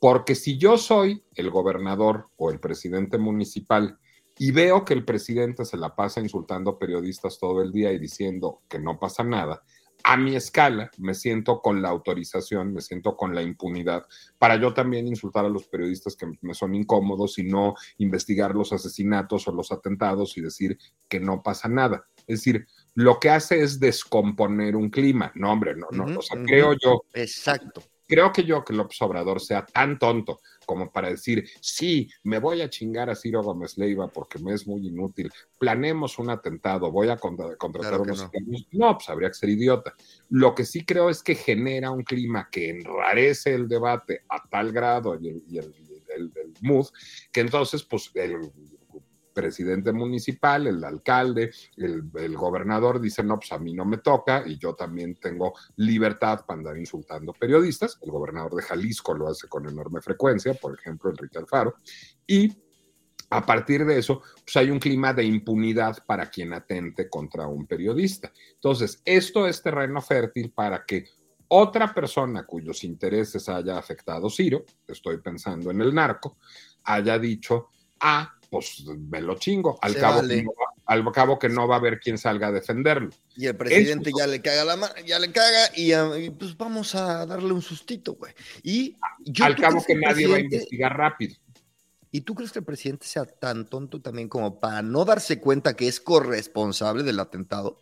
Porque 0.00 0.34
si 0.34 0.56
yo 0.56 0.78
soy 0.78 1.22
el 1.34 1.50
gobernador 1.50 2.30
o 2.36 2.50
el 2.50 2.58
presidente 2.58 3.18
municipal 3.18 3.98
y 4.38 4.50
veo 4.50 4.86
que 4.86 4.94
el 4.94 5.04
presidente 5.04 5.66
se 5.66 5.76
la 5.76 5.94
pasa 5.94 6.22
insultando 6.22 6.70
a 6.70 6.78
periodistas 6.78 7.38
todo 7.38 7.60
el 7.60 7.70
día 7.70 7.92
y 7.92 7.98
diciendo 7.98 8.62
que 8.66 8.78
no 8.78 8.98
pasa 8.98 9.22
nada, 9.22 9.62
a 10.06 10.18
mi 10.18 10.36
escala 10.36 10.90
me 10.98 11.14
siento 11.14 11.62
con 11.62 11.80
la 11.80 11.88
autorización, 11.88 12.74
me 12.74 12.82
siento 12.82 13.16
con 13.16 13.34
la 13.34 13.42
impunidad 13.42 14.06
para 14.38 14.56
yo 14.56 14.74
también 14.74 15.08
insultar 15.08 15.46
a 15.46 15.48
los 15.48 15.66
periodistas 15.66 16.14
que 16.14 16.30
me 16.42 16.52
son 16.52 16.74
incómodos 16.74 17.38
y 17.38 17.44
no 17.44 17.74
investigar 17.96 18.54
los 18.54 18.72
asesinatos 18.74 19.48
o 19.48 19.52
los 19.52 19.72
atentados 19.72 20.36
y 20.36 20.42
decir 20.42 20.78
que 21.08 21.20
no 21.20 21.42
pasa 21.42 21.68
nada. 21.68 22.06
Es 22.26 22.40
decir, 22.40 22.66
lo 22.94 23.18
que 23.18 23.30
hace 23.30 23.62
es 23.62 23.80
descomponer 23.80 24.76
un 24.76 24.90
clima. 24.90 25.32
No, 25.34 25.50
hombre, 25.50 25.74
no, 25.74 25.86
no. 25.90 26.04
Ujú, 26.04 26.18
o 26.18 26.22
sea, 26.22 26.40
creo 26.42 26.74
yo 26.74 27.04
Exacto. 27.14 27.82
creo 28.06 28.30
que 28.30 28.44
yo 28.44 28.62
que 28.62 28.74
López 28.74 29.00
Obrador 29.00 29.40
sea 29.40 29.64
tan 29.64 29.98
tonto 29.98 30.40
como 30.64 30.90
para 30.90 31.10
decir, 31.10 31.48
sí, 31.60 32.08
me 32.22 32.38
voy 32.38 32.60
a 32.62 32.70
chingar 32.70 33.10
a 33.10 33.14
Ciro 33.14 33.42
Gómez 33.42 33.76
Leiva 33.78 34.08
porque 34.08 34.38
me 34.38 34.54
es 34.54 34.66
muy 34.66 34.86
inútil, 34.86 35.30
planemos 35.58 36.18
un 36.18 36.30
atentado, 36.30 36.90
voy 36.90 37.08
a 37.08 37.16
contra- 37.16 37.56
contratar 37.56 37.90
Claro 37.92 38.02
unos 38.04 38.18
no. 38.20 38.24
sicarios". 38.26 38.66
no. 38.72 38.94
pues 38.96 39.08
habría 39.08 39.28
que 39.28 39.34
ser 39.34 39.48
idiota. 39.50 39.94
Lo 40.30 40.54
que 40.54 40.64
sí 40.64 40.84
creo 40.84 41.10
es 41.10 41.22
que 41.22 41.34
genera 41.34 41.90
un 41.90 42.02
clima 42.02 42.48
que 42.50 42.70
enrarece 42.70 43.54
el 43.54 43.68
debate 43.68 44.22
a 44.28 44.48
tal 44.48 44.72
grado 44.72 45.18
y 45.20 45.28
el, 45.28 45.42
y 45.48 45.58
el- 45.58 45.74
el- 46.16 46.32
el 46.36 46.54
mood, 46.62 46.86
que 47.32 47.40
entonces, 47.40 47.82
pues, 47.82 48.10
el 48.14 48.38
presidente 49.34 49.92
municipal, 49.92 50.66
el 50.66 50.82
alcalde, 50.82 51.50
el, 51.76 52.36
gobernador 52.36 53.00
dice, 53.00 53.22
no, 53.22 53.38
pues 53.38 53.52
a 53.52 53.58
mí 53.58 53.74
no 53.74 53.84
me 53.84 53.98
toca 53.98 54.44
y 54.46 54.56
yo 54.56 54.74
también 54.74 55.16
tengo 55.16 55.52
libertad 55.76 56.46
para 56.46 56.58
andar 56.58 56.78
insultando 56.78 57.32
periodistas. 57.32 57.98
El 58.00 58.10
gobernador 58.10 58.54
de 58.54 58.62
Jalisco 58.62 59.12
lo 59.14 59.28
hace 59.28 59.48
con 59.48 59.68
enorme 59.68 60.00
frecuencia, 60.00 60.54
por 60.54 60.78
ejemplo, 60.78 61.10
Enrique 61.10 61.38
Alfaro. 61.38 61.74
Y 62.26 62.50
a 63.30 63.44
partir 63.44 63.84
de 63.84 63.98
eso, 63.98 64.22
pues 64.44 64.56
hay 64.56 64.70
un 64.70 64.78
clima 64.78 65.12
de 65.12 65.24
impunidad 65.24 65.98
para 66.06 66.30
quien 66.30 66.52
atente 66.52 67.10
contra 67.10 67.46
un 67.48 67.66
periodista. 67.66 68.32
Entonces, 68.54 69.02
esto 69.04 69.46
es 69.46 69.60
terreno 69.60 70.00
fértil 70.00 70.52
para 70.52 70.84
que 70.84 71.06
otra 71.48 71.92
persona 71.92 72.44
cuyos 72.44 72.84
intereses 72.84 73.48
haya 73.48 73.76
afectado 73.76 74.30
Ciro, 74.30 74.64
estoy 74.86 75.18
pensando 75.18 75.70
en 75.70 75.80
el 75.80 75.94
narco, 75.94 76.38
haya 76.84 77.18
dicho, 77.18 77.70
ah, 78.00 78.34
pues 78.54 78.84
me 78.86 79.20
lo 79.20 79.36
chingo, 79.36 79.78
al, 79.82 79.96
cabo, 79.96 80.16
vale. 80.18 80.36
que 80.36 80.42
no 80.44 80.50
va, 80.50 80.72
al 80.86 81.12
cabo 81.12 81.38
que 81.38 81.48
no 81.48 81.66
va 81.66 81.74
a 81.74 81.78
haber 81.78 81.98
quien 81.98 82.18
salga 82.18 82.48
a 82.48 82.52
defenderlo. 82.52 83.10
Y 83.36 83.46
el 83.46 83.56
presidente 83.56 84.12
ya 84.16 84.26
le 84.26 84.40
caga 84.40 84.64
la 84.64 84.76
mano, 84.76 84.94
ya 85.04 85.18
le 85.18 85.32
caga 85.32 85.70
y, 85.74 85.92
ah, 85.92 86.10
y, 86.16 86.30
pues 86.30 86.56
vamos 86.56 86.94
a 86.94 87.26
darle 87.26 87.52
un 87.52 87.62
sustito, 87.62 88.14
güey. 88.14 88.32
Y 88.62 88.96
yo, 89.24 89.44
al 89.44 89.56
¿tú 89.56 89.62
cabo 89.62 89.84
que 89.84 89.94
el 89.94 90.00
nadie 90.00 90.28
va 90.28 90.36
a 90.36 90.40
investigar 90.40 90.96
rápido. 90.96 91.34
¿Y 92.12 92.20
tú 92.20 92.36
crees 92.36 92.52
que 92.52 92.60
el 92.60 92.64
presidente 92.64 93.06
sea 93.06 93.24
tan 93.24 93.66
tonto 93.66 94.00
también 94.00 94.28
como 94.28 94.60
para 94.60 94.82
no 94.82 95.04
darse 95.04 95.40
cuenta 95.40 95.74
que 95.74 95.88
es 95.88 95.98
corresponsable 95.98 97.02
del 97.02 97.18
atentado? 97.18 97.76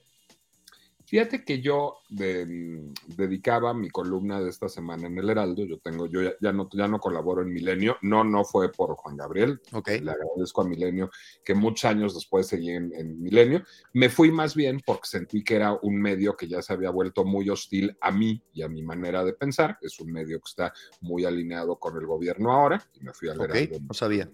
Fíjate 1.12 1.44
que 1.44 1.60
yo 1.60 1.98
de- 2.08 2.90
dedicaba 3.06 3.74
mi 3.74 3.90
columna 3.90 4.40
de 4.40 4.48
esta 4.48 4.66
semana 4.70 5.08
en 5.08 5.18
el 5.18 5.28
Heraldo. 5.28 5.62
Yo 5.66 5.76
tengo, 5.78 6.06
yo 6.06 6.22
ya, 6.22 6.32
ya 6.40 6.52
no, 6.54 6.70
ya 6.72 6.88
no 6.88 7.00
colaboro 7.00 7.42
en 7.42 7.52
Milenio. 7.52 7.98
No, 8.00 8.24
no 8.24 8.44
fue 8.46 8.72
por 8.72 8.94
Juan 8.94 9.18
Gabriel. 9.18 9.60
Ok. 9.72 9.88
Le 10.00 10.10
agradezco 10.10 10.62
a 10.62 10.64
Milenio 10.66 11.10
que 11.44 11.54
muchos 11.54 11.84
años 11.84 12.14
después 12.14 12.46
seguí 12.46 12.70
en, 12.70 12.94
en 12.94 13.20
Milenio. 13.22 13.62
Me 13.92 14.08
fui 14.08 14.32
más 14.32 14.54
bien 14.54 14.80
porque 14.86 15.06
sentí 15.06 15.44
que 15.44 15.56
era 15.56 15.74
un 15.82 16.00
medio 16.00 16.34
que 16.34 16.48
ya 16.48 16.62
se 16.62 16.72
había 16.72 16.88
vuelto 16.88 17.26
muy 17.26 17.50
hostil 17.50 17.94
a 18.00 18.10
mí 18.10 18.42
y 18.54 18.62
a 18.62 18.68
mi 18.70 18.82
manera 18.82 19.22
de 19.22 19.34
pensar. 19.34 19.76
Es 19.82 20.00
un 20.00 20.10
medio 20.10 20.38
que 20.38 20.48
está 20.48 20.72
muy 21.02 21.26
alineado 21.26 21.76
con 21.76 21.94
el 21.98 22.06
gobierno 22.06 22.52
ahora 22.52 22.82
y 22.94 23.04
me 23.04 23.12
fui 23.12 23.28
al 23.28 23.38
Ok, 23.38 23.50
Heraldo. 23.50 23.80
no 23.86 23.92
sabía. 23.92 24.30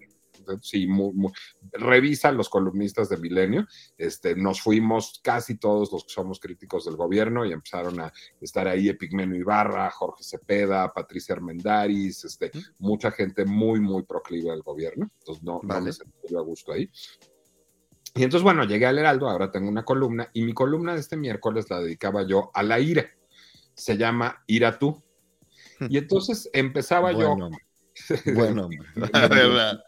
Sí, 0.61 0.87
muy, 0.87 1.13
muy- 1.13 1.31
revisa 1.71 2.31
los 2.31 2.49
columnistas 2.49 3.09
de 3.09 3.17
Milenio. 3.17 3.67
Este, 3.97 4.35
nos 4.35 4.61
fuimos 4.61 5.19
casi 5.23 5.57
todos 5.57 5.91
los 5.91 6.03
que 6.03 6.13
somos 6.13 6.39
críticos 6.39 6.85
del 6.85 6.95
gobierno 6.95 7.45
y 7.45 7.51
empezaron 7.51 7.99
a 7.99 8.11
estar 8.41 8.67
ahí 8.67 8.89
Epigmenio 8.89 9.37
Ibarra, 9.39 9.89
Jorge 9.91 10.23
Cepeda, 10.23 10.93
Patricia 10.93 11.35
Armendáriz, 11.35 12.23
este, 12.25 12.51
mucha 12.77 13.11
gente 13.11 13.45
muy, 13.45 13.79
muy 13.79 14.03
proclive 14.03 14.51
al 14.51 14.61
gobierno. 14.61 15.09
Entonces, 15.19 15.43
no, 15.43 15.59
no 15.63 15.81
me 15.81 15.91
sentí 15.91 16.35
a 16.35 16.41
gusto 16.41 16.71
ahí. 16.71 16.89
Y 18.15 18.23
entonces, 18.23 18.43
bueno, 18.43 18.63
llegué 18.63 18.85
al 18.85 18.97
Heraldo, 18.97 19.29
ahora 19.29 19.51
tengo 19.51 19.69
una 19.69 19.85
columna, 19.85 20.29
y 20.33 20.43
mi 20.43 20.53
columna 20.53 20.93
de 20.93 20.99
este 20.99 21.15
miércoles 21.15 21.69
la 21.69 21.79
dedicaba 21.79 22.25
yo 22.27 22.49
a 22.53 22.63
la 22.63 22.79
ira. 22.79 23.05
Se 23.75 23.97
llama 23.97 24.43
Ira 24.47 24.77
tú. 24.79 25.01
Y 25.79 25.97
entonces 25.97 26.49
empezaba 26.51 27.13
yo 27.13 27.37
Bueno. 28.35 28.69
La 28.95 29.27
verdad. 29.27 29.83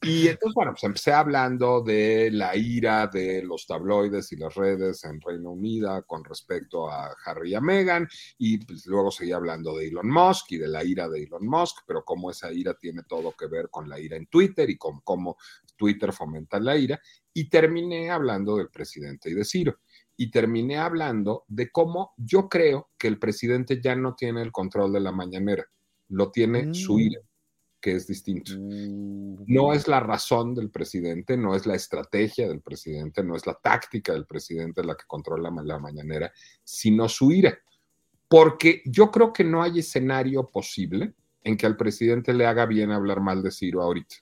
Y 0.00 0.28
entonces, 0.28 0.54
bueno, 0.54 0.72
pues 0.72 0.84
empecé 0.84 1.12
hablando 1.12 1.82
de 1.82 2.30
la 2.30 2.56
ira 2.56 3.08
de 3.08 3.42
los 3.42 3.66
tabloides 3.66 4.30
y 4.30 4.36
las 4.36 4.54
redes 4.54 5.04
en 5.04 5.20
Reino 5.20 5.50
Unido 5.50 6.04
con 6.06 6.24
respecto 6.24 6.88
a 6.88 7.16
Harry 7.24 7.50
y 7.50 7.54
a 7.56 7.60
Meghan, 7.60 8.08
y 8.38 8.64
pues 8.64 8.86
luego 8.86 9.10
seguí 9.10 9.32
hablando 9.32 9.76
de 9.76 9.88
Elon 9.88 10.08
Musk 10.08 10.52
y 10.52 10.58
de 10.58 10.68
la 10.68 10.84
ira 10.84 11.08
de 11.08 11.24
Elon 11.24 11.46
Musk, 11.48 11.78
pero 11.84 12.04
cómo 12.04 12.30
esa 12.30 12.52
ira 12.52 12.74
tiene 12.74 13.02
todo 13.08 13.32
que 13.32 13.48
ver 13.48 13.70
con 13.70 13.88
la 13.88 13.98
ira 13.98 14.16
en 14.16 14.26
Twitter 14.26 14.70
y 14.70 14.78
con 14.78 15.00
cómo 15.00 15.36
Twitter 15.76 16.12
fomenta 16.12 16.60
la 16.60 16.76
ira, 16.76 17.00
y 17.34 17.48
terminé 17.48 18.10
hablando 18.10 18.56
del 18.56 18.68
presidente 18.68 19.30
y 19.30 19.34
de 19.34 19.44
Ciro. 19.44 19.80
Y 20.16 20.30
terminé 20.30 20.78
hablando 20.78 21.44
de 21.48 21.70
cómo 21.70 22.12
yo 22.16 22.48
creo 22.48 22.90
que 22.98 23.08
el 23.08 23.18
presidente 23.18 23.80
ya 23.80 23.94
no 23.94 24.14
tiene 24.14 24.42
el 24.42 24.52
control 24.52 24.92
de 24.92 25.00
la 25.00 25.12
mañanera, 25.12 25.64
lo 26.08 26.30
tiene 26.30 26.74
su 26.74 26.96
Mm. 26.96 27.00
ira 27.00 27.20
que 27.80 27.94
es 27.94 28.06
distinto. 28.06 28.52
Mm. 28.56 29.44
No 29.46 29.72
es 29.72 29.86
la 29.86 30.00
razón 30.00 30.54
del 30.54 30.70
presidente, 30.70 31.36
no 31.36 31.54
es 31.54 31.66
la 31.66 31.74
estrategia 31.74 32.48
del 32.48 32.60
presidente, 32.60 33.22
no 33.22 33.36
es 33.36 33.46
la 33.46 33.54
táctica 33.54 34.12
del 34.12 34.26
presidente 34.26 34.82
la 34.82 34.96
que 34.96 35.04
controla 35.06 35.50
la 35.50 35.78
mañanera, 35.78 36.32
sino 36.64 37.08
su 37.08 37.30
ira. 37.32 37.58
Porque 38.28 38.82
yo 38.84 39.10
creo 39.10 39.32
que 39.32 39.44
no 39.44 39.62
hay 39.62 39.78
escenario 39.78 40.48
posible 40.48 41.14
en 41.44 41.56
que 41.56 41.66
al 41.66 41.76
presidente 41.76 42.34
le 42.34 42.46
haga 42.46 42.66
bien 42.66 42.90
hablar 42.90 43.20
mal 43.20 43.42
de 43.42 43.50
Ciro 43.50 43.82
ahorita. 43.82 44.16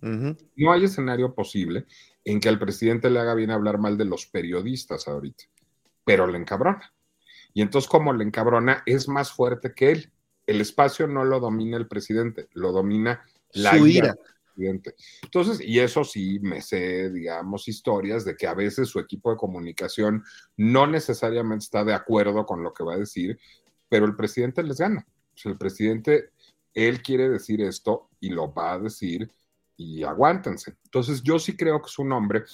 No 0.00 0.72
hay 0.72 0.84
escenario 0.84 1.34
posible 1.34 1.86
en 2.24 2.38
que 2.38 2.50
al 2.50 2.58
presidente 2.58 3.08
le 3.08 3.20
haga 3.20 3.34
bien 3.34 3.50
hablar 3.50 3.78
mal 3.78 3.96
de 3.96 4.04
los 4.04 4.26
periodistas 4.26 5.08
ahorita, 5.08 5.44
pero 6.04 6.26
le 6.26 6.36
encabrona. 6.36 6.92
Y 7.54 7.62
entonces 7.62 7.88
como 7.88 8.12
le 8.12 8.24
encabrona, 8.24 8.82
es 8.84 9.08
más 9.08 9.32
fuerte 9.32 9.72
que 9.72 9.92
él. 9.92 10.12
El 10.46 10.60
espacio 10.60 11.06
no 11.06 11.24
lo 11.24 11.40
domina 11.40 11.76
el 11.76 11.88
presidente, 11.88 12.48
lo 12.52 12.72
domina 12.72 13.22
la 13.52 13.76
Su 13.76 13.86
ira 13.86 14.14
presidente. 14.54 14.94
Entonces, 15.22 15.60
y 15.60 15.80
eso 15.80 16.04
sí, 16.04 16.38
me 16.40 16.60
sé, 16.60 17.10
digamos, 17.10 17.68
historias 17.68 18.24
de 18.24 18.36
que 18.36 18.46
a 18.46 18.54
veces 18.54 18.88
su 18.88 18.98
equipo 19.00 19.30
de 19.30 19.36
comunicación 19.36 20.24
no 20.56 20.86
necesariamente 20.86 21.64
está 21.64 21.84
de 21.84 21.94
acuerdo 21.94 22.46
con 22.46 22.62
lo 22.62 22.72
que 22.72 22.84
va 22.84 22.94
a 22.94 22.98
decir, 22.98 23.38
pero 23.88 24.06
el 24.06 24.16
presidente 24.16 24.62
les 24.62 24.78
gana. 24.78 25.06
El 25.44 25.58
presidente, 25.58 26.30
él 26.72 27.02
quiere 27.02 27.28
decir 27.28 27.60
esto 27.60 28.08
y 28.20 28.30
lo 28.30 28.52
va 28.52 28.74
a 28.74 28.78
decir 28.78 29.30
y 29.76 30.04
aguántense. 30.04 30.76
Entonces, 30.84 31.22
yo 31.22 31.38
sí 31.38 31.56
creo 31.56 31.80
que 31.80 31.88
es 31.88 31.98
un 31.98 32.12
hombre, 32.12 32.44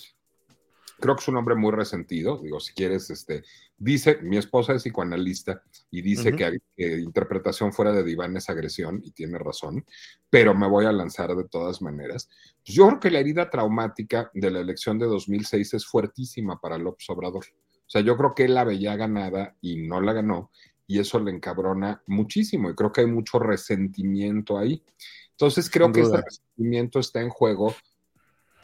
creo 1.00 1.16
que 1.16 1.22
es 1.22 1.28
un 1.28 1.36
hombre 1.36 1.54
muy 1.54 1.72
resentido. 1.72 2.38
Digo, 2.42 2.60
si 2.60 2.72
quieres, 2.74 3.10
este, 3.10 3.42
dice, 3.78 4.18
mi 4.22 4.36
esposa 4.36 4.74
es 4.74 4.82
psicoanalista 4.82 5.62
y 5.90 6.02
dice 6.02 6.32
que, 6.36 6.60
que 6.76 6.98
interpretación 6.98 7.72
fuera 7.72 7.92
de 7.92 8.04
diván 8.04 8.36
es 8.36 8.48
agresión 8.50 9.00
y 9.04 9.10
tiene 9.12 9.38
razón, 9.38 9.84
pero 10.28 10.54
me 10.54 10.68
voy 10.68 10.86
a 10.86 10.92
lanzar 10.92 11.34
de 11.34 11.44
todas 11.44 11.82
maneras. 11.82 12.28
Pues 12.64 12.76
yo 12.76 12.86
creo 12.88 13.00
que 13.00 13.10
la 13.10 13.20
herida 13.20 13.50
traumática 13.50 14.30
de 14.34 14.50
la 14.50 14.60
elección 14.60 14.98
de 14.98 15.06
2006 15.06 15.74
es 15.74 15.86
fuertísima 15.86 16.60
para 16.60 16.78
López 16.78 17.08
Obrador. 17.10 17.44
O 17.44 17.90
sea, 17.90 18.02
yo 18.02 18.16
creo 18.16 18.34
que 18.34 18.44
él 18.44 18.54
la 18.54 18.64
veía 18.64 18.94
ganada 18.94 19.56
y 19.60 19.78
no 19.78 20.00
la 20.00 20.12
ganó 20.12 20.50
y 20.90 20.98
eso 20.98 21.20
le 21.20 21.30
encabrona 21.30 22.02
muchísimo 22.08 22.68
y 22.68 22.74
creo 22.74 22.90
que 22.90 23.02
hay 23.02 23.06
mucho 23.06 23.38
resentimiento 23.38 24.58
ahí. 24.58 24.82
Entonces 25.30 25.70
creo 25.70 25.86
Sin 25.86 25.92
que 25.92 26.00
duda. 26.02 26.18
este 26.18 26.30
resentimiento 26.30 26.98
está 26.98 27.20
en 27.20 27.28
juego 27.30 27.72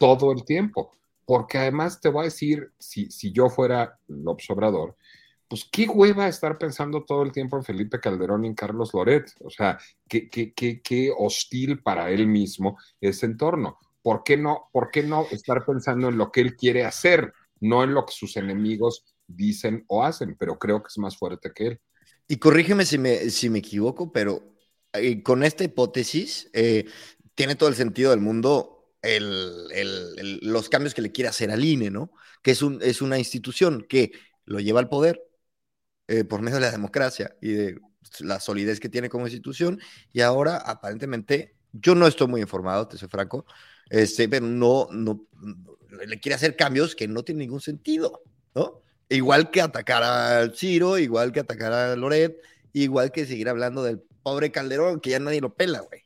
todo 0.00 0.32
el 0.32 0.44
tiempo, 0.44 0.90
porque 1.26 1.58
además 1.58 2.00
te 2.00 2.08
voy 2.08 2.22
a 2.22 2.24
decir, 2.24 2.72
si, 2.78 3.10
si 3.10 3.32
yo 3.32 3.50
fuera 3.50 3.98
López 4.06 4.48
Obrador, 4.48 4.96
pues 5.48 5.68
qué 5.70 5.88
hueva 5.88 6.28
estar 6.28 6.56
pensando 6.56 7.04
todo 7.04 7.22
el 7.22 7.32
tiempo 7.32 7.56
en 7.56 7.64
Felipe 7.64 8.00
Calderón 8.00 8.44
y 8.44 8.48
en 8.48 8.54
Carlos 8.54 8.94
Loret, 8.94 9.32
o 9.40 9.50
sea, 9.50 9.78
qué, 10.08 10.28
qué, 10.30 10.52
qué, 10.54 10.80
qué 10.80 11.12
hostil 11.16 11.82
para 11.82 12.10
él 12.10 12.26
mismo 12.26 12.78
ese 13.00 13.26
entorno. 13.26 13.78
¿Por 14.02 14.22
qué, 14.22 14.36
no, 14.36 14.68
¿Por 14.72 14.90
qué 14.90 15.02
no 15.02 15.26
estar 15.30 15.64
pensando 15.66 16.08
en 16.08 16.16
lo 16.16 16.30
que 16.30 16.40
él 16.40 16.56
quiere 16.56 16.84
hacer, 16.84 17.32
no 17.60 17.82
en 17.82 17.92
lo 17.92 18.06
que 18.06 18.12
sus 18.12 18.36
enemigos 18.36 19.04
dicen 19.26 19.84
o 19.88 20.04
hacen? 20.04 20.36
Pero 20.38 20.58
creo 20.58 20.80
que 20.82 20.88
es 20.88 20.98
más 20.98 21.16
fuerte 21.16 21.52
que 21.52 21.66
él. 21.66 21.80
Y 22.28 22.36
corrígeme 22.36 22.84
si 22.84 22.98
me, 22.98 23.30
si 23.30 23.50
me 23.50 23.58
equivoco, 23.58 24.12
pero 24.12 24.42
eh, 24.92 25.22
con 25.22 25.42
esta 25.42 25.64
hipótesis 25.64 26.50
eh, 26.52 26.86
tiene 27.34 27.56
todo 27.56 27.68
el 27.68 27.74
sentido 27.74 28.10
del 28.10 28.20
mundo 28.20 28.75
el- 29.06 30.38
los 30.42 30.68
cambios 30.68 30.94
que 30.94 31.02
le 31.02 31.12
quiere 31.12 31.28
hacer 31.28 31.50
al 31.50 31.64
INE, 31.64 31.90
¿no? 31.90 32.10
Que 32.42 32.50
es, 32.52 32.62
un, 32.62 32.80
es 32.82 33.02
una 33.02 33.18
institución 33.18 33.86
que 33.88 34.12
lo 34.44 34.60
lleva 34.60 34.80
al 34.80 34.88
poder 34.88 35.22
eh, 36.08 36.24
por 36.24 36.42
medio 36.42 36.56
de 36.56 36.62
la 36.62 36.70
democracia 36.70 37.36
y 37.40 37.52
de 37.52 37.80
la 38.20 38.40
solidez 38.40 38.80
que 38.80 38.88
tiene 38.88 39.08
como 39.08 39.26
institución. 39.26 39.80
Y 40.12 40.20
ahora, 40.20 40.56
aparentemente, 40.58 41.56
yo 41.72 41.94
no 41.94 42.06
estoy 42.06 42.28
muy 42.28 42.40
informado, 42.40 42.88
te 42.88 42.96
soy 42.98 43.08
franco, 43.08 43.44
este, 43.90 44.28
pero 44.28 44.46
no, 44.46 44.88
no- 44.92 45.26
le 46.06 46.20
quiere 46.20 46.34
hacer 46.34 46.56
cambios 46.56 46.94
que 46.94 47.08
no 47.08 47.22
tienen 47.24 47.40
ningún 47.40 47.60
sentido, 47.60 48.22
¿no? 48.54 48.82
Igual 49.08 49.50
que 49.50 49.60
atacar 49.62 50.02
a 50.02 50.50
Ciro, 50.54 50.98
igual 50.98 51.32
que 51.32 51.40
atacar 51.40 51.72
a 51.72 51.96
Loret, 51.96 52.36
igual 52.72 53.12
que 53.12 53.24
seguir 53.26 53.48
hablando 53.48 53.82
del 53.84 54.00
pobre 54.22 54.50
Calderón, 54.50 55.00
que 55.00 55.10
ya 55.10 55.20
nadie 55.20 55.40
lo 55.40 55.54
pela, 55.54 55.80
güey. 55.80 56.02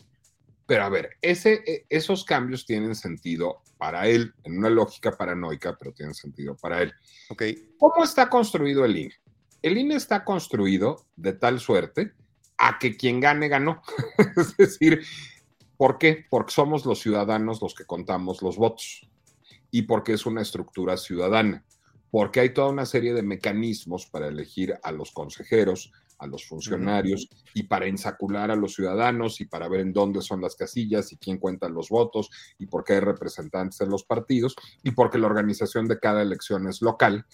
Pero 0.71 0.85
a 0.85 0.89
ver, 0.89 1.17
ese, 1.21 1.65
e- 1.67 1.87
esos 1.89 2.25
cambios 2.25 2.65
tienen 2.65 2.95
sentido 2.95 3.61
para 3.77 4.07
él, 4.07 4.33
en 4.45 4.59
una 4.59 4.71
lógica 4.71 5.11
paranoica, 5.11 5.77
pero 5.77 5.93
tienen 5.93 6.15
sentido 6.15 6.57
para 6.57 6.81
él. 6.81 6.93
Ok. 7.29 7.43
¿Cómo 7.77 8.05
está 8.05 8.31
construido 8.31 8.85
el 8.85 8.97
INE? 8.97 9.15
El 9.63 9.79
INE 9.79 9.97
está 9.97 10.25
construido 10.25 11.07
de 11.17 11.33
tal 11.33 11.59
suerte 11.59 12.13
a 12.57 12.79
que 12.79 12.97
quien 12.97 13.19
gane, 13.19 13.49
ganó. 13.49 13.83
es 14.37 14.57
decir, 14.57 15.03
¿por 15.77 15.99
qué? 15.99 16.25
Porque 16.31 16.53
somos 16.53 16.87
los 16.87 17.01
ciudadanos 17.01 17.61
los 17.61 17.75
que 17.75 17.85
contamos 17.85 18.41
los 18.41 18.57
votos 18.57 19.11
y 19.73 19.83
porque 19.83 20.13
es 20.13 20.25
una 20.25 20.43
estructura 20.43 20.97
ciudadana, 20.99 21.65
porque 22.13 22.39
hay 22.39 22.55
toda 22.55 22.69
una 22.69 22.87
serie 22.87 23.13
de 23.13 23.25
mecanismos 23.25 24.07
para 24.07 24.29
elegir 24.29 24.79
a 24.85 24.93
los 24.93 25.11
consejeros, 25.11 25.91
a 26.21 26.27
los 26.27 26.47
funcionarios 26.47 27.29
y 27.55 27.65
para 27.65 27.87
ensacular 27.87 28.51
a 28.51 28.57
los 28.57 28.75
ciudadanos 28.75 29.41
y 29.41 29.47
para 29.47 29.69
ver 29.69 29.81
en 29.81 29.93
dónde 29.93 30.21
son 30.23 30.41
las 30.41 30.55
casillas 30.55 31.13
y 31.13 31.17
quién 31.17 31.39
cuenta 31.39 31.69
los 31.69 31.89
votos 31.89 32.31
y 32.59 32.67
por 32.67 32.85
qué 32.85 32.95
hay 32.95 33.01
representantes 33.01 33.81
en 33.81 33.89
los 33.89 34.05
partidos 34.05 34.55
y 34.83 34.93
porque 34.93 35.19
la 35.19 35.27
organización 35.27 35.89
de 35.89 35.99
cada 35.99 36.23
elección 36.23 36.69
es 36.69 36.83
local 36.83 37.27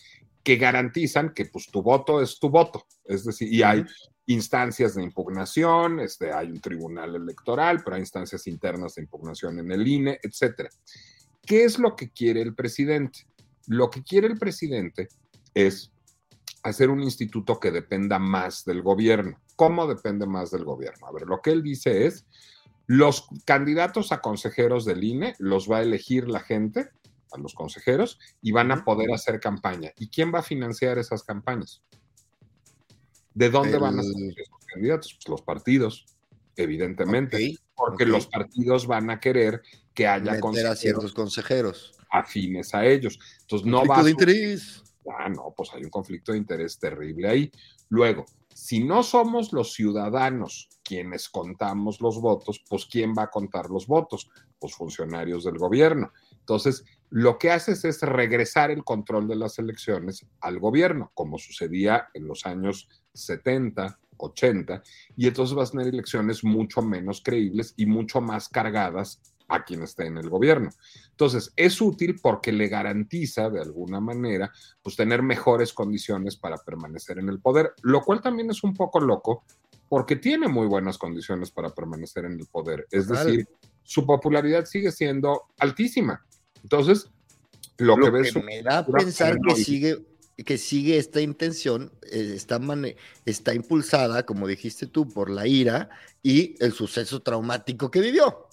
que 0.43 0.57
garantizan 0.57 1.35
que 1.35 1.47
pues 1.47 1.67
tu 1.67 1.83
voto 1.83 2.23
es 2.23 2.39
tu 2.39 2.49
voto, 2.49 2.87
es 3.05 3.25
decir, 3.25 3.53
y 3.53 3.65
hay 3.65 3.85
instancias 4.27 4.95
de 4.95 5.03
impugnación, 5.03 5.99
este, 5.99 6.33
hay 6.33 6.51
un 6.51 6.61
tribunal 6.61 7.17
electoral, 7.17 7.83
pero 7.83 7.97
hay 7.97 8.03
instancias 8.03 8.47
internas 8.47 8.95
de 8.95 9.03
impugnación 9.03 9.59
en 9.59 9.73
el 9.73 9.87
INE, 9.87 10.21
etcétera. 10.23 10.69
¿Qué 11.43 11.65
es 11.65 11.79
lo 11.79 11.97
que 11.97 12.11
quiere 12.11 12.43
el 12.43 12.55
presidente? 12.55 13.27
Lo 13.67 13.91
que 13.91 14.03
quiere 14.03 14.29
el 14.29 14.39
presidente 14.39 15.09
es 15.55 15.93
hacer 16.69 16.91
un 16.91 17.03
instituto 17.03 17.59
que 17.61 17.71
dependa 17.71 18.19
más 18.19 18.65
del 18.65 18.83
gobierno. 18.83 19.41
¿Cómo 19.57 19.87
depende 19.87 20.27
más 20.27 20.51
del 20.51 20.65
gobierno? 20.65 21.07
A 21.07 21.13
ver, 21.13 21.23
lo 21.23 21.41
que 21.41 21.51
él 21.51 21.63
dice 21.63 22.07
es, 22.07 22.27
los 22.87 23.27
candidatos 23.45 24.13
a 24.13 24.21
consejeros 24.21 24.85
del 24.85 25.03
INE 25.05 25.35
los 25.39 25.71
va 25.71 25.79
a 25.79 25.83
elegir 25.83 26.29
la 26.29 26.41
gente, 26.41 26.91
a 27.33 27.39
los 27.39 27.55
consejeros, 27.55 28.19
y 28.43 28.53
van 28.53 28.71
a 28.73 28.85
poder 28.85 29.13
hacer 29.13 29.41
campaña. 29.41 29.93
¿Y 29.97 30.09
quién 30.09 30.33
va 30.35 30.41
a 30.41 30.43
financiar 30.43 30.99
esas 30.99 31.23
campañas? 31.25 31.83
¿De 33.35 33.51
dónde 33.51 33.75
El- 33.75 33.81
van 33.81 33.99
a 33.99 34.03
ser 34.03 34.13
esos 34.37 34.59
candidatos? 34.73 35.15
Pues 35.15 35.29
los 35.29 35.43
partidos, 35.43 36.07
evidentemente, 36.57 37.57
porque 37.75 38.07
los 38.07 38.27
partidos 38.27 38.87
van 38.87 39.11
a 39.11 39.21
querer 39.21 39.63
que 39.95 40.07
haya 40.07 40.33
Meter 40.33 40.39
a 40.39 40.41
consejeros 40.41 40.79
ciertos 40.81 41.13
consejeros. 41.13 41.93
afines 42.11 42.73
a 42.75 42.87
ellos. 42.87 43.19
Entonces 43.43 43.67
no 43.67 43.85
va 43.85 43.99
a 43.99 44.03
de 44.05 44.11
interés. 44.13 44.83
Ah, 45.19 45.29
no, 45.29 45.53
pues 45.57 45.71
hay 45.75 45.85
un 45.85 45.91
conflicto 45.91 46.33
de 46.33 46.39
interés 46.39 46.79
terrible 46.79 47.29
ahí. 47.29 47.51
Luego, 47.89 48.27
si 48.55 48.83
no 48.83 49.03
somos 49.03 49.53
los 49.53 49.75
ciudadanos 49.75 50.69
quienes 50.83 51.29
contamos 51.29 52.01
los 52.01 52.21
votos, 52.21 52.65
pues 52.69 52.87
¿quién 52.87 53.15
va 53.17 53.25
a 53.25 53.31
contar 53.31 53.71
los 53.71 53.87
votos? 53.87 54.31
Pues 54.59 54.75
funcionarios 54.75 55.45
del 55.45 55.59
gobierno. 55.59 56.13
Entonces, 56.33 56.85
lo 57.11 57.39
que 57.39 57.51
haces 57.51 57.85
es 57.85 58.01
regresar 58.03 58.71
el 58.71 58.83
control 58.83 59.29
de 59.29 59.37
las 59.37 59.59
elecciones 59.59 60.27
al 60.41 60.59
gobierno, 60.59 61.11
como 61.15 61.39
sucedía 61.39 62.09
en 62.15 62.27
los 62.27 62.47
años 62.47 62.89
70, 63.13 63.99
80, 64.17 64.83
y 65.17 65.27
entonces 65.27 65.55
vas 65.55 65.69
a 65.69 65.73
tener 65.73 65.89
elecciones 65.89 66.43
mucho 66.43 66.83
menos 66.83 67.21
creíbles 67.23 67.75
y 67.77 67.87
mucho 67.87 68.21
más 68.21 68.49
cargadas 68.49 69.21
a 69.49 69.65
quien 69.65 69.83
esté 69.83 70.07
en 70.07 70.19
el 70.19 70.29
gobierno. 70.29 70.71
Entonces, 71.11 71.53
es 71.57 71.81
útil 71.81 72.19
porque 72.23 72.53
le 72.53 72.69
garantiza 72.69 73.51
de 73.51 73.61
alguna 73.61 74.01
manera 74.01 74.53
pues 74.83 74.97
tener 74.97 75.23
mejores 75.23 75.73
condiciones 75.73 76.37
para 76.37 76.57
permanecer 76.59 77.19
en 77.19 77.29
el 77.29 77.41
poder, 77.41 77.73
lo 77.83 78.03
cual 78.03 78.21
también 78.21 78.51
es 78.51 78.63
un 78.65 78.75
poco 78.75 79.01
loco 79.01 79.45
porque 79.89 80.17
tiene 80.17 80.49
muy 80.49 80.67
buenas 80.67 80.99
condiciones 80.99 81.51
para 81.51 81.71
permanecer 81.71 82.25
en 82.25 82.41
el 82.41 82.47
poder. 82.47 82.87
Es 82.91 83.09
decir, 83.09 83.47
su 83.85 84.05
popularidad 84.05 84.65
sigue 84.65 84.91
siendo 84.91 85.45
altísima. 85.59 86.27
Entonces, 86.63 87.09
lo, 87.79 87.97
Lo 87.97 88.07
que 88.07 88.13
que, 88.13 88.19
ves 88.19 88.45
me 88.45 88.63
da 88.63 88.79
a 88.79 88.87
pensar 88.87 89.39
que 89.47 89.55
sigue, 89.55 90.05
que 90.45 90.59
sigue 90.59 90.99
esta 90.99 91.21
intención, 91.21 91.93
eh, 92.11 92.33
está, 92.35 92.61
está 93.25 93.55
impulsada, 93.55 94.25
como 94.25 94.47
dijiste 94.47 94.87
tú, 94.87 95.09
por 95.09 95.31
la 95.31 95.47
ira 95.47 95.91
y 96.23 96.57
el 96.59 96.73
suceso 96.73 97.21
traumático 97.21 97.91
que 97.91 98.01
vivió. 98.01 98.46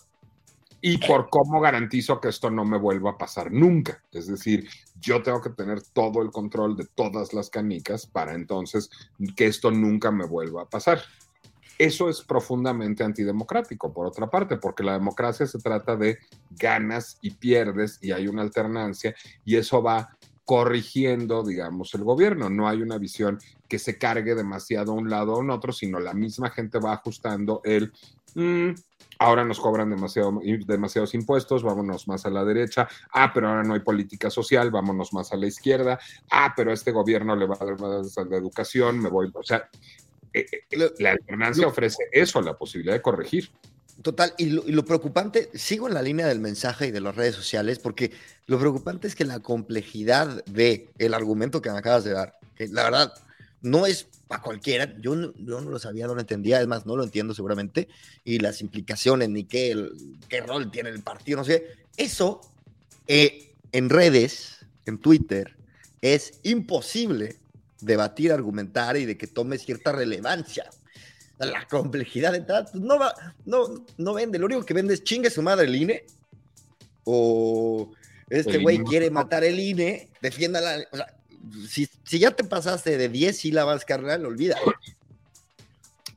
Y 0.85 0.97
por 0.97 1.29
cómo 1.29 1.61
garantizo 1.61 2.19
que 2.19 2.27
esto 2.27 2.51
no 2.51 2.65
me 2.65 2.77
vuelva 2.77 3.11
a 3.11 3.17
pasar 3.17 3.53
nunca. 3.53 4.03
Es 4.11 4.27
decir, 4.27 4.67
yo 4.99 5.23
tengo 5.23 5.39
que 5.39 5.51
tener 5.51 5.81
todo 5.81 6.21
el 6.21 6.29
control 6.29 6.75
de 6.75 6.85
todas 6.93 7.33
las 7.33 7.49
canicas 7.49 8.05
para 8.05 8.33
entonces 8.33 8.89
que 9.37 9.45
esto 9.45 9.71
nunca 9.71 10.11
me 10.11 10.25
vuelva 10.25 10.63
a 10.63 10.69
pasar. 10.69 10.99
Eso 11.77 12.09
es 12.09 12.21
profundamente 12.21 13.01
antidemocrático, 13.01 13.93
por 13.93 14.07
otra 14.07 14.29
parte, 14.29 14.57
porque 14.57 14.83
la 14.83 14.91
democracia 14.91 15.47
se 15.47 15.59
trata 15.59 15.95
de 15.95 16.17
ganas 16.49 17.17
y 17.21 17.31
pierdes 17.31 17.97
y 18.01 18.11
hay 18.11 18.27
una 18.27 18.41
alternancia 18.41 19.15
y 19.45 19.55
eso 19.55 19.81
va 19.81 20.17
corrigiendo, 20.45 21.43
digamos, 21.43 21.93
el 21.93 22.03
gobierno. 22.03 22.49
No 22.49 22.67
hay 22.67 22.81
una 22.81 22.97
visión 22.97 23.39
que 23.67 23.79
se 23.79 23.97
cargue 23.97 24.35
demasiado 24.35 24.91
a 24.91 24.95
un 24.95 25.09
lado 25.09 25.33
o 25.33 25.35
a 25.37 25.39
un 25.39 25.49
otro, 25.49 25.71
sino 25.71 25.99
la 25.99 26.13
misma 26.13 26.49
gente 26.49 26.79
va 26.79 26.93
ajustando 26.93 27.61
el, 27.63 27.93
mm, 28.35 28.71
ahora 29.19 29.45
nos 29.45 29.59
cobran 29.59 29.89
demasiado, 29.89 30.39
demasiados 30.65 31.13
impuestos, 31.13 31.63
vámonos 31.63 32.07
más 32.07 32.25
a 32.25 32.29
la 32.29 32.43
derecha, 32.43 32.87
ah, 33.13 33.31
pero 33.33 33.49
ahora 33.49 33.63
no 33.63 33.73
hay 33.73 33.79
política 33.79 34.29
social, 34.29 34.71
vámonos 34.71 35.13
más 35.13 35.31
a 35.31 35.37
la 35.37 35.47
izquierda, 35.47 35.99
ah, 36.31 36.53
pero 36.55 36.71
a 36.71 36.73
este 36.73 36.91
gobierno 36.91 37.35
le 37.35 37.45
va 37.45 37.57
a 37.59 37.65
dar 37.65 37.79
más 37.79 38.17
a 38.17 38.25
la 38.25 38.37
educación, 38.37 38.99
me 38.99 39.09
voy, 39.09 39.31
o 39.33 39.43
sea, 39.43 39.69
eh, 40.33 40.45
eh, 40.51 40.93
la 40.99 41.11
alternancia 41.11 41.67
ofrece 41.67 42.03
eso, 42.11 42.41
la 42.41 42.57
posibilidad 42.57 42.93
de 42.93 43.01
corregir. 43.01 43.49
Total, 44.01 44.33
y 44.37 44.47
lo, 44.47 44.85
preocupante, 44.85 45.49
sigo 45.53 45.87
en 45.87 45.93
la 45.93 46.01
línea 46.01 46.27
del 46.27 46.39
mensaje 46.39 46.87
y 46.87 46.91
de 46.91 46.99
las 46.99 47.15
redes 47.15 47.35
sociales, 47.35 47.77
porque 47.77 48.11
lo 48.47 48.57
preocupante 48.59 49.07
es 49.07 49.15
que 49.15 49.23
la 49.23 49.39
complejidad 49.39 50.43
de 50.45 50.89
el 50.97 51.13
argumento 51.13 51.61
que 51.61 51.71
me 51.71 51.77
acabas 51.77 52.03
de 52.03 52.11
dar, 52.11 52.37
que 52.55 52.67
la 52.67 52.83
verdad 52.83 53.13
no 53.61 53.85
es 53.85 54.07
para 54.27 54.41
cualquiera, 54.41 54.93
yo 54.99 55.15
no, 55.15 55.31
yo 55.37 55.61
no 55.61 55.69
lo 55.69 55.79
sabía, 55.79 56.07
no 56.07 56.15
lo 56.15 56.21
entendía, 56.21 56.57
además 56.57 56.85
no 56.85 56.95
lo 56.97 57.03
entiendo 57.03 57.35
seguramente, 57.35 57.87
y 58.25 58.39
las 58.39 58.61
implicaciones, 58.61 59.29
ni 59.29 59.45
qué, 59.45 59.89
qué 60.27 60.41
rol 60.41 60.71
tiene 60.71 60.89
el 60.89 61.03
partido, 61.03 61.37
no 61.37 61.45
sé, 61.45 61.63
eso 61.95 62.41
eh, 63.07 63.53
en 63.71 63.89
redes, 63.89 64.65
en 64.85 64.97
Twitter, 64.97 65.55
es 66.01 66.39
imposible 66.43 67.37
debatir, 67.79 68.31
argumentar 68.31 68.97
y 68.97 69.05
de 69.05 69.17
que 69.17 69.27
tome 69.27 69.57
cierta 69.59 69.91
relevancia 69.91 70.65
la 71.45 71.67
complejidad 71.67 72.31
de 72.31 72.41
tal, 72.41 72.65
pues 72.71 72.83
no 72.83 72.99
va, 72.99 73.13
no, 73.45 73.85
no 73.97 74.13
vende. 74.13 74.39
Lo 74.39 74.45
único 74.45 74.65
que 74.65 74.73
vende 74.73 74.93
es 74.93 75.03
chingue 75.03 75.29
su 75.29 75.41
madre 75.41 75.65
el 75.67 75.75
INE. 75.75 76.05
O 77.05 77.91
este 78.29 78.59
güey 78.59 78.79
quiere 78.79 79.09
matar 79.09 79.43
el 79.43 79.59
INE, 79.59 80.09
defiéndala. 80.21 80.85
O 80.91 80.97
sea, 80.97 81.13
si, 81.67 81.89
si, 82.03 82.19
ya 82.19 82.31
te 82.31 82.43
pasaste 82.43 82.97
de 82.97 83.09
10 83.09 83.37
sílabas, 83.37 83.85
carnal, 83.85 84.25
olvida. 84.25 84.57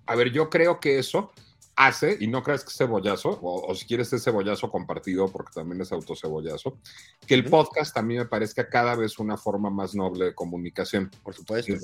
A 0.07 0.15
ver, 0.15 0.31
yo 0.31 0.49
creo 0.49 0.79
que 0.79 0.99
eso 0.99 1.33
hace, 1.77 2.17
y 2.21 2.27
no 2.27 2.43
creas 2.43 2.65
que 2.65 2.71
es 2.71 2.77
cebollazo, 2.77 3.39
o, 3.43 3.75
si 3.75 3.85
quieres 3.85 4.11
es 4.13 4.25
cebollazo 4.25 4.71
compartido, 4.71 5.29
porque 5.29 5.53
también 5.55 5.83
es 5.83 5.93
autocebollazo, 5.93 6.79
que 7.27 7.35
el 7.35 7.45
podcast 7.45 7.97
mí 7.99 8.17
me 8.17 8.25
parezca 8.25 8.69
cada 8.69 8.95
vez 8.97 9.19
una 9.19 9.37
forma 9.37 9.69
más 9.69 9.95
noble 9.95 10.27
de 10.27 10.35
comunicación. 10.35 11.11
Por 11.23 11.35
supuesto. 11.35 11.75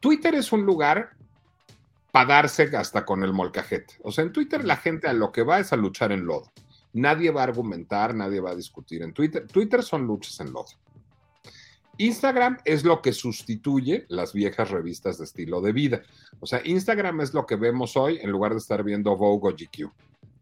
Twitter 0.00 0.34
es 0.34 0.50
un 0.50 0.62
lugar 0.62 1.10
para 2.12 2.34
darse 2.34 2.76
hasta 2.76 3.04
con 3.04 3.24
el 3.24 3.32
molcajete. 3.32 3.94
O 4.02 4.12
sea, 4.12 4.22
en 4.22 4.32
Twitter 4.32 4.64
la 4.64 4.76
gente 4.76 5.08
a 5.08 5.14
lo 5.14 5.32
que 5.32 5.42
va 5.42 5.58
es 5.58 5.72
a 5.72 5.76
luchar 5.76 6.12
en 6.12 6.26
lodo. 6.26 6.52
Nadie 6.92 7.30
va 7.30 7.40
a 7.40 7.44
argumentar, 7.44 8.14
nadie 8.14 8.38
va 8.38 8.50
a 8.50 8.54
discutir 8.54 9.02
en 9.02 9.14
Twitter. 9.14 9.46
Twitter 9.46 9.82
son 9.82 10.06
luchas 10.06 10.38
en 10.40 10.52
lodo. 10.52 10.66
Instagram 11.96 12.58
es 12.64 12.84
lo 12.84 13.00
que 13.00 13.12
sustituye 13.12 14.04
las 14.08 14.34
viejas 14.34 14.70
revistas 14.70 15.18
de 15.18 15.24
estilo 15.24 15.62
de 15.62 15.72
vida. 15.72 16.02
O 16.40 16.46
sea, 16.46 16.60
Instagram 16.64 17.22
es 17.22 17.32
lo 17.32 17.46
que 17.46 17.56
vemos 17.56 17.96
hoy 17.96 18.18
en 18.20 18.30
lugar 18.30 18.52
de 18.52 18.58
estar 18.58 18.82
viendo 18.84 19.16
Vogue 19.16 19.48
o 19.48 19.52
GQ. 19.52 19.90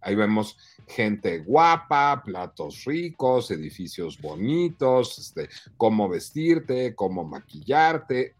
Ahí 0.00 0.14
vemos 0.16 0.56
gente 0.88 1.38
guapa, 1.38 2.22
platos 2.24 2.84
ricos, 2.84 3.50
edificios 3.52 4.20
bonitos, 4.20 5.18
este, 5.18 5.48
cómo 5.76 6.08
vestirte, 6.08 6.96
cómo 6.96 7.22
maquillarte 7.24 8.34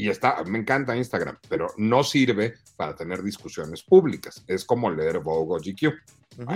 y 0.00 0.08
está, 0.08 0.42
me 0.44 0.58
encanta 0.58 0.96
Instagram, 0.96 1.36
pero 1.46 1.68
no 1.76 2.02
sirve 2.02 2.54
para 2.74 2.94
tener 2.94 3.22
discusiones 3.22 3.82
públicas. 3.82 4.42
Es 4.46 4.64
como 4.64 4.90
leer 4.90 5.18
Vogue 5.18 5.56
o 5.56 5.58
GQ. 5.58 6.48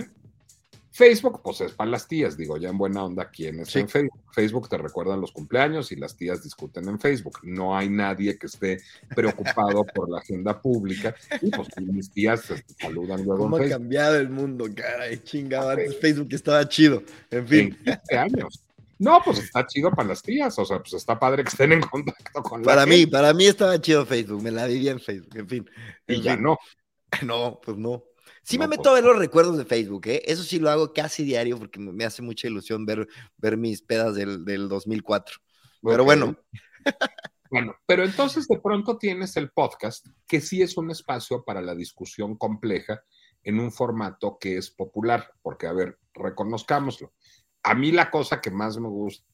Facebook, 0.91 1.43
pues 1.43 1.61
es 1.61 1.73
para 1.73 1.91
las 1.91 2.09
tías, 2.09 2.39
digo, 2.39 2.57
ya 2.57 2.71
en 2.71 2.79
buena 2.79 3.05
onda, 3.05 3.29
¿quién 3.29 3.61
es 3.61 3.77
en 3.77 3.89
Facebook? 3.89 4.21
Facebook 4.33 4.69
te 4.69 4.79
recuerdan 4.79 5.21
los 5.21 5.33
cumpleaños 5.33 5.93
y 5.93 5.97
las 5.97 6.17
tías 6.17 6.43
discuten 6.43 6.89
en 6.89 6.99
Facebook. 6.99 7.41
No 7.43 7.77
hay 7.77 7.91
nadie 7.91 8.39
que 8.39 8.47
esté 8.47 8.81
preocupado 9.15 9.85
por 9.95 10.09
la 10.09 10.21
agenda 10.21 10.63
pública. 10.63 11.15
Y 11.43 11.51
pues 11.51 11.69
mis 11.83 12.11
tías 12.11 12.43
se 12.43 12.65
saludan 12.81 13.25
luego. 13.25 13.43
¿Cómo 13.43 13.57
ha 13.57 13.69
cambiado 13.69 14.17
el 14.17 14.31
mundo, 14.31 14.67
caray? 14.75 15.19
Chingada, 15.19 15.73
antes 15.73 15.99
Facebook 15.99 16.29
estaba 16.31 16.67
chido. 16.67 17.03
En 17.31 17.47
fin. 17.47 17.79
En 18.09 18.19
años. 18.19 18.65
No, 19.05 19.21
pues 19.23 19.39
está 19.39 19.67
chido 19.67 19.91
para 19.91 20.09
las 20.09 20.23
tías, 20.23 20.59
o 20.59 20.65
sea, 20.65 20.79
pues 20.79 20.95
está 20.95 21.19
padre 21.19 21.45
que 21.45 21.51
estén 21.51 21.73
en 21.73 21.83
contacto 21.83 22.43
con 22.43 22.63
la 22.63 22.67
Para 22.67 22.87
mí, 22.87 23.07
para 23.07 23.35
mí 23.35 23.45
estaba 23.45 23.79
chido 23.79 24.07
Facebook, 24.07 24.43
me 24.43 24.51
la 24.51 24.67
vivía 24.67 24.93
en 24.93 25.01
Facebook, 25.01 25.37
en 25.37 25.49
fin. 25.49 25.71
y 26.09 26.21
ya 26.21 26.37
no. 26.37 26.59
No, 27.23 27.61
pues 27.63 27.77
no. 27.77 28.03
Sí 28.43 28.59
me 28.59 28.67
meto 28.67 28.83
pues 28.83 28.91
a 28.91 28.95
ver 28.95 29.05
los 29.05 29.19
recuerdos 29.19 29.57
de 29.57 29.65
Facebook, 29.65 30.09
¿eh? 30.09 30.23
Eso 30.25 30.43
sí 30.43 30.59
lo 30.59 30.69
hago 30.69 30.93
casi 30.93 31.23
diario 31.23 31.59
porque 31.59 31.79
me 31.79 32.05
hace 32.05 32.23
mucha 32.23 32.49
ilusión 32.49 32.85
ver, 32.85 33.07
ver 33.37 33.57
mis 33.57 33.83
pedas 33.83 34.17
del, 34.17 34.45
del 34.45 34.69
2004. 34.69 35.37
Pero 35.83 36.05
bueno. 36.05 36.37
Bueno, 37.51 37.77
pero 37.87 38.03
entonces 38.03 38.49
de 38.49 38.59
pronto 38.59 38.99
tienes 38.99 39.37
el 39.37 39.53
podcast, 39.53 40.09
que 40.27 40.41
sí 40.41 40.61
es 40.61 40.77
un 40.77 40.91
espacio 40.91 41.45
para 41.45 41.63
la 41.63 41.77
discusión 41.77 42.37
compleja 42.37 43.05
en 43.45 43.61
un 43.61 43.71
formato 43.71 44.39
que 44.41 44.57
es 44.57 44.71
popular, 44.71 45.31
porque, 45.41 45.69
a 45.69 45.73
ver, 45.73 46.01
reconozcámoslo, 46.15 47.13
a 47.65 47.75
mí 47.75 47.91
la 47.91 48.11
cosa 48.11 48.41
que 48.41 48.51
más 48.51 48.79
me 48.79 48.89
gusta 48.89 49.25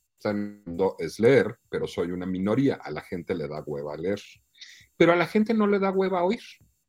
es 0.98 1.18
leer, 1.18 1.58
pero 1.68 1.86
soy 1.86 2.12
una 2.12 2.26
minoría. 2.26 2.76
A 2.76 2.90
la 2.90 3.00
gente 3.00 3.34
le 3.34 3.48
da 3.48 3.62
hueva 3.66 3.96
leer. 3.96 4.20
Pero 4.96 5.12
a 5.12 5.16
la 5.16 5.26
gente 5.26 5.52
no 5.52 5.66
le 5.66 5.78
da 5.78 5.90
hueva 5.90 6.22
oír. 6.22 6.40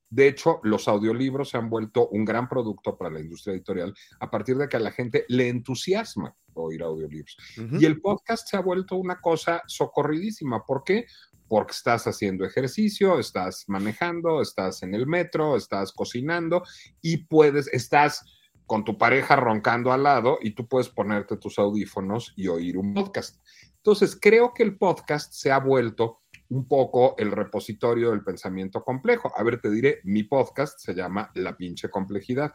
De 0.10 0.28
hecho, 0.28 0.60
los 0.64 0.88
audiolibros 0.88 1.50
se 1.50 1.58
han 1.58 1.70
vuelto 1.70 2.10
un 2.10 2.26
gran 2.26 2.48
producto 2.48 2.98
para 2.98 3.10
la 3.10 3.22
industria 3.22 3.54
editorial 3.54 3.94
a 4.20 4.30
partir 4.30 4.58
de 4.58 4.68
que 4.68 4.78
a 4.78 4.82
la 4.82 4.92
gente 4.92 5.26
le 5.30 5.48
entusiasma 5.48 6.36
oír 6.54 6.84
audiolibros. 6.84 7.38
Y 7.80 7.86
el 7.86 8.02
podcast 8.02 8.48
se 8.48 8.58
ha 8.58 8.62
vuelto 8.62 8.98
una 8.98 9.20
cosa 9.22 9.64
socorridísima. 9.66 10.66
¿Por 10.66 10.84
qué? 10.84 11.06
Porque 11.48 11.72
estás 11.72 12.06
haciendo 12.08 12.46
ejercicio, 12.46 13.20
estás 13.20 13.64
manejando, 13.68 14.42
estás 14.42 14.84
en 14.84 14.94
el 14.94 15.08
metro, 15.08 15.56
estás 15.56 15.94
cocinando 15.94 16.64
y 17.02 17.26
puedes, 17.26 17.68
estás 17.68 18.26
con 18.72 18.86
tu 18.86 18.98
pareja 18.98 19.36
roncando 19.36 19.92
al 19.92 20.04
lado 20.04 20.40
y 20.42 20.52
tú 20.52 20.66
puedes 20.66 20.88
ponerte 20.88 21.36
tus 21.36 21.60
audífonos 21.60 22.32
y 22.38 22.48
oír 22.48 22.78
un 22.78 22.94
podcast. 22.94 23.46
Entonces, 23.76 24.18
creo 24.18 24.54
que 24.54 24.64
el 24.64 24.78
podcast 24.78 25.34
se 25.34 25.52
ha 25.52 25.60
vuelto 25.60 26.22
un 26.48 26.70
poco 26.70 27.16
el 27.18 27.34
repositorio 27.34 28.12
del 28.12 28.24
pensamiento 28.24 28.82
complejo. 28.82 29.30
A 29.36 29.44
ver, 29.44 29.60
te 29.60 29.70
diré, 29.70 30.00
mi 30.06 30.24
podcast 30.24 30.80
se 30.80 30.94
llama 30.94 31.32
La 31.36 31.58
pinche 31.58 31.90
complejidad. 31.90 32.54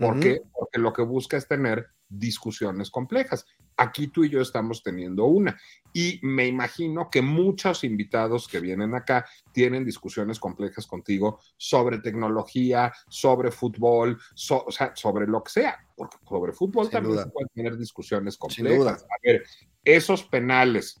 ¿Por 0.00 0.18
qué? 0.18 0.40
Porque 0.52 0.78
lo 0.78 0.92
que 0.92 1.02
busca 1.02 1.36
es 1.36 1.46
tener 1.46 1.86
discusiones 2.08 2.90
complejas. 2.90 3.44
Aquí 3.76 4.08
tú 4.08 4.24
y 4.24 4.30
yo 4.30 4.40
estamos 4.40 4.82
teniendo 4.82 5.26
una. 5.26 5.58
Y 5.92 6.18
me 6.22 6.46
imagino 6.46 7.10
que 7.10 7.22
muchos 7.22 7.84
invitados 7.84 8.48
que 8.48 8.60
vienen 8.60 8.94
acá 8.94 9.26
tienen 9.52 9.84
discusiones 9.84 10.40
complejas 10.40 10.86
contigo 10.86 11.40
sobre 11.56 11.98
tecnología, 11.98 12.92
sobre 13.08 13.50
fútbol, 13.50 14.18
o 14.50 14.70
sea, 14.70 14.92
sobre 14.94 15.26
lo 15.26 15.42
que 15.42 15.52
sea. 15.52 15.78
Porque 15.94 16.16
sobre 16.26 16.52
fútbol 16.52 16.88
también 16.88 17.18
se 17.18 17.30
pueden 17.30 17.48
tener 17.54 17.76
discusiones 17.76 18.38
complejas. 18.38 19.04
A 19.04 19.16
ver, 19.22 19.44
esos 19.84 20.24
penales 20.24 21.00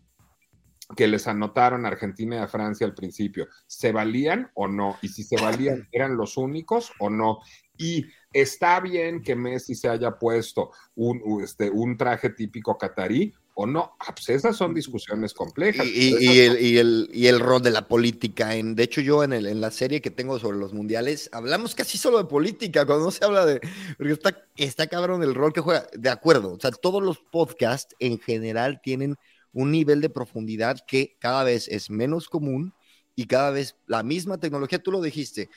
que 0.96 1.06
les 1.06 1.26
anotaron 1.26 1.84
a 1.84 1.88
Argentina 1.88 2.36
y 2.36 2.38
a 2.40 2.48
Francia 2.48 2.86
al 2.86 2.94
principio, 2.94 3.48
¿se 3.66 3.92
valían 3.92 4.50
o 4.54 4.68
no? 4.68 4.98
Y 5.02 5.08
si 5.08 5.22
se 5.22 5.36
valían, 5.36 5.88
¿eran 5.92 6.16
los 6.16 6.36
únicos 6.36 6.92
o 6.98 7.10
no? 7.10 7.38
Y 7.76 8.06
está 8.32 8.80
bien 8.80 9.22
que 9.22 9.34
Messi 9.34 9.74
se 9.74 9.88
haya 9.88 10.18
puesto 10.18 10.70
un, 10.94 11.42
este, 11.42 11.70
un 11.70 11.96
traje 11.96 12.30
típico 12.30 12.76
catarí 12.76 13.32
o 13.54 13.66
no. 13.66 13.96
Ah, 14.00 14.14
pues 14.14 14.28
esas 14.28 14.56
son 14.56 14.74
discusiones 14.74 15.34
complejas. 15.34 15.86
Y, 15.86 16.78
el, 16.78 17.40
rol 17.40 17.62
de 17.62 17.70
la 17.70 17.88
política. 17.88 18.54
En, 18.54 18.74
de 18.74 18.82
hecho, 18.84 19.00
yo 19.00 19.24
en, 19.24 19.32
el, 19.32 19.46
en 19.46 19.60
la 19.60 19.70
serie 19.70 20.00
que 20.00 20.10
tengo 20.10 20.38
sobre 20.38 20.58
los 20.58 20.72
mundiales, 20.72 21.30
hablamos 21.32 21.74
casi 21.74 21.98
solo 21.98 22.18
de 22.18 22.24
política, 22.24 22.86
cuando 22.86 23.06
no 23.06 23.10
se 23.10 23.24
habla 23.24 23.46
de... 23.46 23.60
Porque 23.96 24.12
está, 24.12 24.36
está 24.56 24.86
cabrón 24.86 25.22
el 25.22 25.34
rol 25.34 25.52
que 25.52 25.60
juega. 25.60 25.86
De 25.92 26.10
acuerdo, 26.10 26.52
o 26.52 26.60
sea, 26.60 26.70
todos 26.70 27.02
los 27.02 27.18
podcasts 27.18 27.94
en 27.98 28.18
general 28.18 28.80
tienen 28.82 29.16
un 29.52 29.70
nivel 29.70 30.00
de 30.00 30.10
profundidad 30.10 30.78
que 30.86 31.16
cada 31.18 31.44
vez 31.44 31.68
es 31.68 31.90
menos 31.90 32.28
común 32.28 32.74
y 33.16 33.26
cada 33.26 33.50
vez 33.50 33.76
la 33.86 34.02
misma 34.02 34.38
tecnología, 34.38 34.82
tú 34.82 34.92
lo 34.92 35.00
dijiste, 35.00 35.50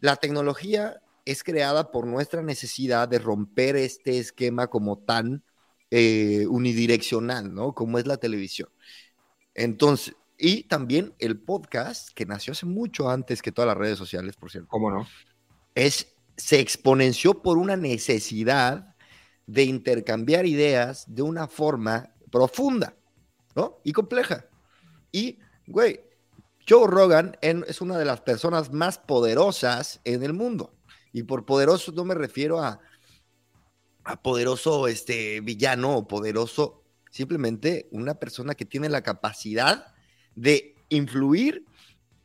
la 0.00 0.16
tecnología 0.16 1.00
es 1.24 1.42
creada 1.42 1.90
por 1.90 2.06
nuestra 2.06 2.42
necesidad 2.42 3.08
de 3.08 3.18
romper 3.18 3.76
este 3.76 4.18
esquema 4.18 4.68
como 4.68 4.98
tan 4.98 5.42
eh, 5.90 6.46
unidireccional, 6.48 7.54
¿no? 7.54 7.74
Como 7.74 7.98
es 7.98 8.06
la 8.06 8.16
televisión. 8.16 8.68
Entonces, 9.54 10.14
y 10.38 10.64
también 10.64 11.14
el 11.18 11.38
podcast, 11.40 12.10
que 12.14 12.24
nació 12.24 12.52
hace 12.52 12.66
mucho 12.66 13.10
antes 13.10 13.42
que 13.42 13.52
todas 13.52 13.68
las 13.68 13.76
redes 13.76 13.98
sociales, 13.98 14.36
por 14.36 14.50
cierto. 14.50 14.68
¿Cómo 14.68 14.90
no? 14.90 15.06
Es 15.74 16.14
se 16.38 16.60
exponenció 16.60 17.42
por 17.42 17.58
una 17.58 17.76
necesidad 17.76 18.94
de 19.46 19.64
intercambiar 19.64 20.46
ideas 20.46 21.04
de 21.08 21.22
una 21.22 21.48
forma 21.48 22.14
profunda, 22.30 22.94
¿no? 23.58 23.80
Y 23.82 23.92
compleja. 23.92 24.46
Y, 25.10 25.40
güey, 25.66 26.00
Joe 26.68 26.86
Rogan 26.86 27.36
es 27.40 27.80
una 27.80 27.98
de 27.98 28.04
las 28.04 28.20
personas 28.20 28.72
más 28.72 28.98
poderosas 28.98 30.00
en 30.04 30.22
el 30.22 30.32
mundo. 30.32 30.72
Y 31.12 31.24
por 31.24 31.44
poderoso 31.44 31.90
no 31.90 32.04
me 32.04 32.14
refiero 32.14 32.60
a, 32.60 32.78
a 34.04 34.22
poderoso 34.22 34.86
este, 34.86 35.40
villano 35.40 35.96
o 35.96 36.06
poderoso, 36.06 36.84
simplemente 37.10 37.88
una 37.90 38.14
persona 38.14 38.54
que 38.54 38.64
tiene 38.64 38.88
la 38.88 39.02
capacidad 39.02 39.92
de 40.36 40.76
influir 40.88 41.64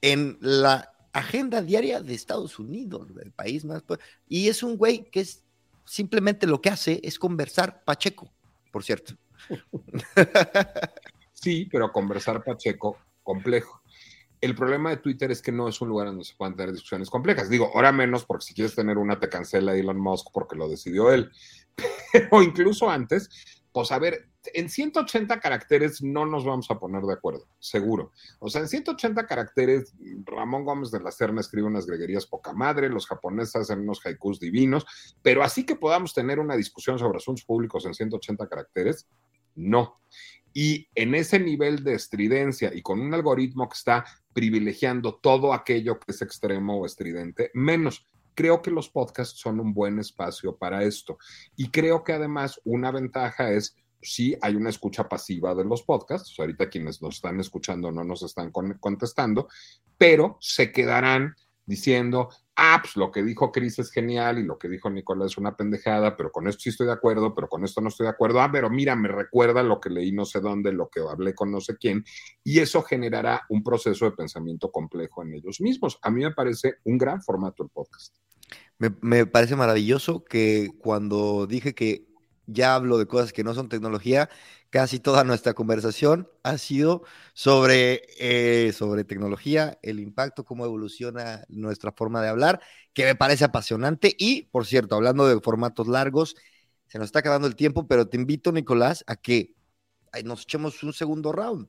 en 0.02 0.38
la 0.40 0.94
agenda 1.14 1.64
diaria 1.64 2.02
de 2.02 2.14
Estados 2.14 2.60
Unidos, 2.60 3.16
del 3.16 3.32
país 3.32 3.66
más. 3.66 3.82
Y 4.30 4.50
es 4.50 4.62
un 4.62 4.78
güey 4.78 5.10
que 5.10 5.22
es 5.22 5.44
simplemente 5.84 6.46
lo 6.46 6.62
que 6.62 6.70
hace 6.70 7.00
es 7.04 7.18
conversar 7.18 7.84
Pacheco, 7.84 8.32
por 8.72 8.84
cierto. 8.84 9.16
Sí, 11.44 11.68
pero 11.70 11.92
conversar 11.92 12.42
Pacheco, 12.42 12.98
complejo. 13.22 13.82
El 14.40 14.56
problema 14.56 14.92
de 14.92 14.98
Twitter 14.98 15.30
es 15.30 15.42
que 15.42 15.52
no 15.52 15.68
es 15.68 15.82
un 15.82 15.90
lugar 15.90 16.08
donde 16.08 16.24
se 16.24 16.36
puedan 16.36 16.56
tener 16.56 16.72
discusiones 16.72 17.10
complejas. 17.10 17.50
Digo, 17.50 17.70
ahora 17.76 17.92
menos 17.92 18.24
porque 18.26 18.46
si 18.46 18.54
quieres 18.54 18.76
tener 18.76 18.98
una 18.98 19.20
te 19.20 19.28
cancela 19.28 19.76
Elon 19.76 20.00
Musk 20.00 20.28
porque 20.34 20.56
lo 20.56 20.70
decidió 20.70 21.12
él. 21.12 21.30
Pero 22.14 22.42
incluso 22.42 22.90
antes, 22.90 23.30
pues 23.74 23.92
a 23.92 24.00
ver, 24.00 24.30
en 24.54 24.70
180 24.70 25.42
caracteres 25.42 26.02
no 26.02 26.26
nos 26.26 26.46
vamos 26.46 26.72
a 26.72 26.80
poner 26.80 27.04
de 27.04 27.14
acuerdo, 27.14 27.46
seguro. 27.60 28.14
O 28.40 28.50
sea, 28.50 28.62
en 28.62 28.70
180 28.70 29.26
caracteres, 29.26 29.94
Ramón 30.24 30.64
Gómez 30.64 30.92
de 30.92 31.02
la 31.02 31.12
Serna 31.12 31.42
escribe 31.42 31.68
unas 31.68 31.86
greguerías 31.86 32.26
poca 32.26 32.54
madre, 32.54 32.88
los 32.88 33.06
japoneses 33.06 33.56
hacen 33.58 33.82
unos 33.82 34.06
haikus 34.06 34.40
divinos, 34.40 34.86
pero 35.22 35.44
así 35.44 35.66
que 35.66 35.76
podamos 35.76 36.14
tener 36.14 36.40
una 36.40 36.56
discusión 36.56 37.00
sobre 37.00 37.18
asuntos 37.18 37.44
públicos 37.44 37.86
en 37.86 37.94
180 37.94 38.48
caracteres, 38.48 39.08
no. 39.56 40.00
Y 40.54 40.88
en 40.96 41.16
ese 41.16 41.40
nivel 41.40 41.84
de 41.84 41.96
estridencia 41.96 42.72
y 42.74 42.82
con 42.82 43.02
un 43.02 43.14
algoritmo 43.14 43.68
que 43.68 43.76
está 43.76 44.06
privilegiando 44.34 45.16
todo 45.16 45.54
aquello 45.54 46.00
que 46.00 46.12
es 46.12 46.22
extremo 46.22 46.78
o 46.78 46.86
estridente, 46.86 47.52
menos 47.54 48.06
creo 48.36 48.62
que 48.62 48.72
los 48.72 48.90
podcasts 48.90 49.40
son 49.40 49.60
un 49.60 49.74
buen 49.74 50.00
espacio 50.00 50.56
para 50.56 50.84
esto. 50.84 51.18
Y 51.56 51.70
creo 51.70 52.04
que 52.04 52.14
además 52.14 52.60
una 52.64 52.92
ventaja 52.92 53.52
es 53.52 53.76
sí 54.02 54.36
hay 54.42 54.56
una 54.56 54.70
escucha 54.70 55.08
pasiva 55.08 55.56
de 55.56 55.64
los 55.64 55.84
podcasts, 55.84 56.38
ahorita 56.38 56.70
quienes 56.70 57.02
nos 57.02 57.16
están 57.16 57.40
escuchando 57.40 57.92
no 57.92 58.04
nos 58.04 58.22
están 58.24 58.52
contestando, 58.52 59.48
pero 59.98 60.38
se 60.42 60.72
quedarán 60.72 61.36
diciendo, 61.66 62.30
ah, 62.56 62.80
pues 62.82 62.96
lo 62.96 63.12
que 63.12 63.24
dijo 63.24 63.52
Chris 63.52 63.80
es 63.80 63.92
genial 63.92 64.40
y 64.40 64.44
lo 64.44 64.58
que 64.58 64.70
dijo 64.70 64.90
Nicolás 64.90 65.32
es 65.32 65.38
una 65.38 65.56
pendejada, 65.56 66.16
pero 66.16 66.32
con 66.32 66.48
esto 66.48 66.62
sí 66.62 66.70
estoy 66.70 66.88
de 66.88 66.94
acuerdo, 66.94 67.34
pero 67.34 67.48
con 67.48 67.64
esto 67.64 67.82
no 67.82 67.90
estoy 67.90 68.06
de 68.06 68.12
acuerdo. 68.12 68.42
Ah, 68.42 68.50
pero 68.52 68.70
mira, 68.70 68.96
me 68.96 69.08
recuerda 69.08 69.64
lo 69.64 69.80
que 69.80 69.90
leí 69.90 70.12
no 70.12 70.26
sé 70.26 70.40
dónde, 70.40 70.72
lo 70.72 70.90
que 70.90 71.02
hablé 71.02 71.34
con 71.34 71.52
no 71.52 71.62
sé 71.62 71.78
quién, 71.78 72.04
y 72.44 72.60
eso 72.60 72.82
generará 72.82 73.44
un 73.50 73.64
proceso 73.64 74.06
de 74.06 74.12
pensamiento 74.12 74.72
complejo 74.72 75.24
en 75.24 75.34
ellos 75.34 75.62
mismos. 75.62 76.00
A 76.02 76.12
mí 76.12 76.22
me 76.22 76.32
parece 76.32 76.76
un 76.84 76.98
gran 76.98 77.22
formato 77.22 77.64
el 77.64 77.70
podcast. 77.70 78.16
Me, 78.78 78.94
me 79.02 79.26
parece 79.26 79.56
maravilloso 79.56 80.24
que 80.24 80.70
cuando 80.80 81.48
dije 81.48 81.74
que 81.74 82.13
ya 82.48 82.76
hablo 82.76 82.98
de 82.98 83.08
cosas 83.08 83.34
que 83.34 83.44
no 83.44 83.54
son 83.54 83.70
tecnología, 83.70 84.30
casi 84.70 85.00
toda 85.00 85.24
nuestra 85.24 85.54
conversación 85.54 86.30
ha 86.44 86.58
sido 86.58 87.04
sobre, 87.34 88.04
eh, 88.20 88.74
sobre 88.74 89.04
tecnología, 89.04 89.78
el 89.82 90.00
impacto, 90.00 90.44
cómo 90.46 90.66
evoluciona 90.66 91.44
nuestra 91.50 91.92
forma 91.92 92.22
de 92.22 92.30
hablar, 92.30 92.62
que 92.94 93.06
me 93.06 93.16
parece 93.16 93.46
apasionante. 93.46 94.16
Y, 94.18 94.44
por 94.46 94.66
cierto, 94.66 94.96
hablando 94.96 95.28
de 95.28 95.40
formatos 95.42 95.88
largos, 95.88 96.36
se 96.88 96.98
nos 97.00 97.06
está 97.06 97.20
acabando 97.20 97.48
el 97.48 97.56
tiempo, 97.56 97.88
pero 97.88 98.08
te 98.08 98.18
invito, 98.18 98.52
Nicolás, 98.52 99.04
a 99.08 99.16
que 99.16 99.56
nos 100.24 100.44
echemos 100.44 100.84
un 100.84 100.94
segundo 100.94 101.32
round. 101.32 101.68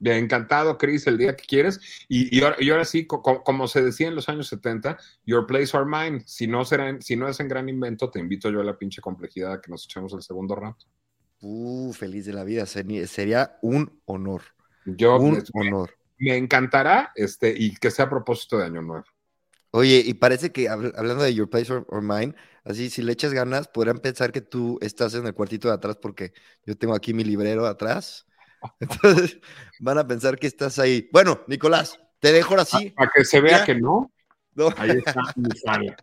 Bien, 0.00 0.24
encantado, 0.24 0.78
Chris, 0.78 1.06
el 1.06 1.18
día 1.18 1.34
que 1.34 1.44
quieres. 1.44 1.80
Y, 2.08 2.40
ahora, 2.42 2.84
sí, 2.84 3.06
como 3.06 3.66
se 3.66 3.82
decía 3.82 4.08
en 4.08 4.14
los 4.14 4.28
años 4.28 4.48
70, 4.48 4.96
your 5.26 5.46
place 5.46 5.76
or 5.76 5.86
mine. 5.86 6.22
Si 6.24 6.46
no, 6.46 6.64
será, 6.64 7.00
si 7.00 7.16
no 7.16 7.28
es 7.28 7.40
en 7.40 7.48
gran 7.48 7.68
invento, 7.68 8.10
te 8.10 8.20
invito 8.20 8.50
yo 8.50 8.60
a 8.60 8.64
la 8.64 8.78
pinche 8.78 9.00
complejidad 9.00 9.60
que 9.60 9.70
nos 9.70 9.84
echemos 9.84 10.12
el 10.12 10.22
segundo 10.22 10.54
round. 10.54 10.76
Uh, 11.40 11.92
feliz 11.92 12.26
de 12.26 12.32
la 12.32 12.44
vida. 12.44 12.66
Sería 12.66 13.58
un 13.62 14.00
honor. 14.04 14.42
Yo, 14.84 15.16
un 15.18 15.42
honor. 15.54 15.90
Me, 16.18 16.36
encantará 16.36 17.12
este, 17.14 17.54
y 17.56 17.74
que 17.74 17.90
sea 17.90 18.06
a 18.06 18.10
propósito 18.10 18.58
de 18.58 18.66
Año 18.66 18.82
Nuevo. 18.82 19.04
Oye, 19.70 20.02
y 20.04 20.14
parece 20.14 20.50
que 20.50 20.68
hablando 20.68 21.22
de 21.22 21.34
Your 21.34 21.50
Place 21.50 21.72
or, 21.72 22.02
Mine, 22.02 22.34
así 22.64 22.88
si 22.88 23.02
le 23.02 23.12
echas 23.12 23.34
ganas, 23.34 23.68
podrán 23.68 23.98
pensar 23.98 24.32
que 24.32 24.40
tú 24.40 24.78
estás 24.80 25.14
en 25.14 25.26
el 25.26 25.34
cuartito 25.34 25.68
de 25.68 25.74
atrás 25.74 25.98
porque 26.00 26.32
yo 26.64 26.76
tengo 26.76 26.94
aquí 26.94 27.12
mi 27.12 27.22
librero 27.22 27.66
atrás 27.66 28.27
entonces 28.80 29.38
van 29.80 29.98
a 29.98 30.06
pensar 30.06 30.38
que 30.38 30.46
estás 30.46 30.78
ahí. 30.78 31.08
Bueno, 31.12 31.40
Nicolás, 31.46 32.00
te 32.20 32.32
dejo 32.32 32.50
ahora 32.50 32.64
sí. 32.64 32.90
Para 32.90 33.10
que 33.14 33.24
se 33.24 33.40
vea 33.40 33.64
que 33.64 33.74
no. 33.74 34.12
Ahí 34.76 34.90
está 34.90 35.22
mi 35.36 35.50
sala. 35.56 35.96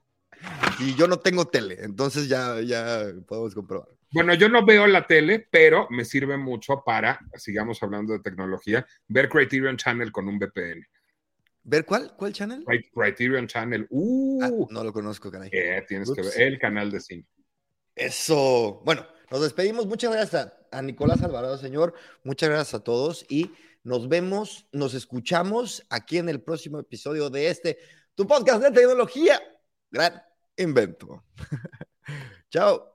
Y 0.79 0.95
yo 0.95 1.07
no 1.07 1.19
tengo 1.19 1.45
tele, 1.45 1.77
entonces 1.79 2.27
ya, 2.27 2.61
ya 2.61 3.05
podemos 3.25 3.55
comprobar. 3.55 3.89
Bueno, 4.11 4.33
yo 4.33 4.47
no 4.47 4.65
veo 4.65 4.85
la 4.85 5.07
tele, 5.07 5.47
pero 5.49 5.87
me 5.89 6.05
sirve 6.05 6.37
mucho 6.37 6.83
para, 6.85 7.19
sigamos 7.35 7.81
hablando 7.81 8.13
de 8.13 8.19
tecnología, 8.19 8.85
ver 9.07 9.27
Criterion 9.27 9.77
Channel 9.77 10.11
con 10.11 10.27
un 10.27 10.37
VPN. 10.37 10.85
¿Ver 11.63 11.83
cuál? 11.83 12.13
¿Cuál 12.15 12.31
channel? 12.31 12.63
Criterion 12.93 13.47
Channel. 13.47 13.87
Uh, 13.89 14.43
ah, 14.43 14.49
no 14.69 14.83
lo 14.83 14.93
conozco, 14.93 15.31
caray. 15.31 15.49
tienes 15.87 16.11
que 16.11 16.21
ver 16.21 16.41
el 16.41 16.59
canal 16.59 16.91
de 16.91 16.99
cine. 16.99 17.25
Eso. 17.95 18.81
Bueno, 18.85 19.05
nos 19.31 19.41
despedimos. 19.41 19.87
Muchas 19.87 20.11
gracias 20.13 20.53
a, 20.77 20.81
Nicolás 20.81 21.21
Alvarado, 21.21 21.57
señor. 21.57 21.93
Muchas 22.23 22.49
gracias 22.49 22.73
a 22.73 22.83
todos 22.83 23.25
y 23.29 23.51
nos 23.83 24.09
vemos, 24.09 24.67
nos 24.71 24.93
escuchamos 24.93 25.85
aquí 25.89 26.17
en 26.17 26.29
el 26.29 26.41
próximo 26.41 26.79
episodio 26.79 27.29
de 27.29 27.49
este, 27.49 27.77
tu 28.15 28.27
podcast 28.27 28.61
de 28.61 28.71
tecnología. 28.71 29.39
Gran 29.91 30.21
invento. 30.57 31.23
Chao. 32.49 32.94